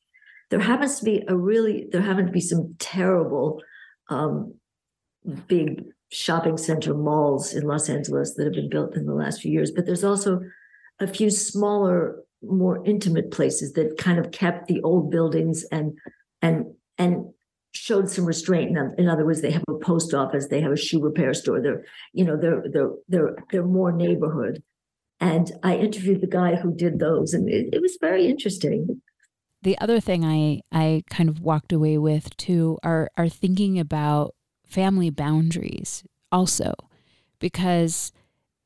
there 0.50 0.60
happens 0.60 0.98
to 0.98 1.04
be 1.04 1.24
a 1.26 1.36
really 1.36 1.88
there 1.90 2.02
happen 2.02 2.26
to 2.26 2.32
be 2.32 2.40
some 2.40 2.76
terrible 2.78 3.60
um 4.08 4.54
big 5.48 5.82
shopping 6.12 6.56
center 6.56 6.94
malls 6.94 7.54
in 7.54 7.64
los 7.64 7.88
angeles 7.88 8.34
that 8.34 8.44
have 8.44 8.54
been 8.54 8.70
built 8.70 8.96
in 8.96 9.06
the 9.06 9.14
last 9.14 9.40
few 9.40 9.50
years 9.50 9.72
but 9.72 9.86
there's 9.86 10.04
also 10.04 10.40
a 11.00 11.06
few 11.06 11.30
smaller 11.30 12.16
more 12.42 12.84
intimate 12.84 13.30
places 13.30 13.72
that 13.74 13.98
kind 13.98 14.18
of 14.18 14.30
kept 14.32 14.66
the 14.66 14.80
old 14.82 15.10
buildings 15.10 15.64
and 15.70 15.98
and 16.42 16.66
and 16.98 17.26
showed 17.72 18.10
some 18.10 18.24
restraint. 18.24 18.76
In 18.98 19.08
other 19.08 19.24
words, 19.24 19.42
they 19.42 19.50
have 19.52 19.62
a 19.68 19.74
post 19.74 20.12
office, 20.14 20.48
they 20.48 20.60
have 20.60 20.72
a 20.72 20.76
shoe 20.76 21.00
repair 21.00 21.34
store. 21.34 21.60
They're, 21.60 21.84
you 22.12 22.24
know, 22.24 22.36
they're 22.36 22.62
they're 22.72 22.90
they're 23.08 23.36
they're 23.50 23.64
more 23.64 23.92
neighborhood. 23.92 24.62
And 25.20 25.52
I 25.62 25.76
interviewed 25.76 26.22
the 26.22 26.26
guy 26.26 26.56
who 26.56 26.74
did 26.74 26.98
those, 26.98 27.34
and 27.34 27.48
it, 27.48 27.74
it 27.74 27.82
was 27.82 27.98
very 28.00 28.26
interesting. 28.26 29.02
The 29.62 29.78
other 29.78 30.00
thing 30.00 30.24
I 30.24 30.62
I 30.72 31.02
kind 31.10 31.28
of 31.28 31.40
walked 31.40 31.72
away 31.72 31.98
with 31.98 32.36
too 32.36 32.78
are 32.82 33.10
are 33.16 33.28
thinking 33.28 33.78
about 33.78 34.34
family 34.66 35.10
boundaries 35.10 36.04
also, 36.32 36.72
because 37.38 38.12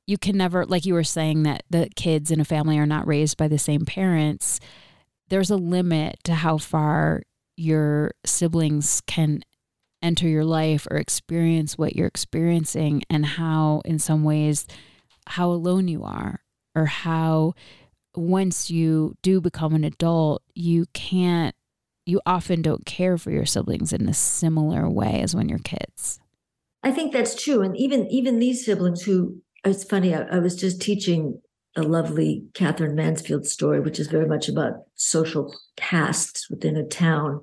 you 0.07 0.19
can 0.19 0.37
never 0.37 0.67
like 0.67 0.85
you 0.85 0.95
were 0.95 1.05
saying 1.05 1.45
that 1.45 1.65
the 1.71 1.89
kids 1.97 2.31
in 2.31 2.41
a 2.41 2.45
family 2.45 2.79
are 2.79 2.87
not 2.87 3.07
raised 3.07 3.37
by 3.37 3.49
the 3.49 3.59
same 3.59 3.85
parents. 3.85 4.61
There's 5.29 5.51
a 5.51 5.57
limit 5.57 6.19
to 6.25 6.35
how 6.35 6.59
far 6.59 7.23
your 7.57 8.13
siblings 8.27 9.01
can 9.07 9.43
enter 10.03 10.29
your 10.29 10.45
life 10.45 10.87
or 10.91 10.99
experience 10.99 11.79
what 11.79 11.97
you're 11.97 12.07
experiencing 12.07 13.03
and 13.09 13.25
how 13.25 13.81
in 13.87 13.99
some 13.99 14.23
ways 14.23 14.67
how 15.27 15.51
alone 15.51 15.89
you 15.89 16.05
are 16.05 16.41
or 16.75 16.85
how 16.85 17.55
once 18.15 18.71
you 18.71 19.15
do 19.23 19.41
become 19.41 19.75
an 19.75 19.83
adult 19.83 20.43
you 20.55 20.85
can't 20.93 21.55
you 22.05 22.21
often 22.27 22.61
don't 22.61 22.85
care 22.85 23.17
for 23.17 23.31
your 23.31 23.47
siblings 23.47 23.95
in 23.95 24.07
a 24.07 24.13
similar 24.13 24.89
way 24.91 25.23
as 25.23 25.35
when 25.35 25.49
you're 25.49 25.59
kids 25.61 26.21
i 26.83 26.91
think 26.91 27.11
that's 27.11 27.43
true 27.43 27.63
and 27.63 27.75
even 27.75 28.07
even 28.09 28.39
these 28.39 28.63
siblings 28.63 29.03
who 29.03 29.41
it's 29.65 29.85
funny 29.85 30.15
i, 30.15 30.23
I 30.23 30.39
was 30.39 30.57
just 30.57 30.81
teaching 30.81 31.41
a 31.77 31.83
lovely 31.83 32.45
Katherine 32.55 32.95
Mansfield 32.95 33.47
story, 33.47 33.81
which 33.81 33.99
is 33.99 34.07
very 34.07 34.27
much 34.27 34.49
about 34.49 34.75
social 34.95 35.55
castes 35.77 36.49
within 36.49 36.77
a 36.77 36.87
town. 36.87 37.41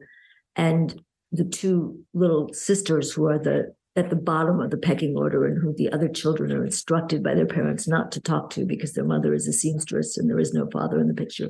And 0.56 1.02
the 1.32 1.44
two 1.44 2.00
little 2.14 2.52
sisters 2.54 3.12
who 3.12 3.26
are 3.28 3.40
the 3.40 3.74
at 3.98 4.10
the 4.10 4.16
bottom 4.16 4.62
of 4.62 4.72
the 4.72 4.78
pecking 4.78 5.18
order 5.18 5.46
and 5.46 5.62
who 5.62 5.74
the 5.76 5.92
other 5.92 6.08
children 6.08 6.54
are 6.54 6.64
instructed 6.64 7.22
by 7.22 7.34
their 7.34 7.46
parents 7.46 7.90
not 7.90 8.10
to 8.10 8.22
talk 8.22 8.50
to 8.50 8.66
because 8.66 8.94
their 8.94 9.04
mother 9.04 9.34
is 9.34 9.50
a 9.50 9.54
seamstress 9.54 10.18
and 10.18 10.30
there 10.30 10.40
is 10.40 10.54
no 10.54 10.66
father 10.72 10.98
in 10.98 11.08
the 11.08 11.14
picture. 11.14 11.50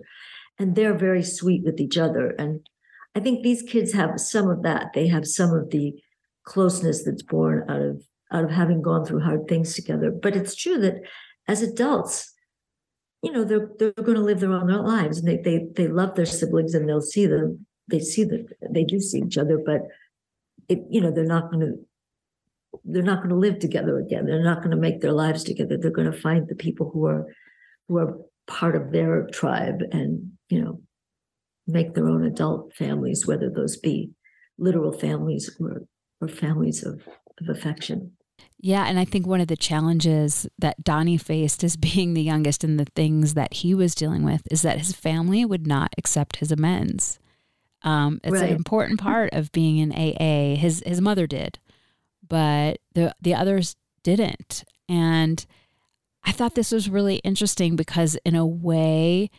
And 0.57 0.75
they're 0.75 0.97
very 0.97 1.21
sweet 1.21 1.61
with 1.63 1.79
each 1.79 1.99
other. 1.99 2.33
And 2.39 2.67
I 3.13 3.19
think 3.19 3.43
these 3.43 3.61
kids 3.61 3.93
have 3.93 4.19
some 4.19 4.49
of 4.49 4.63
that. 4.63 4.87
They 4.95 5.07
have 5.07 5.27
some 5.27 5.53
of 5.53 5.69
the 5.69 5.93
closeness 6.43 7.03
that's 7.03 7.21
born 7.21 7.69
out 7.69 7.81
of 7.81 8.03
out 8.31 8.43
of 8.43 8.51
having 8.51 8.81
gone 8.81 9.05
through 9.05 9.21
hard 9.21 9.47
things 9.47 9.73
together. 9.73 10.11
But 10.11 10.35
it's 10.35 10.55
true 10.55 10.77
that 10.79 11.01
as 11.47 11.61
adults, 11.61 12.33
you 13.21 13.31
know 13.31 13.43
they're 13.43 13.69
they're 13.77 13.91
going 13.91 14.15
to 14.15 14.23
live 14.23 14.39
their 14.39 14.51
own 14.51 14.67
lives 14.67 15.19
and 15.19 15.27
they 15.27 15.37
they 15.37 15.67
they 15.75 15.87
love 15.87 16.15
their 16.15 16.25
siblings 16.25 16.73
and 16.73 16.89
they'll 16.89 17.01
see 17.01 17.27
them 17.27 17.67
they 17.87 17.99
see 17.99 18.23
that 18.23 18.47
they 18.71 18.83
do 18.83 18.99
see 18.99 19.19
each 19.19 19.37
other 19.37 19.59
but 19.63 19.81
it 20.69 20.79
you 20.89 20.99
know 20.99 21.11
they're 21.11 21.23
not 21.23 21.51
going 21.51 21.59
to 21.59 21.77
they're 22.85 23.03
not 23.03 23.17
going 23.17 23.29
to 23.29 23.35
live 23.35 23.59
together 23.59 23.97
again. 23.99 24.25
They're 24.25 24.43
not 24.43 24.59
going 24.59 24.71
to 24.71 24.77
make 24.77 25.01
their 25.01 25.11
lives 25.11 25.43
together. 25.43 25.77
They're 25.77 25.91
going 25.91 26.11
to 26.11 26.17
find 26.17 26.47
the 26.47 26.55
people 26.55 26.89
who 26.91 27.05
are 27.05 27.25
who 27.87 27.97
are 27.97 28.17
part 28.47 28.75
of 28.75 28.91
their 28.91 29.27
tribe 29.27 29.81
and 29.91 30.31
you 30.49 30.61
know 30.61 30.81
make 31.67 31.93
their 31.93 32.07
own 32.07 32.25
adult 32.25 32.73
families 32.73 33.25
whether 33.27 33.49
those 33.49 33.77
be 33.77 34.11
literal 34.57 34.91
families 34.91 35.55
or 35.59 35.83
or 36.19 36.27
families 36.27 36.83
of 36.83 37.01
of 37.39 37.49
affection 37.49 38.11
yeah, 38.63 38.85
and 38.85 38.99
I 38.99 39.05
think 39.05 39.25
one 39.25 39.41
of 39.41 39.47
the 39.47 39.57
challenges 39.57 40.47
that 40.59 40.83
Donnie 40.83 41.17
faced 41.17 41.63
as 41.63 41.75
being 41.77 42.13
the 42.13 42.21
youngest 42.21 42.63
and 42.63 42.79
the 42.79 42.87
things 42.95 43.33
that 43.33 43.55
he 43.55 43.73
was 43.73 43.95
dealing 43.95 44.23
with 44.23 44.43
is 44.51 44.61
that 44.61 44.77
his 44.77 44.93
family 44.93 45.43
would 45.43 45.67
not 45.67 45.93
accept 45.97 46.37
his 46.37 46.51
amends. 46.51 47.19
Um, 47.83 48.21
it's 48.23 48.33
right. 48.33 48.49
an 48.49 48.55
important 48.55 48.99
part 48.99 49.33
of 49.33 49.51
being 49.51 49.79
in 49.79 49.91
AA. 49.91 50.55
His 50.55 50.83
his 50.85 51.01
mother 51.01 51.25
did, 51.25 51.57
but 52.27 52.77
the 52.93 53.15
the 53.19 53.33
others 53.33 53.75
didn't. 54.03 54.63
And 54.87 55.43
I 56.23 56.31
thought 56.31 56.53
this 56.53 56.71
was 56.71 56.89
really 56.89 57.15
interesting 57.17 57.75
because 57.75 58.15
in 58.23 58.35
a 58.35 58.45
way, 58.45 59.31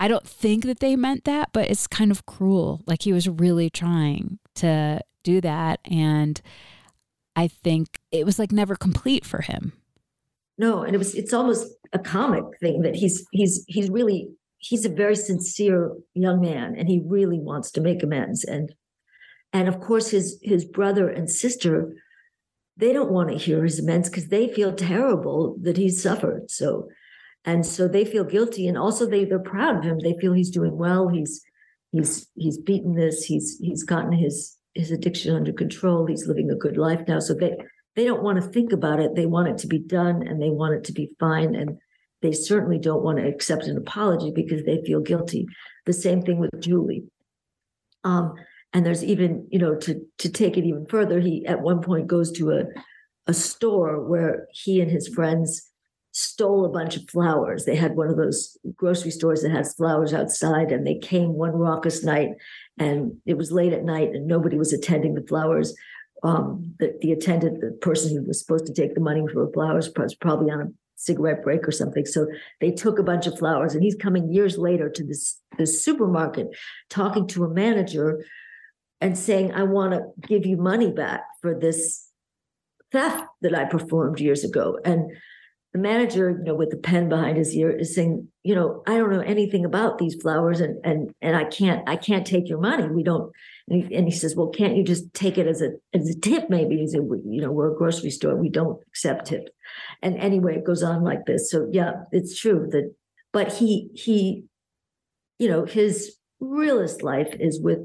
I 0.00 0.08
don't 0.08 0.26
think 0.26 0.64
that 0.64 0.80
they 0.80 0.96
meant 0.96 1.24
that, 1.24 1.50
but 1.52 1.70
it's 1.70 1.86
kind 1.86 2.10
of 2.10 2.26
cruel. 2.26 2.82
Like 2.86 3.02
he 3.02 3.12
was 3.12 3.28
really 3.28 3.70
trying 3.70 4.40
to 4.56 5.00
do 5.22 5.40
that 5.40 5.78
and 5.84 6.40
I 7.38 7.46
think 7.46 8.00
it 8.10 8.26
was 8.26 8.36
like 8.40 8.50
never 8.50 8.74
complete 8.74 9.24
for 9.24 9.42
him. 9.42 9.72
No, 10.58 10.82
and 10.82 10.92
it 10.92 10.98
was 10.98 11.14
it's 11.14 11.32
almost 11.32 11.68
a 11.92 11.98
comic 12.00 12.42
thing 12.58 12.82
that 12.82 12.96
he's 12.96 13.24
he's 13.30 13.64
he's 13.68 13.88
really 13.88 14.30
he's 14.58 14.84
a 14.84 14.88
very 14.88 15.14
sincere 15.14 15.92
young 16.14 16.40
man 16.40 16.74
and 16.76 16.88
he 16.88 17.00
really 17.06 17.38
wants 17.38 17.70
to 17.72 17.80
make 17.80 18.02
amends. 18.02 18.42
And 18.42 18.74
and 19.52 19.68
of 19.68 19.78
course 19.78 20.08
his 20.10 20.40
his 20.42 20.64
brother 20.64 21.08
and 21.08 21.30
sister 21.30 21.94
they 22.76 22.92
don't 22.92 23.12
want 23.12 23.28
to 23.28 23.38
hear 23.38 23.62
his 23.62 23.78
amends 23.78 24.08
because 24.08 24.28
they 24.28 24.48
feel 24.48 24.72
terrible 24.72 25.56
that 25.62 25.76
he's 25.76 26.02
suffered 26.02 26.50
so 26.50 26.88
and 27.44 27.64
so 27.64 27.86
they 27.86 28.04
feel 28.04 28.24
guilty 28.24 28.66
and 28.66 28.76
also 28.76 29.06
they 29.06 29.24
they're 29.24 29.38
proud 29.38 29.76
of 29.76 29.84
him. 29.84 30.00
They 30.00 30.18
feel 30.20 30.32
he's 30.32 30.50
doing 30.50 30.76
well. 30.76 31.06
He's 31.06 31.40
he's 31.92 32.26
he's 32.34 32.58
beaten 32.58 32.96
this. 32.96 33.22
He's 33.22 33.58
he's 33.60 33.84
gotten 33.84 34.10
his 34.10 34.57
his 34.78 34.90
addiction 34.92 35.34
under 35.34 35.52
control. 35.52 36.06
He's 36.06 36.26
living 36.26 36.50
a 36.50 36.54
good 36.54 36.76
life 36.76 37.02
now. 37.08 37.18
So 37.18 37.34
they 37.34 37.56
they 37.96 38.04
don't 38.04 38.22
want 38.22 38.40
to 38.40 38.48
think 38.48 38.72
about 38.72 39.00
it. 39.00 39.16
They 39.16 39.26
want 39.26 39.48
it 39.48 39.58
to 39.58 39.66
be 39.66 39.78
done 39.78 40.26
and 40.26 40.40
they 40.40 40.50
want 40.50 40.74
it 40.74 40.84
to 40.84 40.92
be 40.92 41.10
fine. 41.18 41.56
And 41.56 41.78
they 42.22 42.32
certainly 42.32 42.78
don't 42.78 43.02
want 43.02 43.18
to 43.18 43.26
accept 43.26 43.64
an 43.64 43.76
apology 43.76 44.30
because 44.30 44.64
they 44.64 44.80
feel 44.84 45.00
guilty. 45.00 45.46
The 45.84 45.92
same 45.92 46.22
thing 46.22 46.38
with 46.38 46.50
Julie. 46.60 47.04
Um, 48.04 48.34
and 48.72 48.86
there's 48.86 49.02
even, 49.02 49.48
you 49.50 49.58
know, 49.58 49.74
to 49.76 50.00
to 50.18 50.28
take 50.28 50.56
it 50.56 50.64
even 50.64 50.86
further, 50.86 51.18
he 51.20 51.44
at 51.46 51.60
one 51.60 51.82
point 51.82 52.06
goes 52.06 52.30
to 52.32 52.52
a 52.52 52.64
a 53.26 53.34
store 53.34 54.08
where 54.08 54.46
he 54.52 54.80
and 54.80 54.90
his 54.90 55.08
friends 55.08 55.67
stole 56.18 56.64
a 56.64 56.68
bunch 56.68 56.96
of 56.96 57.08
flowers. 57.08 57.64
They 57.64 57.76
had 57.76 57.94
one 57.94 58.08
of 58.08 58.16
those 58.16 58.58
grocery 58.74 59.12
stores 59.12 59.42
that 59.42 59.52
has 59.52 59.74
flowers 59.74 60.12
outside, 60.12 60.72
and 60.72 60.84
they 60.84 60.98
came 60.98 61.34
one 61.34 61.52
raucous 61.52 62.02
night, 62.02 62.30
and 62.76 63.12
it 63.24 63.38
was 63.38 63.52
late 63.52 63.72
at 63.72 63.84
night, 63.84 64.10
and 64.10 64.26
nobody 64.26 64.56
was 64.56 64.72
attending 64.72 65.14
the 65.14 65.26
flowers. 65.26 65.74
Um, 66.24 66.74
the, 66.80 66.98
the 67.00 67.12
attendant, 67.12 67.60
the 67.60 67.70
person 67.80 68.16
who 68.16 68.24
was 68.24 68.40
supposed 68.40 68.66
to 68.66 68.74
take 68.74 68.94
the 68.94 69.00
money 69.00 69.22
for 69.32 69.46
the 69.46 69.52
flowers, 69.52 69.90
was 69.96 70.16
probably 70.16 70.50
on 70.50 70.60
a 70.60 70.66
cigarette 70.96 71.44
break 71.44 71.68
or 71.68 71.70
something. 71.70 72.04
So 72.04 72.26
they 72.60 72.72
took 72.72 72.98
a 72.98 73.04
bunch 73.04 73.28
of 73.28 73.38
flowers, 73.38 73.74
and 73.74 73.84
he's 73.84 73.94
coming 73.94 74.32
years 74.32 74.58
later 74.58 74.90
to 74.90 75.04
this 75.04 75.40
this 75.56 75.84
supermarket, 75.84 76.48
talking 76.90 77.28
to 77.28 77.44
a 77.44 77.48
manager, 77.48 78.24
and 79.00 79.16
saying, 79.16 79.52
"I 79.52 79.62
want 79.62 79.92
to 79.92 80.02
give 80.26 80.44
you 80.44 80.56
money 80.56 80.90
back 80.90 81.22
for 81.40 81.54
this." 81.54 82.04
theft 82.90 83.22
that 83.42 83.54
I 83.54 83.64
performed 83.64 84.18
years 84.18 84.44
ago. 84.44 84.78
And 84.82 85.10
the 85.72 85.78
manager, 85.78 86.30
you 86.30 86.44
know, 86.44 86.54
with 86.54 86.70
the 86.70 86.76
pen 86.78 87.08
behind 87.08 87.36
his 87.36 87.54
ear, 87.54 87.70
is 87.70 87.94
saying, 87.94 88.28
you 88.42 88.54
know, 88.54 88.82
I 88.86 88.96
don't 88.96 89.12
know 89.12 89.20
anything 89.20 89.64
about 89.64 89.98
these 89.98 90.14
flowers, 90.14 90.60
and 90.60 90.78
and 90.84 91.12
and 91.20 91.36
I 91.36 91.44
can't, 91.44 91.86
I 91.88 91.96
can't 91.96 92.26
take 92.26 92.48
your 92.48 92.60
money. 92.60 92.88
We 92.88 93.02
don't. 93.02 93.30
And 93.68 93.84
he, 93.84 93.94
and 93.94 94.06
he 94.06 94.12
says, 94.12 94.34
well, 94.34 94.48
can't 94.48 94.76
you 94.76 94.82
just 94.82 95.12
take 95.12 95.36
it 95.36 95.46
as 95.46 95.60
a 95.60 95.72
as 95.92 96.08
a 96.08 96.18
tip? 96.18 96.48
Maybe 96.48 96.78
he 96.78 96.86
said, 96.86 97.02
we, 97.02 97.18
you 97.26 97.42
know, 97.42 97.52
we're 97.52 97.72
a 97.72 97.76
grocery 97.76 98.10
store, 98.10 98.34
we 98.34 98.48
don't 98.48 98.82
accept 98.88 99.26
tips. 99.26 99.50
And 100.02 100.16
anyway, 100.16 100.56
it 100.56 100.64
goes 100.64 100.82
on 100.82 101.04
like 101.04 101.26
this. 101.26 101.50
So 101.50 101.68
yeah, 101.70 102.04
it's 102.12 102.38
true 102.38 102.66
that, 102.70 102.94
but 103.32 103.52
he 103.52 103.90
he, 103.94 104.44
you 105.38 105.48
know, 105.48 105.66
his 105.66 106.16
realist 106.40 107.02
life 107.02 107.34
is 107.38 107.60
with 107.60 107.80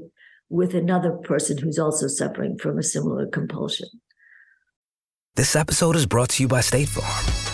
with 0.48 0.74
another 0.74 1.12
person 1.12 1.58
who's 1.58 1.78
also 1.78 2.06
suffering 2.06 2.56
from 2.56 2.78
a 2.78 2.82
similar 2.82 3.26
compulsion. 3.26 3.88
This 5.36 5.56
episode 5.56 5.96
is 5.96 6.06
brought 6.06 6.30
to 6.30 6.42
you 6.44 6.48
by 6.48 6.60
State 6.60 6.88
Farm. 6.88 7.53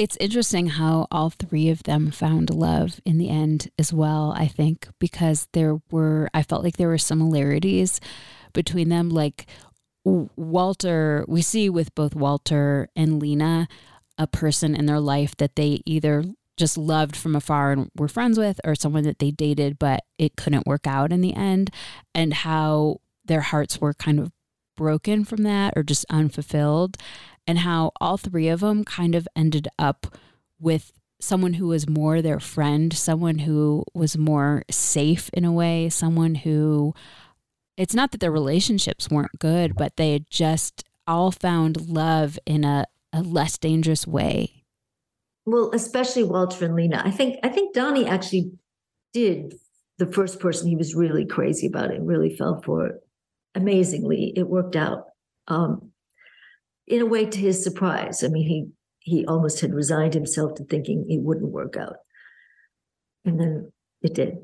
It's 0.00 0.16
interesting 0.18 0.68
how 0.68 1.08
all 1.10 1.28
three 1.28 1.68
of 1.68 1.82
them 1.82 2.10
found 2.10 2.48
love 2.48 3.02
in 3.04 3.18
the 3.18 3.28
end 3.28 3.68
as 3.78 3.92
well, 3.92 4.32
I 4.34 4.46
think, 4.46 4.88
because 4.98 5.46
there 5.52 5.76
were, 5.90 6.30
I 6.32 6.42
felt 6.42 6.64
like 6.64 6.78
there 6.78 6.88
were 6.88 6.96
similarities 6.96 8.00
between 8.54 8.88
them. 8.88 9.10
Like 9.10 9.44
Walter, 10.02 11.26
we 11.28 11.42
see 11.42 11.68
with 11.68 11.94
both 11.94 12.14
Walter 12.14 12.88
and 12.96 13.20
Lena 13.20 13.68
a 14.16 14.26
person 14.26 14.74
in 14.74 14.86
their 14.86 15.00
life 15.00 15.36
that 15.36 15.56
they 15.56 15.82
either 15.84 16.24
just 16.56 16.78
loved 16.78 17.14
from 17.14 17.36
afar 17.36 17.72
and 17.72 17.90
were 17.94 18.08
friends 18.08 18.38
with, 18.38 18.58
or 18.64 18.74
someone 18.74 19.04
that 19.04 19.18
they 19.18 19.30
dated, 19.30 19.78
but 19.78 20.00
it 20.16 20.34
couldn't 20.34 20.66
work 20.66 20.86
out 20.86 21.12
in 21.12 21.20
the 21.20 21.34
end, 21.34 21.68
and 22.14 22.32
how 22.32 23.02
their 23.26 23.42
hearts 23.42 23.82
were 23.82 23.92
kind 23.92 24.18
of 24.18 24.32
broken 24.78 25.26
from 25.26 25.42
that 25.42 25.74
or 25.76 25.82
just 25.82 26.06
unfulfilled 26.08 26.96
and 27.50 27.58
how 27.58 27.90
all 28.00 28.16
three 28.16 28.46
of 28.46 28.60
them 28.60 28.84
kind 28.84 29.16
of 29.16 29.26
ended 29.34 29.66
up 29.76 30.16
with 30.60 30.92
someone 31.20 31.54
who 31.54 31.66
was 31.66 31.88
more 31.88 32.22
their 32.22 32.38
friend, 32.38 32.92
someone 32.92 33.38
who 33.38 33.84
was 33.92 34.16
more 34.16 34.62
safe 34.70 35.28
in 35.32 35.44
a 35.44 35.50
way, 35.50 35.88
someone 35.88 36.36
who 36.36 36.94
it's 37.76 37.92
not 37.92 38.12
that 38.12 38.20
their 38.20 38.30
relationships 38.30 39.10
weren't 39.10 39.40
good, 39.40 39.74
but 39.74 39.96
they 39.96 40.12
had 40.12 40.30
just 40.30 40.84
all 41.08 41.32
found 41.32 41.88
love 41.88 42.38
in 42.46 42.62
a, 42.62 42.86
a 43.12 43.20
less 43.20 43.58
dangerous 43.58 44.06
way. 44.06 44.62
Well, 45.44 45.72
especially 45.74 46.22
Walter 46.22 46.66
and 46.66 46.76
Lena. 46.76 47.02
I 47.04 47.10
think 47.10 47.40
I 47.42 47.48
think 47.48 47.74
Donnie 47.74 48.06
actually 48.06 48.52
did 49.12 49.54
the 49.98 50.06
first 50.06 50.38
person 50.38 50.68
he 50.68 50.76
was 50.76 50.94
really 50.94 51.26
crazy 51.26 51.66
about 51.66 51.90
and 51.90 52.06
really 52.06 52.36
fell 52.36 52.62
for. 52.62 53.00
Amazingly, 53.56 54.34
it 54.36 54.48
worked 54.48 54.76
out. 54.76 55.06
Um, 55.48 55.89
in 56.90 57.00
a 57.00 57.06
way 57.06 57.24
to 57.24 57.38
his 57.38 57.62
surprise. 57.62 58.22
I 58.22 58.28
mean, 58.28 58.46
he 58.46 58.66
he 58.98 59.24
almost 59.26 59.60
had 59.60 59.72
resigned 59.72 60.12
himself 60.12 60.54
to 60.56 60.64
thinking 60.64 61.06
it 61.08 61.22
wouldn't 61.22 61.50
work 61.50 61.76
out. 61.76 61.96
And 63.24 63.40
then 63.40 63.72
it 64.02 64.14
did. 64.14 64.38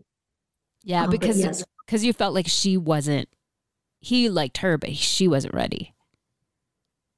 Yeah, 0.82 1.05
um, 1.05 1.11
because 1.11 1.38
yes. 1.38 1.64
cuz 1.86 2.05
you 2.05 2.12
felt 2.12 2.34
like 2.34 2.49
she 2.49 2.76
wasn't 2.76 3.28
he 4.01 4.28
liked 4.28 4.59
her 4.59 4.78
but 4.78 4.94
she 4.94 5.28
wasn't 5.28 5.53
ready. 5.55 5.94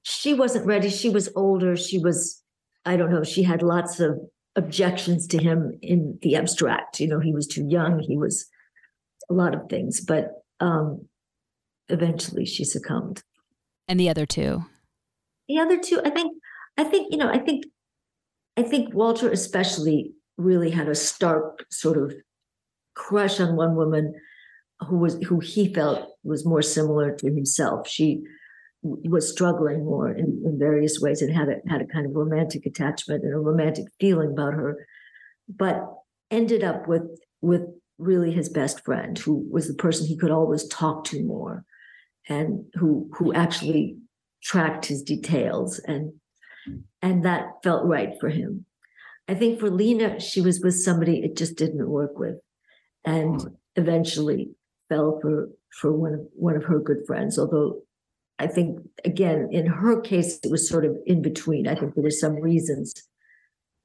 She 0.02 0.32
wasn't 0.32 0.66
ready. 0.66 0.88
She 0.88 1.10
was 1.10 1.28
older. 1.36 1.76
She 1.76 1.98
was 1.98 2.42
I 2.86 2.96
don't 2.96 3.10
know, 3.10 3.22
she 3.22 3.42
had 3.42 3.62
lots 3.62 4.00
of 4.00 4.18
objections 4.56 5.26
to 5.28 5.38
him 5.38 5.78
in 5.82 6.18
the 6.22 6.36
abstract. 6.36 7.00
You 7.00 7.08
know, 7.08 7.20
he 7.20 7.34
was 7.34 7.46
too 7.46 7.66
young, 7.68 8.00
he 8.00 8.16
was 8.16 8.48
a 9.28 9.34
lot 9.34 9.54
of 9.54 9.68
things, 9.68 10.00
but 10.00 10.30
um 10.58 11.06
eventually 11.90 12.46
she 12.46 12.64
succumbed. 12.64 13.22
And 13.86 14.00
the 14.00 14.08
other 14.08 14.26
two? 14.26 14.64
The 15.48 15.58
other 15.58 15.78
two, 15.78 16.00
I 16.04 16.10
think, 16.10 16.36
I 16.76 16.84
think, 16.84 17.08
you 17.10 17.18
know, 17.18 17.30
I 17.30 17.38
think, 17.38 17.64
I 18.56 18.62
think 18.62 18.94
Walter 18.94 19.30
especially 19.30 20.12
really 20.36 20.70
had 20.70 20.88
a 20.88 20.94
stark 20.94 21.64
sort 21.70 21.96
of 21.96 22.14
crush 22.94 23.40
on 23.40 23.56
one 23.56 23.74
woman 23.76 24.14
who 24.80 24.98
was 24.98 25.16
who 25.24 25.40
he 25.40 25.72
felt 25.72 26.08
was 26.22 26.46
more 26.46 26.62
similar 26.62 27.14
to 27.16 27.26
himself. 27.26 27.88
She 27.88 28.22
was 28.82 29.28
struggling 29.30 29.84
more 29.84 30.10
in, 30.10 30.40
in 30.44 30.58
various 30.58 31.00
ways 31.00 31.20
and 31.20 31.34
had 31.34 31.48
a 31.48 31.56
had 31.68 31.82
a 31.82 31.86
kind 31.86 32.06
of 32.06 32.14
romantic 32.14 32.64
attachment 32.66 33.24
and 33.24 33.34
a 33.34 33.38
romantic 33.38 33.86
feeling 33.98 34.32
about 34.32 34.54
her, 34.54 34.86
but 35.48 35.84
ended 36.30 36.62
up 36.62 36.86
with 36.86 37.02
with 37.40 37.62
really 37.98 38.30
his 38.30 38.48
best 38.48 38.84
friend, 38.84 39.18
who 39.18 39.44
was 39.50 39.66
the 39.66 39.74
person 39.74 40.06
he 40.06 40.16
could 40.16 40.30
always 40.30 40.66
talk 40.68 41.04
to 41.04 41.24
more, 41.24 41.64
and 42.28 42.64
who 42.74 43.10
who 43.14 43.32
actually 43.32 43.96
tracked 44.42 44.86
his 44.86 45.02
details 45.02 45.78
and 45.80 46.12
and 47.00 47.24
that 47.24 47.62
felt 47.62 47.86
right 47.86 48.14
for 48.20 48.28
him. 48.28 48.66
I 49.28 49.34
think 49.34 49.60
for 49.60 49.70
Lena, 49.70 50.20
she 50.20 50.40
was 50.40 50.60
with 50.60 50.74
somebody 50.74 51.18
it 51.18 51.36
just 51.36 51.56
didn't 51.56 51.88
work 51.88 52.18
with, 52.18 52.36
and 53.04 53.56
eventually 53.76 54.50
fell 54.88 55.18
for 55.20 55.50
for 55.80 55.92
one 55.92 56.14
of 56.14 56.20
one 56.32 56.56
of 56.56 56.64
her 56.64 56.78
good 56.78 57.06
friends. 57.06 57.38
Although 57.38 57.82
I 58.38 58.46
think 58.46 58.80
again 59.04 59.48
in 59.50 59.66
her 59.66 60.00
case 60.00 60.40
it 60.42 60.50
was 60.50 60.68
sort 60.68 60.84
of 60.84 60.96
in 61.06 61.22
between. 61.22 61.68
I 61.68 61.74
think 61.74 61.94
there 61.94 62.04
were 62.04 62.10
some 62.10 62.36
reasons 62.36 62.94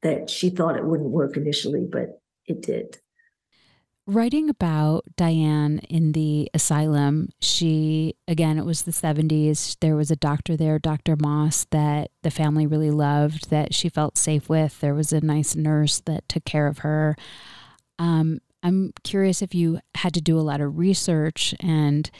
that 0.01 0.29
she 0.29 0.49
thought 0.49 0.75
it 0.77 0.85
wouldn't 0.85 1.09
work 1.09 1.37
initially, 1.37 1.87
but 1.89 2.21
it 2.45 2.61
did. 2.61 2.97
Writing 4.05 4.49
about 4.49 5.05
Diane 5.15 5.79
in 5.89 6.11
the 6.11 6.49
asylum, 6.53 7.29
she, 7.39 8.15
again, 8.27 8.57
it 8.57 8.65
was 8.65 8.81
the 8.81 8.91
70s. 8.91 9.77
There 9.79 9.95
was 9.95 10.11
a 10.11 10.17
doctor 10.17 10.57
there, 10.57 10.77
Dr. 10.77 11.15
Moss, 11.15 11.67
that 11.71 12.11
the 12.21 12.29
family 12.29 12.67
really 12.67 12.91
loved, 12.91 13.49
that 13.49 13.73
she 13.73 13.87
felt 13.87 14.17
safe 14.17 14.49
with. 14.49 14.81
There 14.81 14.93
was 14.93 15.13
a 15.13 15.21
nice 15.21 15.55
nurse 15.55 16.01
that 16.01 16.27
took 16.27 16.43
care 16.43 16.67
of 16.67 16.79
her. 16.79 17.15
Um, 17.97 18.39
I'm 18.61 18.91
curious 19.05 19.41
if 19.41 19.55
you 19.55 19.79
had 19.95 20.13
to 20.15 20.21
do 20.21 20.37
a 20.37 20.41
lot 20.41 20.59
of 20.59 20.77
research 20.77 21.55
and 21.61 22.11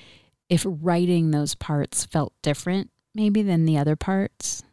if 0.47 0.65
writing 0.65 1.31
those 1.31 1.53
parts 1.53 2.05
felt 2.05 2.31
different, 2.41 2.91
maybe, 3.13 3.41
than 3.41 3.65
the 3.65 3.77
other 3.77 3.97
parts. 3.97 4.63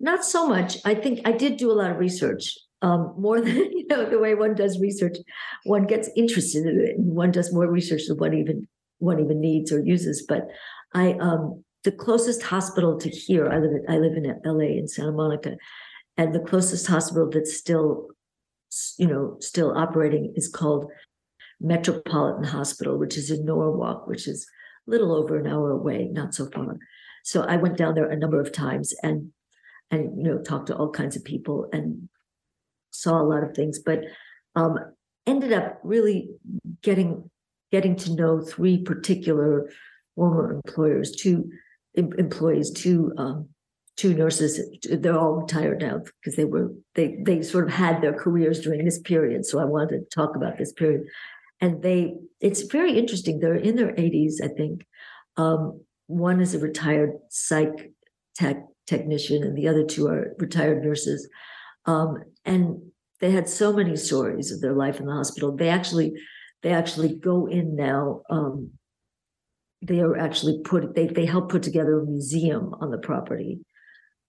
Not 0.00 0.24
so 0.24 0.44
much. 0.44 0.78
I 0.84 0.96
think 0.96 1.20
I 1.24 1.30
did 1.30 1.56
do 1.56 1.70
a 1.70 1.74
lot 1.74 1.92
of 1.92 1.98
research 1.98 2.56
um, 2.82 3.14
more 3.18 3.40
than 3.44 3.56
you 3.56 3.86
know 3.88 4.08
the 4.08 4.18
way 4.18 4.34
one 4.34 4.54
does 4.54 4.80
research 4.80 5.16
one 5.64 5.86
gets 5.86 6.08
interested 6.16 6.66
in 6.66 6.80
it 6.80 6.96
and 6.96 7.14
one 7.14 7.30
does 7.30 7.52
more 7.52 7.70
research 7.70 8.02
than 8.08 8.18
one 8.18 8.34
even 8.34 8.66
one 8.98 9.20
even 9.20 9.40
needs 9.40 9.72
or 9.72 9.80
uses. 9.80 10.24
But 10.28 10.48
i 10.94 11.12
um 11.14 11.64
the 11.84 11.92
closest 11.92 12.42
hospital 12.42 12.98
to 12.98 13.08
here 13.08 13.48
i 13.48 13.58
live 13.58 13.70
in 13.70 13.84
i 13.88 13.98
live 13.98 14.16
in 14.16 14.24
la 14.44 14.64
in 14.64 14.88
santa 14.88 15.12
monica 15.12 15.56
and 16.16 16.34
the 16.34 16.40
closest 16.40 16.86
hospital 16.86 17.28
that's 17.30 17.56
still 17.56 18.08
you 18.98 19.06
know 19.06 19.36
still 19.40 19.76
operating 19.76 20.32
is 20.34 20.48
called 20.48 20.90
metropolitan 21.60 22.44
hospital 22.44 22.98
which 22.98 23.16
is 23.16 23.30
in 23.30 23.44
norwalk 23.44 24.06
which 24.06 24.26
is 24.26 24.46
a 24.86 24.90
little 24.90 25.14
over 25.14 25.38
an 25.38 25.46
hour 25.46 25.70
away 25.70 26.08
not 26.10 26.34
so 26.34 26.48
far. 26.50 26.78
So 27.24 27.42
i 27.42 27.56
went 27.56 27.76
down 27.76 27.94
there 27.94 28.10
a 28.10 28.16
number 28.16 28.40
of 28.40 28.52
times 28.52 28.94
and 29.02 29.32
and 29.90 30.16
you 30.16 30.24
know 30.24 30.38
talked 30.38 30.68
to 30.68 30.76
all 30.76 30.90
kinds 30.90 31.16
of 31.16 31.24
people 31.24 31.68
and 31.72 32.08
saw 32.90 33.20
a 33.20 33.24
lot 33.24 33.42
of 33.42 33.54
things, 33.54 33.78
but 33.78 34.04
um, 34.54 34.78
ended 35.26 35.52
up 35.52 35.78
really 35.82 36.30
getting 36.82 37.30
getting 37.70 37.96
to 37.96 38.14
know 38.14 38.40
three 38.40 38.82
particular 38.82 39.70
former 40.16 40.52
employers, 40.52 41.12
two 41.12 41.50
em- 41.96 42.12
employees, 42.18 42.70
two 42.70 43.12
um, 43.18 43.48
two 43.96 44.14
nurses. 44.14 44.60
They're 44.88 45.18
all 45.18 45.34
retired 45.34 45.80
now 45.80 46.00
because 46.20 46.36
they 46.36 46.44
were 46.44 46.72
they 46.94 47.18
they 47.24 47.42
sort 47.42 47.64
of 47.64 47.74
had 47.74 48.00
their 48.00 48.14
careers 48.14 48.60
during 48.60 48.84
this 48.84 49.00
period. 49.00 49.44
So 49.44 49.58
I 49.58 49.64
wanted 49.64 49.98
to 49.98 50.06
talk 50.14 50.34
about 50.36 50.56
this 50.56 50.72
period, 50.72 51.02
and 51.60 51.82
they 51.82 52.14
it's 52.40 52.62
very 52.62 52.98
interesting. 52.98 53.38
They're 53.38 53.54
in 53.54 53.76
their 53.76 53.92
80s, 53.92 54.34
I 54.42 54.48
think. 54.48 54.86
Um, 55.36 55.82
one 56.06 56.40
is 56.40 56.54
a 56.54 56.58
retired 56.58 57.12
psych 57.28 57.92
tech 58.34 58.64
technician, 58.86 59.42
and 59.42 59.56
the 59.56 59.68
other 59.68 59.84
two 59.84 60.08
are 60.08 60.34
retired 60.38 60.82
nurses. 60.82 61.28
Um, 61.88 62.22
and 62.44 62.82
they 63.20 63.30
had 63.30 63.48
so 63.48 63.72
many 63.72 63.96
stories 63.96 64.52
of 64.52 64.60
their 64.60 64.74
life 64.74 65.00
in 65.00 65.06
the 65.06 65.12
hospital. 65.12 65.56
They 65.56 65.70
actually, 65.70 66.12
they 66.62 66.70
actually 66.70 67.16
go 67.16 67.46
in 67.46 67.76
now. 67.76 68.22
Um, 68.28 68.72
they 69.80 70.00
are 70.00 70.16
actually 70.16 70.60
put. 70.64 70.94
They 70.94 71.06
they 71.06 71.24
help 71.24 71.50
put 71.50 71.62
together 71.62 72.00
a 72.00 72.04
museum 72.04 72.74
on 72.80 72.90
the 72.90 72.98
property 72.98 73.60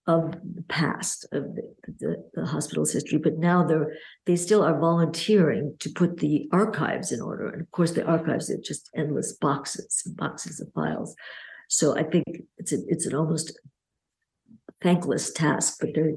of 0.06 0.32
the 0.54 0.62
past 0.68 1.26
of 1.32 1.54
the, 1.54 1.74
the, 1.98 2.16
the, 2.34 2.46
hospital's 2.46 2.92
history, 2.92 3.18
but 3.18 3.36
now 3.36 3.62
they're 3.64 3.92
they 4.26 4.36
still 4.36 4.62
are 4.62 4.78
volunteering 4.78 5.76
to 5.80 5.90
put 5.90 6.18
the 6.18 6.48
archives 6.52 7.12
in 7.12 7.20
order. 7.20 7.48
And 7.48 7.60
of 7.60 7.70
course, 7.72 7.92
the 7.92 8.06
archives 8.06 8.48
are 8.48 8.58
just 8.64 8.88
endless 8.96 9.32
boxes 9.34 10.02
and 10.06 10.16
boxes 10.16 10.60
of 10.60 10.72
files. 10.72 11.14
So 11.68 11.96
I 11.96 12.04
think 12.04 12.24
it's 12.56 12.72
a, 12.72 12.78
it's 12.86 13.06
an 13.06 13.14
almost 13.14 13.58
thankless 14.82 15.32
task, 15.32 15.76
but 15.80 15.90
they're 15.94 16.14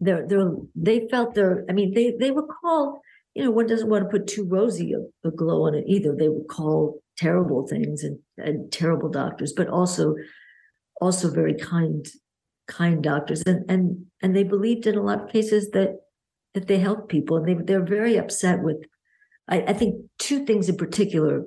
they're, 0.00 0.26
they're, 0.26 0.52
they 0.74 1.08
felt 1.08 1.34
they're, 1.34 1.64
I 1.68 1.72
mean, 1.72 1.94
they, 1.94 2.14
they 2.18 2.30
recall, 2.30 3.00
you 3.34 3.44
know, 3.44 3.50
one 3.50 3.66
doesn't 3.66 3.88
want 3.88 4.04
to 4.04 4.10
put 4.10 4.26
too 4.26 4.44
rosy 4.44 4.92
a, 4.92 5.28
a 5.28 5.30
glow 5.30 5.66
on 5.66 5.74
it 5.74 5.84
either. 5.86 6.14
They 6.14 6.28
recall 6.28 7.00
terrible 7.16 7.66
things 7.66 8.04
and, 8.04 8.18
and 8.36 8.70
terrible 8.72 9.08
doctors, 9.08 9.52
but 9.52 9.68
also, 9.68 10.14
also 11.00 11.30
very 11.30 11.54
kind, 11.54 12.06
kind 12.66 13.02
doctors. 13.02 13.42
And, 13.42 13.70
and, 13.70 14.06
and 14.22 14.36
they 14.36 14.44
believed 14.44 14.86
in 14.86 14.96
a 14.96 15.02
lot 15.02 15.22
of 15.22 15.30
cases 15.30 15.70
that, 15.70 16.00
that 16.54 16.66
they 16.66 16.78
helped 16.78 17.08
people 17.08 17.36
and 17.36 17.46
they, 17.46 17.54
they're 17.54 17.84
very 17.84 18.16
upset 18.16 18.60
with, 18.62 18.78
I, 19.48 19.62
I 19.62 19.72
think 19.72 20.04
two 20.18 20.44
things 20.44 20.68
in 20.68 20.76
particular 20.76 21.44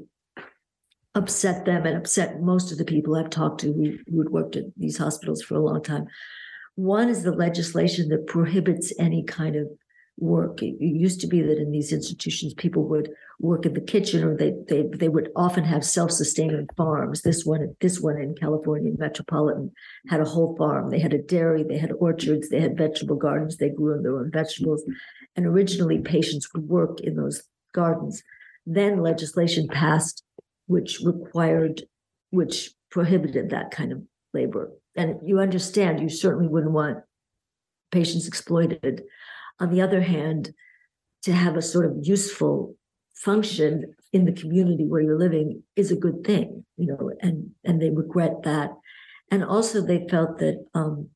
upset 1.15 1.65
them 1.65 1.85
and 1.85 1.97
upset 1.97 2.41
most 2.41 2.71
of 2.71 2.77
the 2.77 2.85
people 2.85 3.15
I've 3.15 3.29
talked 3.29 3.61
to 3.61 3.67
who, 3.67 3.97
who 4.07 4.19
had 4.19 4.31
worked 4.31 4.55
at 4.55 4.65
these 4.77 4.97
hospitals 4.97 5.43
for 5.43 5.55
a 5.55 5.63
long 5.63 5.83
time. 5.83 6.07
One 6.75 7.09
is 7.09 7.23
the 7.23 7.31
legislation 7.31 8.09
that 8.09 8.27
prohibits 8.27 8.93
any 8.99 9.23
kind 9.23 9.55
of 9.55 9.67
work. 10.17 10.61
It 10.61 10.75
used 10.79 11.21
to 11.21 11.27
be 11.27 11.41
that 11.41 11.57
in 11.57 11.71
these 11.71 11.91
institutions, 11.91 12.53
people 12.53 12.87
would 12.87 13.09
work 13.39 13.65
in 13.65 13.73
the 13.73 13.81
kitchen, 13.81 14.23
or 14.23 14.35
they 14.37 14.53
they 14.67 14.83
they 14.95 15.09
would 15.09 15.29
often 15.35 15.63
have 15.63 15.83
self-sustaining 15.83 16.67
farms. 16.77 17.21
This 17.21 17.45
one, 17.45 17.75
this 17.81 17.99
one 17.99 18.17
in 18.21 18.35
California 18.35 18.91
Metropolitan 18.97 19.71
had 20.07 20.21
a 20.21 20.25
whole 20.25 20.55
farm. 20.55 20.89
They 20.89 20.99
had 20.99 21.13
a 21.13 21.21
dairy, 21.21 21.63
they 21.63 21.77
had 21.77 21.91
orchards, 21.93 22.49
they 22.49 22.59
had 22.59 22.77
vegetable 22.77 23.15
gardens. 23.15 23.57
They 23.57 23.69
grew 23.69 24.01
their 24.01 24.17
own 24.17 24.31
vegetables, 24.31 24.83
and 25.35 25.45
originally 25.45 25.99
patients 25.99 26.47
would 26.53 26.67
work 26.67 26.99
in 27.01 27.15
those 27.15 27.43
gardens. 27.73 28.23
Then 28.65 29.01
legislation 29.01 29.67
passed 29.67 30.23
which 30.67 31.01
required, 31.03 31.83
which 32.29 32.71
prohibited 32.89 33.49
that 33.49 33.71
kind 33.71 33.91
of 33.91 34.03
labor. 34.33 34.71
And 34.95 35.15
you 35.23 35.39
understand, 35.39 35.99
you 35.99 36.09
certainly 36.09 36.47
wouldn't 36.47 36.73
want 36.73 36.99
patients 37.91 38.27
exploited. 38.27 39.03
On 39.59 39.69
the 39.69 39.81
other 39.81 40.01
hand, 40.01 40.53
to 41.23 41.33
have 41.33 41.55
a 41.55 41.61
sort 41.61 41.85
of 41.85 41.97
useful 42.01 42.75
function 43.15 43.95
in 44.11 44.25
the 44.25 44.33
community 44.33 44.85
where 44.85 45.01
you're 45.01 45.17
living 45.17 45.63
is 45.75 45.91
a 45.91 45.95
good 45.95 46.23
thing, 46.23 46.65
you 46.77 46.87
know, 46.87 47.11
and 47.21 47.49
and 47.63 47.81
they 47.81 47.89
regret 47.89 48.43
that. 48.43 48.71
And 49.31 49.43
also 49.43 49.81
they 49.81 50.07
felt 50.09 50.39
that 50.39 50.65
um, 50.75 51.09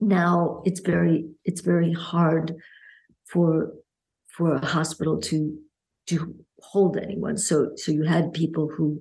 now 0.00 0.62
it's 0.64 0.80
very 0.80 1.28
it's 1.44 1.62
very 1.62 1.92
hard 1.92 2.54
for 3.24 3.72
for 4.28 4.54
a 4.54 4.66
hospital 4.66 5.18
to 5.22 5.58
to 6.08 6.34
hold 6.60 6.96
anyone. 6.98 7.38
So 7.38 7.70
so 7.76 7.90
you 7.90 8.04
had 8.04 8.32
people 8.32 8.68
who 8.76 9.00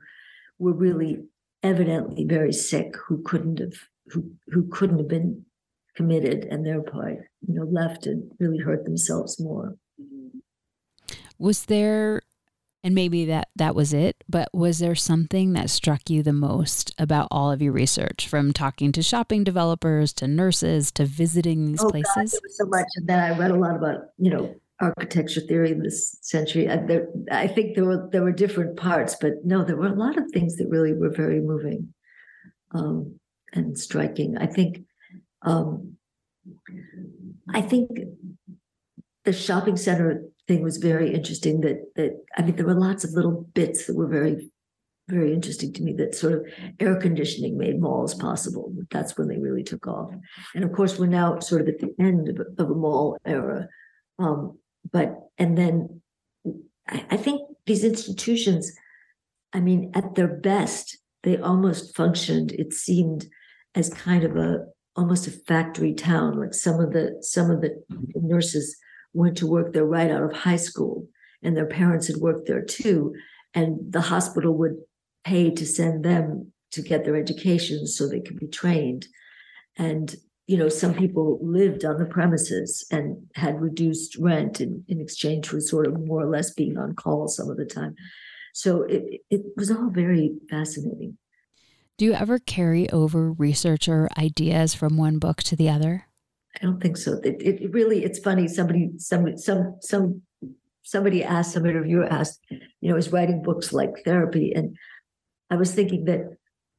were 0.57 0.73
really 0.73 1.23
evidently 1.65 2.25
very 2.25 2.53
sick 2.53 2.95
who 3.07 3.21
couldn't 3.23 3.59
have 3.59 3.73
who 4.07 4.31
who 4.47 4.67
couldn't 4.69 4.99
have 4.99 5.07
been 5.07 5.45
committed 5.95 6.45
and 6.45 6.65
thereby 6.65 7.17
you 7.47 7.53
know 7.53 7.65
left 7.65 8.05
and 8.05 8.31
really 8.39 8.59
hurt 8.59 8.85
themselves 8.85 9.39
more. 9.39 9.75
Was 11.37 11.65
there 11.65 12.21
and 12.83 12.93
maybe 12.93 13.25
that 13.25 13.49
that 13.55 13.73
was 13.73 13.93
it 13.93 14.23
but 14.29 14.47
was 14.53 14.77
there 14.79 14.95
something 14.95 15.53
that 15.53 15.69
struck 15.69 16.09
you 16.09 16.21
the 16.21 16.31
most 16.31 16.93
about 16.99 17.27
all 17.31 17.51
of 17.51 17.61
your 17.61 17.73
research 17.73 18.27
from 18.27 18.53
talking 18.53 18.91
to 18.91 19.01
shopping 19.01 19.43
developers 19.43 20.13
to 20.13 20.27
nurses 20.27 20.91
to 20.91 21.03
visiting 21.03 21.65
these 21.65 21.83
oh, 21.83 21.89
places 21.89 22.13
God, 22.15 22.51
so 22.51 22.65
much 22.67 22.87
and 22.95 23.07
then 23.07 23.19
i 23.19 23.37
read 23.37 23.49
a 23.49 23.55
lot 23.55 23.75
about 23.75 24.01
you 24.17 24.29
know 24.29 24.55
architecture 24.79 25.41
theory 25.41 25.71
in 25.71 25.81
this 25.81 26.17
century. 26.21 26.69
I, 26.69 26.77
there, 26.77 27.07
I 27.31 27.47
think 27.47 27.75
there 27.75 27.85
were 27.85 28.09
there 28.11 28.23
were 28.23 28.31
different 28.31 28.77
parts, 28.77 29.15
but 29.19 29.33
no, 29.43 29.63
there 29.63 29.77
were 29.77 29.87
a 29.87 29.95
lot 29.95 30.17
of 30.17 30.29
things 30.31 30.57
that 30.57 30.69
really 30.69 30.93
were 30.93 31.09
very 31.09 31.39
moving 31.39 31.93
um, 32.71 33.19
and 33.53 33.77
striking. 33.77 34.37
I 34.37 34.47
think 34.47 34.83
um, 35.41 35.97
I 37.53 37.61
think 37.61 37.89
the 39.23 39.33
shopping 39.33 39.77
center 39.77 40.23
thing 40.47 40.61
was 40.61 40.77
very 40.77 41.13
interesting. 41.13 41.61
That 41.61 41.77
that 41.95 42.23
I 42.37 42.41
mean, 42.41 42.55
there 42.55 42.65
were 42.65 42.79
lots 42.79 43.03
of 43.03 43.11
little 43.11 43.47
bits 43.53 43.87
that 43.87 43.95
were 43.95 44.07
very 44.07 44.49
very 45.07 45.33
interesting 45.33 45.71
to 45.71 45.83
me 45.83 45.93
that 45.93 46.15
sort 46.15 46.33
of 46.33 46.45
air 46.79 46.95
conditioning 46.95 47.57
made 47.57 47.79
malls 47.79 48.15
possible. 48.15 48.73
That's 48.91 49.17
when 49.17 49.27
they 49.27 49.37
really 49.37 49.63
took 49.63 49.87
off. 49.87 50.11
And 50.55 50.63
of 50.63 50.73
course, 50.73 50.97
we're 50.97 51.05
now 51.05 51.39
sort 51.39 51.61
of 51.61 51.67
at 51.67 51.79
the 51.79 51.93
end 51.99 52.27
of, 52.27 52.39
of 52.57 52.71
a 52.71 52.73
mall 52.73 53.17
era. 53.25 53.67
Um, 54.17 54.57
but 54.91 55.15
and 55.37 55.57
then 55.57 56.01
I, 56.87 57.05
I 57.11 57.17
think 57.17 57.41
these 57.65 57.83
institutions, 57.83 58.71
I 59.53 59.59
mean, 59.59 59.91
at 59.93 60.15
their 60.15 60.27
best, 60.27 60.97
they 61.23 61.37
almost 61.37 61.95
functioned. 61.95 62.51
It 62.51 62.73
seemed 62.73 63.25
as 63.73 63.89
kind 63.93 64.23
of 64.23 64.35
a 64.37 64.65
almost 64.95 65.27
a 65.27 65.31
factory 65.31 65.93
town. 65.93 66.39
Like 66.39 66.53
some 66.53 66.79
of 66.79 66.93
the 66.93 67.17
some 67.21 67.51
of 67.51 67.61
the 67.61 67.69
mm-hmm. 67.91 68.27
nurses 68.27 68.77
went 69.13 69.37
to 69.37 69.47
work 69.47 69.73
there 69.73 69.85
right 69.85 70.11
out 70.11 70.23
of 70.23 70.33
high 70.33 70.55
school, 70.55 71.07
and 71.41 71.55
their 71.55 71.65
parents 71.65 72.07
had 72.07 72.17
worked 72.17 72.47
there 72.47 72.63
too. 72.63 73.13
And 73.53 73.91
the 73.91 74.01
hospital 74.01 74.53
would 74.57 74.75
pay 75.23 75.49
to 75.49 75.65
send 75.65 76.03
them 76.03 76.51
to 76.71 76.81
get 76.81 77.05
their 77.05 77.15
education 77.15 77.87
so 77.87 78.07
they 78.07 78.19
could 78.19 78.37
be 78.37 78.47
trained. 78.47 79.07
And 79.77 80.13
you 80.47 80.57
know, 80.57 80.69
some 80.69 80.93
people 80.93 81.39
lived 81.41 81.83
on 81.85 81.97
the 81.97 82.05
premises 82.05 82.85
and 82.91 83.17
had 83.33 83.59
reduced 83.59 84.15
rent 84.17 84.61
in, 84.61 84.83
in 84.87 85.01
exchange 85.01 85.47
for 85.47 85.59
sort 85.59 85.87
of 85.87 85.99
more 86.05 86.21
or 86.21 86.29
less 86.29 86.53
being 86.53 86.77
on 86.77 86.93
call 86.93 87.27
some 87.27 87.49
of 87.49 87.57
the 87.57 87.65
time. 87.65 87.95
So 88.53 88.83
it, 88.83 89.21
it 89.29 89.41
was 89.57 89.71
all 89.71 89.89
very 89.89 90.35
fascinating. 90.49 91.17
Do 91.97 92.05
you 92.05 92.13
ever 92.13 92.39
carry 92.39 92.89
over 92.91 93.31
research 93.31 93.87
or 93.87 94.09
ideas 94.17 94.73
from 94.73 94.97
one 94.97 95.17
book 95.17 95.41
to 95.43 95.55
the 95.55 95.69
other? 95.69 96.05
I 96.55 96.65
don't 96.65 96.81
think 96.81 96.97
so. 96.97 97.19
It, 97.23 97.41
it 97.41 97.73
really, 97.73 98.03
it's 98.03 98.19
funny. 98.19 98.47
Somebody, 98.47 98.91
some, 98.97 99.37
some, 99.37 99.77
some, 99.81 100.21
somebody 100.83 101.23
asked, 101.23 101.53
some 101.53 101.65
interviewer 101.65 102.05
asked, 102.05 102.39
you 102.49 102.89
know, 102.91 102.97
is 102.97 103.11
writing 103.11 103.41
books 103.41 103.73
like 103.73 104.03
therapy? 104.05 104.53
And 104.53 104.77
I 105.49 105.55
was 105.55 105.73
thinking 105.73 106.05
that 106.05 106.37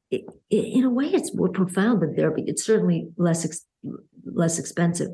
it, 0.09 0.25
in 0.49 0.83
a 0.83 0.89
way, 0.89 1.05
it's 1.05 1.35
more 1.35 1.49
profound 1.49 2.01
than 2.01 2.15
therapy. 2.15 2.43
It's 2.47 2.65
certainly 2.65 3.09
less 3.17 3.45
ex, 3.45 3.65
less 4.25 4.57
expensive, 4.57 5.09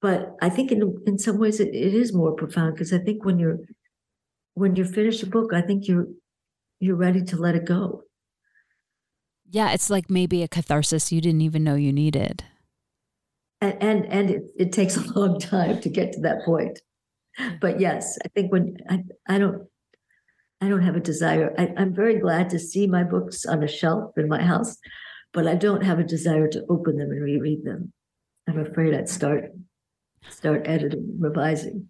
but 0.00 0.34
I 0.40 0.48
think 0.48 0.72
in 0.72 0.96
in 1.06 1.18
some 1.18 1.38
ways 1.38 1.60
it, 1.60 1.68
it 1.68 1.94
is 1.94 2.14
more 2.14 2.32
profound 2.32 2.74
because 2.74 2.92
I 2.92 2.98
think 2.98 3.24
when 3.24 3.38
you're 3.38 3.58
when 4.54 4.76
you 4.76 4.84
finish 4.84 5.22
a 5.22 5.26
book, 5.26 5.52
I 5.52 5.60
think 5.60 5.86
you're 5.86 6.06
you're 6.78 6.96
ready 6.96 7.22
to 7.24 7.36
let 7.36 7.54
it 7.54 7.66
go. 7.66 8.02
Yeah, 9.48 9.72
it's 9.72 9.90
like 9.90 10.08
maybe 10.08 10.42
a 10.42 10.48
catharsis 10.48 11.12
you 11.12 11.20
didn't 11.20 11.42
even 11.42 11.64
know 11.64 11.74
you 11.74 11.92
needed. 11.92 12.44
And 13.60 13.82
and, 13.82 14.06
and 14.06 14.30
it, 14.30 14.42
it 14.56 14.72
takes 14.72 14.96
a 14.96 15.12
long 15.18 15.38
time 15.38 15.80
to 15.82 15.88
get 15.88 16.12
to 16.12 16.20
that 16.20 16.44
point. 16.44 16.80
But 17.60 17.78
yes, 17.78 18.18
I 18.24 18.28
think 18.28 18.52
when 18.52 18.76
I 18.88 19.04
I 19.28 19.38
don't 19.38 19.68
I 20.60 20.68
don't 20.68 20.82
have 20.82 20.96
a 20.96 21.00
desire. 21.00 21.54
I, 21.58 21.72
I'm 21.76 21.94
very 21.94 22.18
glad 22.18 22.50
to 22.50 22.58
see 22.58 22.86
my 22.86 23.02
books 23.02 23.46
on 23.46 23.62
a 23.62 23.68
shelf 23.68 24.12
in 24.16 24.28
my 24.28 24.42
house, 24.42 24.76
but 25.32 25.46
I 25.46 25.54
don't 25.54 25.82
have 25.82 25.98
a 25.98 26.04
desire 26.04 26.48
to 26.48 26.64
open 26.68 26.96
them 26.96 27.10
and 27.10 27.22
reread 27.22 27.64
them. 27.64 27.92
I'm 28.48 28.58
afraid 28.58 28.94
I'd 28.94 29.08
start 29.08 29.52
start 30.28 30.62
editing, 30.66 31.16
revising. 31.18 31.88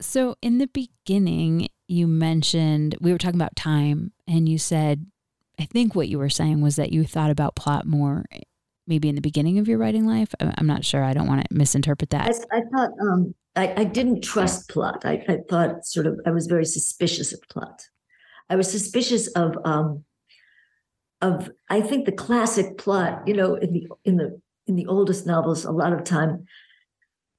So 0.00 0.36
in 0.42 0.58
the 0.58 0.66
beginning, 0.66 1.68
you 1.88 2.06
mentioned 2.06 2.96
we 3.00 3.12
were 3.12 3.18
talking 3.18 3.40
about 3.40 3.56
time, 3.56 4.12
and 4.26 4.48
you 4.48 4.58
said, 4.58 5.06
I 5.58 5.64
think 5.64 5.94
what 5.94 6.08
you 6.08 6.18
were 6.18 6.30
saying 6.30 6.60
was 6.60 6.76
that 6.76 6.92
you 6.92 7.04
thought 7.04 7.30
about 7.30 7.54
plot 7.54 7.86
more, 7.86 8.24
maybe 8.86 9.08
in 9.08 9.14
the 9.14 9.20
beginning 9.20 9.58
of 9.58 9.68
your 9.68 9.78
writing 9.78 10.06
life. 10.06 10.34
I'm 10.40 10.66
not 10.66 10.84
sure. 10.84 11.04
I 11.04 11.12
don't 11.12 11.28
want 11.28 11.48
to 11.48 11.54
misinterpret 11.54 12.10
that. 12.10 12.34
I, 12.50 12.58
I 12.58 12.60
thought 12.74 12.90
um, 13.00 13.34
I, 13.54 13.82
I 13.82 13.84
didn't 13.84 14.22
trust 14.22 14.68
plot. 14.68 15.04
I, 15.04 15.24
I 15.28 15.38
thought 15.48 15.84
sort 15.84 16.06
of 16.06 16.20
I 16.26 16.30
was 16.30 16.46
very 16.46 16.64
suspicious 16.64 17.32
of 17.32 17.40
plot. 17.50 17.82
I 18.48 18.56
was 18.56 18.70
suspicious 18.70 19.28
of 19.28 19.56
um, 19.64 20.04
of 21.20 21.50
I 21.68 21.80
think 21.80 22.06
the 22.06 22.12
classic 22.12 22.78
plot. 22.78 23.22
You 23.26 23.34
know, 23.34 23.54
in 23.54 23.72
the 23.72 23.88
in 24.04 24.16
the 24.16 24.40
in 24.66 24.76
the 24.76 24.86
oldest 24.86 25.26
novels, 25.26 25.64
a 25.64 25.72
lot 25.72 25.92
of 25.92 26.04
time 26.04 26.46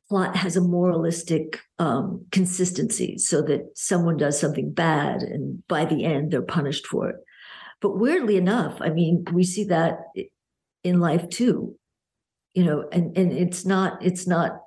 plot 0.09 0.35
has 0.35 0.55
a 0.55 0.61
moralistic 0.61 1.61
um, 1.79 2.25
consistency, 2.31 3.17
so 3.17 3.41
that 3.43 3.71
someone 3.75 4.17
does 4.17 4.39
something 4.39 4.71
bad, 4.71 5.23
and 5.23 5.65
by 5.67 5.85
the 5.85 6.05
end 6.05 6.31
they're 6.31 6.41
punished 6.41 6.85
for 6.85 7.09
it. 7.09 7.15
But 7.81 7.97
weirdly 7.97 8.37
enough, 8.37 8.77
I 8.81 8.89
mean, 8.89 9.25
we 9.33 9.43
see 9.43 9.65
that 9.65 9.97
in 10.83 10.99
life 10.99 11.27
too. 11.29 11.75
You 12.53 12.65
know, 12.65 12.87
and 12.91 13.17
and 13.17 13.31
it's 13.31 13.65
not 13.65 14.05
it's 14.05 14.27
not 14.27 14.62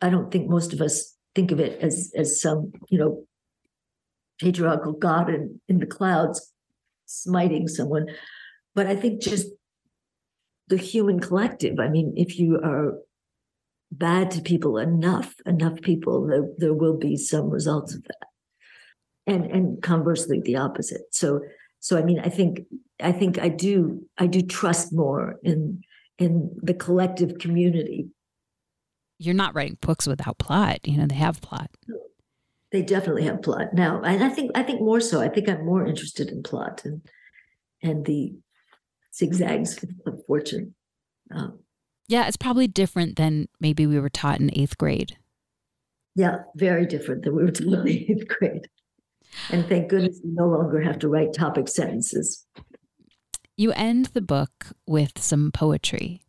I 0.00 0.10
don't 0.10 0.30
think 0.30 0.48
most 0.48 0.72
of 0.72 0.80
us 0.80 1.14
think 1.34 1.52
of 1.52 1.60
it 1.60 1.80
as 1.82 2.12
as 2.16 2.40
some 2.40 2.72
you 2.88 2.98
know 2.98 3.24
patriarchal 4.40 4.92
god 4.92 5.30
in, 5.30 5.60
in 5.68 5.78
the 5.78 5.86
clouds 5.86 6.52
smiting 7.06 7.68
someone, 7.68 8.06
but 8.74 8.86
I 8.86 8.96
think 8.96 9.22
just 9.22 9.48
the 10.68 10.76
human 10.76 11.20
collective. 11.20 11.78
I 11.78 11.88
mean, 11.88 12.12
if 12.16 12.38
you 12.38 12.56
are 12.56 12.98
bad 13.92 14.32
to 14.32 14.42
people 14.42 14.78
enough, 14.78 15.34
enough 15.46 15.80
people, 15.80 16.26
there, 16.26 16.48
there 16.58 16.74
will 16.74 16.96
be 16.96 17.16
some 17.16 17.48
results 17.48 17.94
of 17.94 18.02
that. 18.04 18.26
And 19.28 19.44
and 19.46 19.82
conversely 19.82 20.40
the 20.40 20.56
opposite. 20.56 21.02
So 21.10 21.40
so 21.80 21.98
I 21.98 22.02
mean 22.02 22.20
I 22.20 22.28
think 22.28 22.60
I 23.00 23.10
think 23.10 23.38
I 23.40 23.48
do 23.48 24.06
I 24.18 24.26
do 24.26 24.42
trust 24.42 24.92
more 24.92 25.36
in 25.42 25.82
in 26.18 26.56
the 26.62 26.74
collective 26.74 27.38
community 27.38 28.08
you're 29.18 29.34
not 29.34 29.54
writing 29.54 29.78
books 29.80 30.06
without 30.06 30.38
plot. 30.38 30.86
You 30.86 30.98
know, 30.98 31.06
they 31.06 31.16
have 31.16 31.40
plot. 31.40 31.70
They 32.72 32.82
definitely 32.82 33.24
have 33.24 33.42
plot 33.42 33.72
now, 33.72 34.02
and 34.02 34.22
I 34.22 34.28
think 34.28 34.50
I 34.54 34.62
think 34.62 34.80
more 34.80 35.00
so. 35.00 35.20
I 35.20 35.28
think 35.28 35.48
I'm 35.48 35.64
more 35.64 35.86
interested 35.86 36.30
in 36.30 36.42
plot 36.42 36.82
and 36.84 37.00
and 37.82 38.04
the 38.04 38.34
zigzags 39.14 39.82
of 40.06 40.20
fortune. 40.26 40.74
Um, 41.34 41.60
yeah, 42.08 42.26
it's 42.26 42.36
probably 42.36 42.66
different 42.66 43.16
than 43.16 43.48
maybe 43.60 43.86
we 43.86 43.98
were 43.98 44.10
taught 44.10 44.40
in 44.40 44.50
eighth 44.52 44.78
grade. 44.78 45.16
Yeah, 46.14 46.38
very 46.54 46.86
different 46.86 47.24
than 47.24 47.36
we 47.36 47.44
were 47.44 47.50
taught 47.50 47.86
in 47.86 47.88
eighth 47.88 48.28
grade. 48.28 48.68
And 49.50 49.66
thank 49.68 49.88
goodness 49.88 50.20
we 50.24 50.30
no 50.32 50.46
longer 50.46 50.80
have 50.80 50.98
to 51.00 51.08
write 51.08 51.34
topic 51.34 51.68
sentences. 51.68 52.46
You 53.56 53.72
end 53.72 54.06
the 54.06 54.20
book 54.20 54.72
with 54.86 55.18
some 55.18 55.50
poetry. 55.52 56.20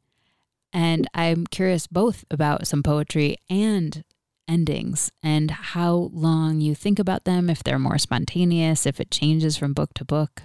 And 0.78 1.08
I'm 1.16 1.48
curious 1.48 1.88
both 1.88 2.24
about 2.30 2.68
some 2.68 2.84
poetry 2.84 3.38
and 3.50 4.04
endings 4.48 5.12
and 5.24 5.50
how 5.50 6.12
long 6.14 6.62
you 6.62 6.76
think 6.76 7.00
about 7.00 7.26
them, 7.26 7.50
if 7.50 7.64
they're 7.64 7.80
more 7.80 7.98
spontaneous, 7.98 8.86
if 8.86 9.00
it 9.00 9.10
changes 9.10 9.58
from 9.58 9.74
book 9.74 9.96
to 9.96 10.06
book. 10.06 10.44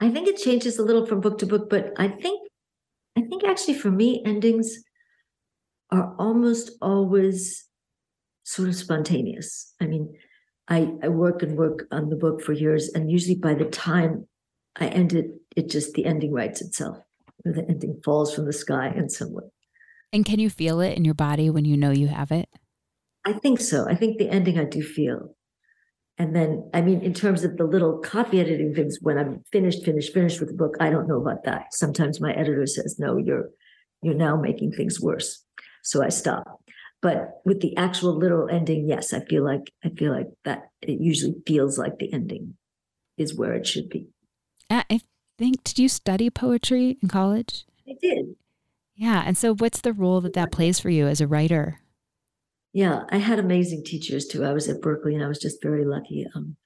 I 0.00 0.10
think 0.10 0.28
it 0.28 0.36
changes 0.36 0.78
a 0.78 0.84
little 0.84 1.06
from 1.06 1.20
book 1.20 1.38
to 1.38 1.46
book, 1.46 1.68
but 1.68 1.92
I 1.96 2.06
think 2.06 2.48
I 3.18 3.22
think 3.22 3.42
actually 3.42 3.74
for 3.74 3.90
me, 3.90 4.22
endings 4.24 4.78
are 5.90 6.14
almost 6.20 6.70
always 6.80 7.66
sort 8.44 8.68
of 8.68 8.76
spontaneous. 8.76 9.74
I 9.80 9.86
mean, 9.86 10.14
I, 10.68 10.88
I 11.02 11.08
work 11.08 11.42
and 11.42 11.58
work 11.58 11.88
on 11.90 12.10
the 12.10 12.16
book 12.16 12.42
for 12.42 12.52
years, 12.52 12.90
and 12.94 13.10
usually 13.10 13.34
by 13.34 13.54
the 13.54 13.64
time 13.64 14.28
I 14.76 14.86
end 14.86 15.14
it, 15.14 15.26
it 15.56 15.68
just 15.68 15.94
the 15.94 16.04
ending 16.04 16.32
writes 16.32 16.60
itself. 16.60 16.98
The 17.44 17.64
ending 17.68 18.00
falls 18.04 18.34
from 18.34 18.46
the 18.46 18.52
sky 18.52 18.92
in 18.94 19.08
some 19.08 19.32
way. 19.32 19.44
And 20.12 20.24
can 20.24 20.38
you 20.38 20.50
feel 20.50 20.80
it 20.80 20.96
in 20.96 21.04
your 21.04 21.14
body 21.14 21.50
when 21.50 21.64
you 21.64 21.76
know 21.76 21.90
you 21.90 22.08
have 22.08 22.30
it? 22.30 22.48
I 23.24 23.32
think 23.32 23.60
so. 23.60 23.88
I 23.88 23.94
think 23.94 24.18
the 24.18 24.28
ending 24.28 24.58
I 24.58 24.64
do 24.64 24.82
feel. 24.82 25.34
And 26.18 26.36
then, 26.36 26.70
I 26.74 26.82
mean, 26.82 27.00
in 27.00 27.14
terms 27.14 27.42
of 27.42 27.56
the 27.56 27.64
little 27.64 27.98
copy 27.98 28.40
editing 28.40 28.74
things, 28.74 28.98
when 29.00 29.18
I'm 29.18 29.42
finished, 29.50 29.84
finished, 29.84 30.12
finished 30.12 30.40
with 30.40 30.50
the 30.50 30.54
book, 30.54 30.76
I 30.78 30.90
don't 30.90 31.08
know 31.08 31.20
about 31.20 31.44
that. 31.44 31.72
Sometimes 31.72 32.20
my 32.20 32.32
editor 32.32 32.66
says, 32.66 32.96
"No, 32.98 33.16
you're 33.16 33.48
you're 34.02 34.14
now 34.14 34.36
making 34.36 34.72
things 34.72 35.00
worse," 35.00 35.42
so 35.82 36.02
I 36.02 36.10
stop. 36.10 36.60
But 37.00 37.40
with 37.44 37.60
the 37.60 37.76
actual 37.76 38.16
literal 38.16 38.48
ending, 38.48 38.86
yes, 38.86 39.12
I 39.12 39.20
feel 39.24 39.42
like 39.42 39.72
I 39.84 39.88
feel 39.88 40.12
like 40.12 40.28
that. 40.44 40.64
It 40.82 41.00
usually 41.00 41.34
feels 41.46 41.78
like 41.78 41.98
the 41.98 42.12
ending 42.12 42.56
is 43.16 43.36
where 43.36 43.54
it 43.54 43.66
should 43.66 43.88
be. 43.88 44.08
Uh, 44.68 44.82
I 44.90 45.00
think. 45.42 45.64
Did 45.64 45.78
you 45.78 45.88
study 45.88 46.30
poetry 46.30 46.98
in 47.02 47.08
college? 47.08 47.64
I 47.88 47.94
did. 48.00 48.36
Yeah, 48.94 49.24
and 49.26 49.36
so 49.36 49.54
what's 49.54 49.80
the 49.80 49.92
role 49.92 50.20
that 50.20 50.34
that 50.34 50.52
plays 50.52 50.78
for 50.78 50.88
you 50.88 51.08
as 51.08 51.20
a 51.20 51.26
writer? 51.26 51.80
Yeah, 52.72 53.02
I 53.10 53.18
had 53.18 53.38
amazing 53.38 53.84
teachers 53.84 54.26
too. 54.26 54.44
I 54.44 54.52
was 54.52 54.68
at 54.68 54.80
Berkeley 54.80 55.14
and 55.14 55.24
I 55.24 55.26
was 55.26 55.40
just 55.40 55.60
very 55.60 55.84
lucky. 55.84 56.26
Um, 56.34 56.56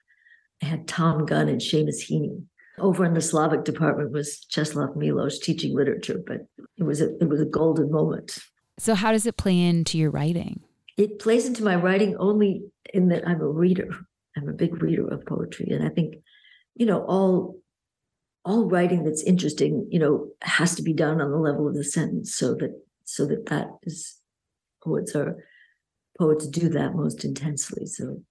I 0.62 0.66
had 0.66 0.86
Thom 0.86 1.24
Gunn 1.24 1.48
and 1.48 1.60
Seamus 1.60 2.10
Heaney. 2.10 2.44
Over 2.78 3.06
in 3.06 3.14
the 3.14 3.22
Slavic 3.22 3.64
department 3.64 4.12
was 4.12 4.46
Czeslaw 4.52 4.94
Milosz 4.94 5.40
teaching 5.40 5.74
literature, 5.74 6.20
but 6.24 6.46
it 6.76 6.82
was 6.82 7.00
a 7.00 7.16
it 7.16 7.28
was 7.28 7.40
a 7.40 7.46
golden 7.46 7.90
moment. 7.90 8.38
So 8.78 8.94
how 8.94 9.12
does 9.12 9.24
it 9.24 9.38
play 9.38 9.58
into 9.58 9.96
your 9.96 10.10
writing? 10.10 10.60
It 10.98 11.18
plays 11.18 11.46
into 11.46 11.64
my 11.64 11.76
writing 11.76 12.16
only 12.18 12.64
in 12.92 13.08
that 13.08 13.26
I'm 13.26 13.40
a 13.40 13.48
reader. 13.48 13.88
I'm 14.36 14.50
a 14.50 14.52
big 14.52 14.82
reader 14.82 15.08
of 15.08 15.24
poetry. 15.24 15.68
And 15.70 15.82
I 15.82 15.88
think, 15.88 16.16
you 16.74 16.84
know, 16.84 17.02
all 17.04 17.56
all 18.46 18.68
writing 18.70 19.02
that's 19.02 19.24
interesting, 19.24 19.86
you 19.90 19.98
know, 19.98 20.28
has 20.42 20.76
to 20.76 20.82
be 20.82 20.92
done 20.92 21.20
on 21.20 21.32
the 21.32 21.36
level 21.36 21.68
of 21.68 21.74
the 21.74 21.84
sentence 21.84 22.34
so 22.34 22.54
that 22.54 22.80
so 23.04 23.26
that 23.26 23.46
that 23.46 23.68
is 23.82 24.18
poets 24.82 25.14
are 25.14 25.44
poets 26.18 26.46
do 26.46 26.68
that 26.68 26.94
most 26.94 27.24
intensely. 27.24 27.86
So 27.86 28.22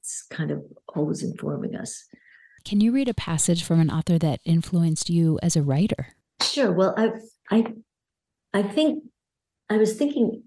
it's 0.00 0.22
kind 0.30 0.50
of 0.50 0.62
always 0.94 1.22
informing 1.22 1.74
us. 1.74 2.04
Can 2.64 2.80
you 2.80 2.92
read 2.92 3.08
a 3.08 3.14
passage 3.14 3.64
from 3.64 3.80
an 3.80 3.90
author 3.90 4.18
that 4.18 4.40
influenced 4.44 5.08
you 5.08 5.38
as 5.42 5.56
a 5.56 5.62
writer? 5.62 6.08
Sure. 6.42 6.70
Well, 6.70 6.94
I 6.98 7.12
I 7.50 7.64
I 8.52 8.62
think 8.62 9.02
I 9.70 9.78
was 9.78 9.94
thinking 9.96 10.42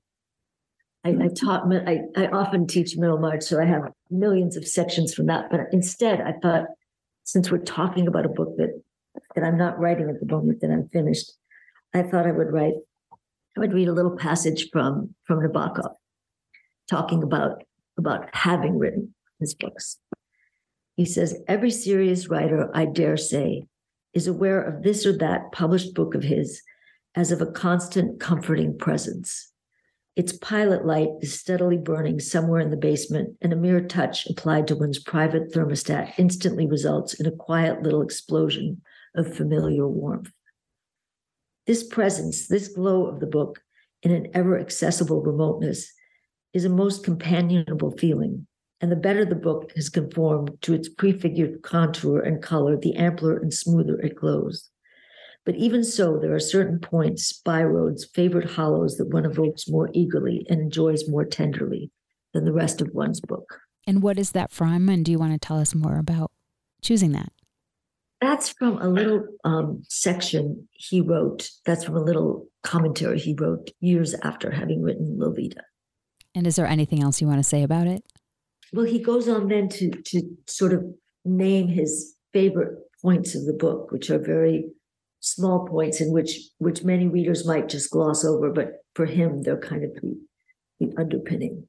I, 1.03 1.09
I 1.09 1.27
taught 1.29 1.63
I, 1.73 2.01
I 2.15 2.27
often 2.27 2.67
teach 2.67 2.97
Middlemarch, 2.97 3.41
so 3.41 3.59
I 3.59 3.65
have 3.65 3.91
millions 4.11 4.55
of 4.55 4.67
sections 4.67 5.13
from 5.13 5.25
that. 5.25 5.49
But 5.49 5.61
instead, 5.71 6.21
I 6.21 6.33
thought 6.41 6.65
since 7.31 7.51
we're 7.51 7.59
talking 7.59 8.07
about 8.07 8.25
a 8.25 8.29
book 8.29 8.55
that 8.57 8.81
that 9.35 9.43
I'm 9.43 9.57
not 9.57 9.79
writing 9.79 10.09
at 10.09 10.19
the 10.19 10.33
moment 10.33 10.61
that 10.61 10.71
I'm 10.71 10.89
finished, 10.89 11.31
I 11.93 12.03
thought 12.03 12.25
I 12.25 12.31
would 12.31 12.51
write. 12.51 12.73
I 13.55 13.59
would 13.59 13.73
read 13.73 13.87
a 13.87 13.93
little 13.93 14.15
passage 14.17 14.69
from 14.71 15.13
from 15.25 15.39
Nabokov 15.39 15.93
talking 16.89 17.21
about, 17.21 17.63
about 17.97 18.29
having 18.33 18.77
written 18.77 19.13
his 19.39 19.53
books. 19.53 19.99
He 20.95 21.05
says, 21.05 21.39
Every 21.47 21.71
serious 21.71 22.29
writer, 22.29 22.69
I 22.73 22.85
dare 22.85 23.17
say, 23.17 23.65
is 24.13 24.27
aware 24.27 24.61
of 24.61 24.83
this 24.83 25.05
or 25.05 25.15
that 25.17 25.51
published 25.51 25.93
book 25.93 26.15
of 26.15 26.23
his 26.23 26.61
as 27.15 27.31
of 27.31 27.41
a 27.41 27.51
constant, 27.51 28.19
comforting 28.19 28.77
presence. 28.77 29.51
Its 30.19 30.33
pilot 30.33 30.85
light 30.85 31.07
is 31.21 31.39
steadily 31.39 31.77
burning 31.77 32.19
somewhere 32.19 32.59
in 32.59 32.71
the 32.71 32.75
basement, 32.75 33.37
and 33.41 33.53
a 33.53 33.55
mere 33.55 33.79
touch 33.79 34.25
applied 34.25 34.67
to 34.67 34.75
one's 34.75 34.99
private 34.99 35.53
thermostat 35.53 36.11
instantly 36.17 36.67
results 36.67 37.13
in 37.13 37.25
a 37.25 37.31
quiet 37.31 37.83
little 37.83 38.01
explosion 38.01 38.81
of 39.15 39.33
familiar 39.33 39.87
warmth. 39.87 40.29
This 41.67 41.87
presence, 41.87 42.49
this 42.49 42.67
glow 42.67 43.05
of 43.05 43.21
the 43.21 43.27
book 43.27 43.61
in 44.03 44.11
an 44.11 44.27
ever 44.33 44.59
accessible 44.59 45.21
remoteness, 45.21 45.89
is 46.51 46.65
a 46.65 46.69
most 46.69 47.05
companionable 47.05 47.91
feeling. 47.91 48.45
And 48.81 48.91
the 48.91 48.97
better 48.97 49.23
the 49.23 49.35
book 49.35 49.71
has 49.77 49.87
conformed 49.87 50.51
to 50.63 50.73
its 50.73 50.89
prefigured 50.89 51.61
contour 51.61 52.19
and 52.19 52.43
color, 52.43 52.75
the 52.75 52.97
ampler 52.97 53.37
and 53.37 53.53
smoother 53.53 53.97
it 54.01 54.17
glows. 54.17 54.69
But 55.45 55.55
even 55.55 55.83
so, 55.83 56.19
there 56.19 56.33
are 56.33 56.39
certain 56.39 56.79
points, 56.79 57.41
byroads, 57.45 58.03
favorite 58.13 58.51
hollows 58.51 58.97
that 58.97 59.13
one 59.13 59.25
evokes 59.25 59.67
more 59.67 59.89
eagerly 59.93 60.45
and 60.49 60.59
enjoys 60.59 61.09
more 61.09 61.25
tenderly 61.25 61.91
than 62.33 62.45
the 62.45 62.53
rest 62.53 62.81
of 62.81 62.89
one's 62.93 63.21
book. 63.21 63.59
And 63.87 64.03
what 64.03 64.19
is 64.19 64.31
that 64.31 64.51
from? 64.51 64.89
And 64.89 65.03
do 65.03 65.11
you 65.11 65.19
want 65.19 65.33
to 65.33 65.39
tell 65.39 65.59
us 65.59 65.73
more 65.73 65.97
about 65.97 66.31
choosing 66.81 67.11
that? 67.13 67.31
That's 68.21 68.49
from 68.49 68.77
a 68.79 68.89
little 68.89 69.25
um, 69.45 69.83
section 69.87 70.67
he 70.71 70.99
wrote. 71.01 71.49
That's 71.65 71.85
from 71.85 71.95
a 71.95 72.03
little 72.03 72.47
commentary 72.63 73.17
he 73.17 73.33
wrote 73.33 73.71
years 73.79 74.13
after 74.23 74.51
having 74.51 74.81
written 74.81 75.17
Lolita. 75.17 75.63
And 76.35 76.45
is 76.45 76.57
there 76.57 76.67
anything 76.67 77.01
else 77.01 77.21
you 77.21 77.27
want 77.27 77.39
to 77.39 77.43
say 77.43 77.63
about 77.63 77.87
it? 77.87 78.03
Well, 78.73 78.85
he 78.85 78.99
goes 78.99 79.27
on 79.27 79.47
then 79.47 79.69
to 79.69 79.89
to 79.89 80.21
sort 80.47 80.73
of 80.73 80.83
name 81.25 81.69
his 81.69 82.15
favorite 82.33 82.77
points 83.01 83.35
of 83.35 83.45
the 83.45 83.53
book, 83.53 83.91
which 83.91 84.09
are 84.09 84.19
very 84.19 84.65
small 85.39 85.65
points 85.65 86.01
in 86.01 86.11
which 86.11 86.37
which 86.57 86.83
many 86.83 87.07
readers 87.07 87.47
might 87.47 87.69
just 87.69 87.91
gloss 87.91 88.25
over, 88.25 88.51
but 88.51 88.83
for 88.93 89.05
him 89.05 89.41
they're 89.41 89.57
kind 89.57 89.83
of 89.83 89.93
the, 89.95 90.19
the 90.79 90.93
underpinning. 90.97 91.67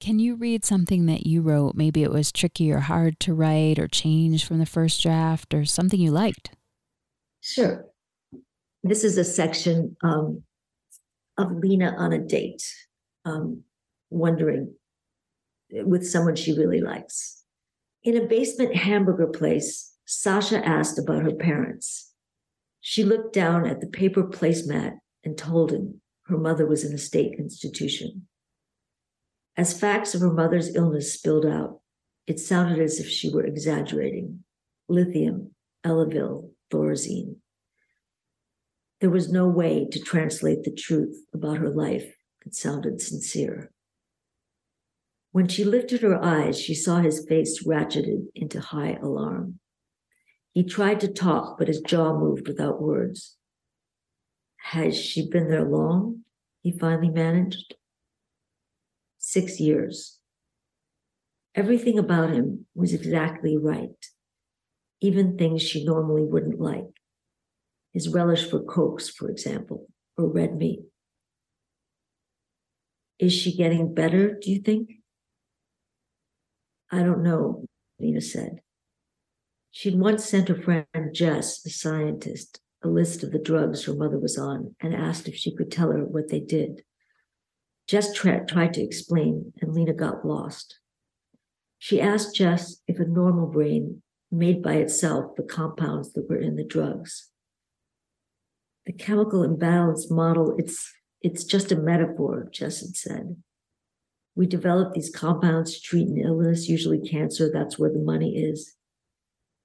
Can 0.00 0.18
you 0.18 0.34
read 0.34 0.64
something 0.64 1.06
that 1.06 1.26
you 1.26 1.42
wrote? 1.42 1.74
Maybe 1.76 2.02
it 2.02 2.10
was 2.10 2.32
tricky 2.32 2.72
or 2.72 2.80
hard 2.80 3.20
to 3.20 3.34
write 3.34 3.78
or 3.78 3.86
change 3.86 4.44
from 4.44 4.58
the 4.58 4.66
first 4.66 5.02
draft 5.02 5.54
or 5.54 5.64
something 5.64 6.00
you 6.00 6.10
liked? 6.10 6.50
Sure. 7.40 7.84
This 8.82 9.04
is 9.04 9.16
a 9.16 9.24
section 9.24 9.96
um, 10.02 10.42
of 11.38 11.52
Lena 11.52 11.94
on 11.96 12.12
a 12.12 12.18
date. 12.18 12.64
Um, 13.24 13.62
wondering 14.10 14.74
with 15.70 16.06
someone 16.06 16.36
she 16.36 16.52
really 16.52 16.80
likes. 16.80 17.44
In 18.04 18.16
a 18.16 18.26
basement 18.26 18.74
hamburger 18.74 19.28
place, 19.28 19.92
Sasha 20.04 20.66
asked 20.66 20.98
about 20.98 21.22
her 21.22 21.34
parents. 21.34 22.11
She 22.84 23.04
looked 23.04 23.32
down 23.32 23.64
at 23.64 23.80
the 23.80 23.86
paper 23.86 24.24
placemat 24.24 24.98
and 25.22 25.38
told 25.38 25.70
him 25.70 26.00
her 26.24 26.36
mother 26.36 26.66
was 26.66 26.84
in 26.84 26.92
a 26.92 26.98
state 26.98 27.38
institution. 27.38 28.26
As 29.56 29.78
facts 29.78 30.16
of 30.16 30.20
her 30.20 30.32
mother's 30.32 30.74
illness 30.74 31.14
spilled 31.14 31.46
out, 31.46 31.80
it 32.26 32.40
sounded 32.40 32.80
as 32.80 32.98
if 32.98 33.08
she 33.08 33.32
were 33.32 33.44
exaggerating. 33.44 34.42
Lithium, 34.88 35.54
Elavil, 35.84 36.50
Thorazine. 36.72 37.36
There 39.00 39.10
was 39.10 39.30
no 39.30 39.46
way 39.46 39.86
to 39.92 40.00
translate 40.00 40.64
the 40.64 40.74
truth 40.74 41.24
about 41.32 41.58
her 41.58 41.70
life 41.70 42.16
that 42.44 42.54
sounded 42.54 43.00
sincere. 43.00 43.70
When 45.30 45.46
she 45.46 45.64
lifted 45.64 46.02
her 46.02 46.20
eyes, 46.22 46.60
she 46.60 46.74
saw 46.74 47.00
his 47.00 47.24
face 47.28 47.64
ratcheted 47.64 48.26
into 48.34 48.60
high 48.60 48.98
alarm. 49.00 49.60
He 50.52 50.64
tried 50.64 51.00
to 51.00 51.08
talk, 51.08 51.58
but 51.58 51.68
his 51.68 51.80
jaw 51.80 52.18
moved 52.18 52.46
without 52.46 52.80
words. 52.80 53.36
Has 54.58 54.98
she 54.98 55.28
been 55.28 55.48
there 55.48 55.64
long? 55.64 56.24
He 56.62 56.70
finally 56.70 57.10
managed. 57.10 57.74
Six 59.18 59.60
years. 59.60 60.18
Everything 61.54 61.98
about 61.98 62.30
him 62.30 62.66
was 62.74 62.94
exactly 62.94 63.58
right, 63.58 63.90
even 65.00 65.36
things 65.36 65.62
she 65.62 65.84
normally 65.84 66.24
wouldn't 66.24 66.60
like. 66.60 66.88
His 67.92 68.08
relish 68.08 68.48
for 68.48 68.62
cokes, 68.62 69.08
for 69.08 69.28
example, 69.28 69.86
or 70.16 70.28
red 70.28 70.56
meat. 70.56 70.80
Is 73.18 73.34
she 73.34 73.54
getting 73.54 73.94
better, 73.94 74.38
do 74.40 74.50
you 74.50 74.60
think? 74.60 74.90
I 76.90 77.02
don't 77.02 77.22
know, 77.22 77.66
Lena 78.00 78.20
said. 78.20 78.61
She'd 79.74 79.98
once 79.98 80.26
sent 80.26 80.48
her 80.48 80.54
friend 80.54 80.86
Jess, 81.14 81.64
a 81.64 81.70
scientist, 81.70 82.60
a 82.84 82.88
list 82.88 83.22
of 83.22 83.32
the 83.32 83.38
drugs 83.38 83.86
her 83.86 83.94
mother 83.94 84.18
was 84.18 84.36
on 84.36 84.76
and 84.80 84.94
asked 84.94 85.26
if 85.28 85.34
she 85.34 85.56
could 85.56 85.72
tell 85.72 85.90
her 85.90 86.04
what 86.04 86.28
they 86.28 86.40
did. 86.40 86.82
Jess 87.88 88.12
tra- 88.12 88.44
tried 88.46 88.74
to 88.74 88.82
explain, 88.82 89.54
and 89.62 89.72
Lena 89.72 89.94
got 89.94 90.26
lost. 90.26 90.78
She 91.78 92.02
asked 92.02 92.36
Jess 92.36 92.82
if 92.86 93.00
a 93.00 93.06
normal 93.06 93.46
brain 93.46 94.02
made 94.30 94.62
by 94.62 94.74
itself 94.74 95.36
the 95.36 95.42
compounds 95.42 96.12
that 96.12 96.28
were 96.28 96.38
in 96.38 96.56
the 96.56 96.64
drugs. 96.64 97.30
The 98.84 98.92
chemical 98.92 99.42
imbalance 99.42 100.10
model, 100.10 100.54
it's, 100.58 100.92
it's 101.22 101.44
just 101.44 101.72
a 101.72 101.76
metaphor, 101.76 102.46
Jess 102.52 102.80
had 102.80 102.94
said. 102.94 103.36
We 104.34 104.46
develop 104.46 104.92
these 104.92 105.10
compounds 105.10 105.74
to 105.74 105.80
treat 105.80 106.08
an 106.08 106.18
illness, 106.18 106.68
usually 106.68 107.00
cancer, 107.00 107.50
that's 107.50 107.78
where 107.78 107.90
the 107.90 107.98
money 107.98 108.36
is. 108.36 108.76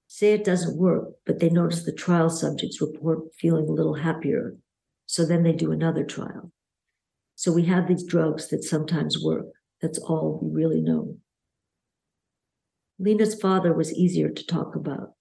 Say 0.08 0.34
it 0.34 0.45
doesn't 0.45 0.78
work, 0.78 1.10
but 1.26 1.39
they 1.39 1.49
notice 1.49 1.84
the 1.84 1.91
trial 1.91 2.30
subjects 2.30 2.82
report 2.82 3.36
feeling 3.39 3.68
a 3.68 3.74
little 3.74 3.95
happier. 3.95 4.58
So 5.05 5.26
then 5.26 5.43
they 5.43 5.53
do 5.53 5.72
another 5.72 6.03
trial. 6.03 6.51
So 7.36 7.51
we 7.51 7.66
have 7.66 7.88
these 7.88 8.03
drugs 8.03 8.47
that 8.49 8.64
sometimes 8.64 9.24
work. 9.24 9.45
That's 9.82 9.99
all 9.99 10.39
we 10.41 10.49
really 10.51 10.82
know. 10.82 11.18
Lena's 12.99 13.39
father 13.39 13.74
was 13.74 13.93
easier 13.93 14.30
to 14.30 14.45
talk 14.45 14.76
about. 14.76 15.12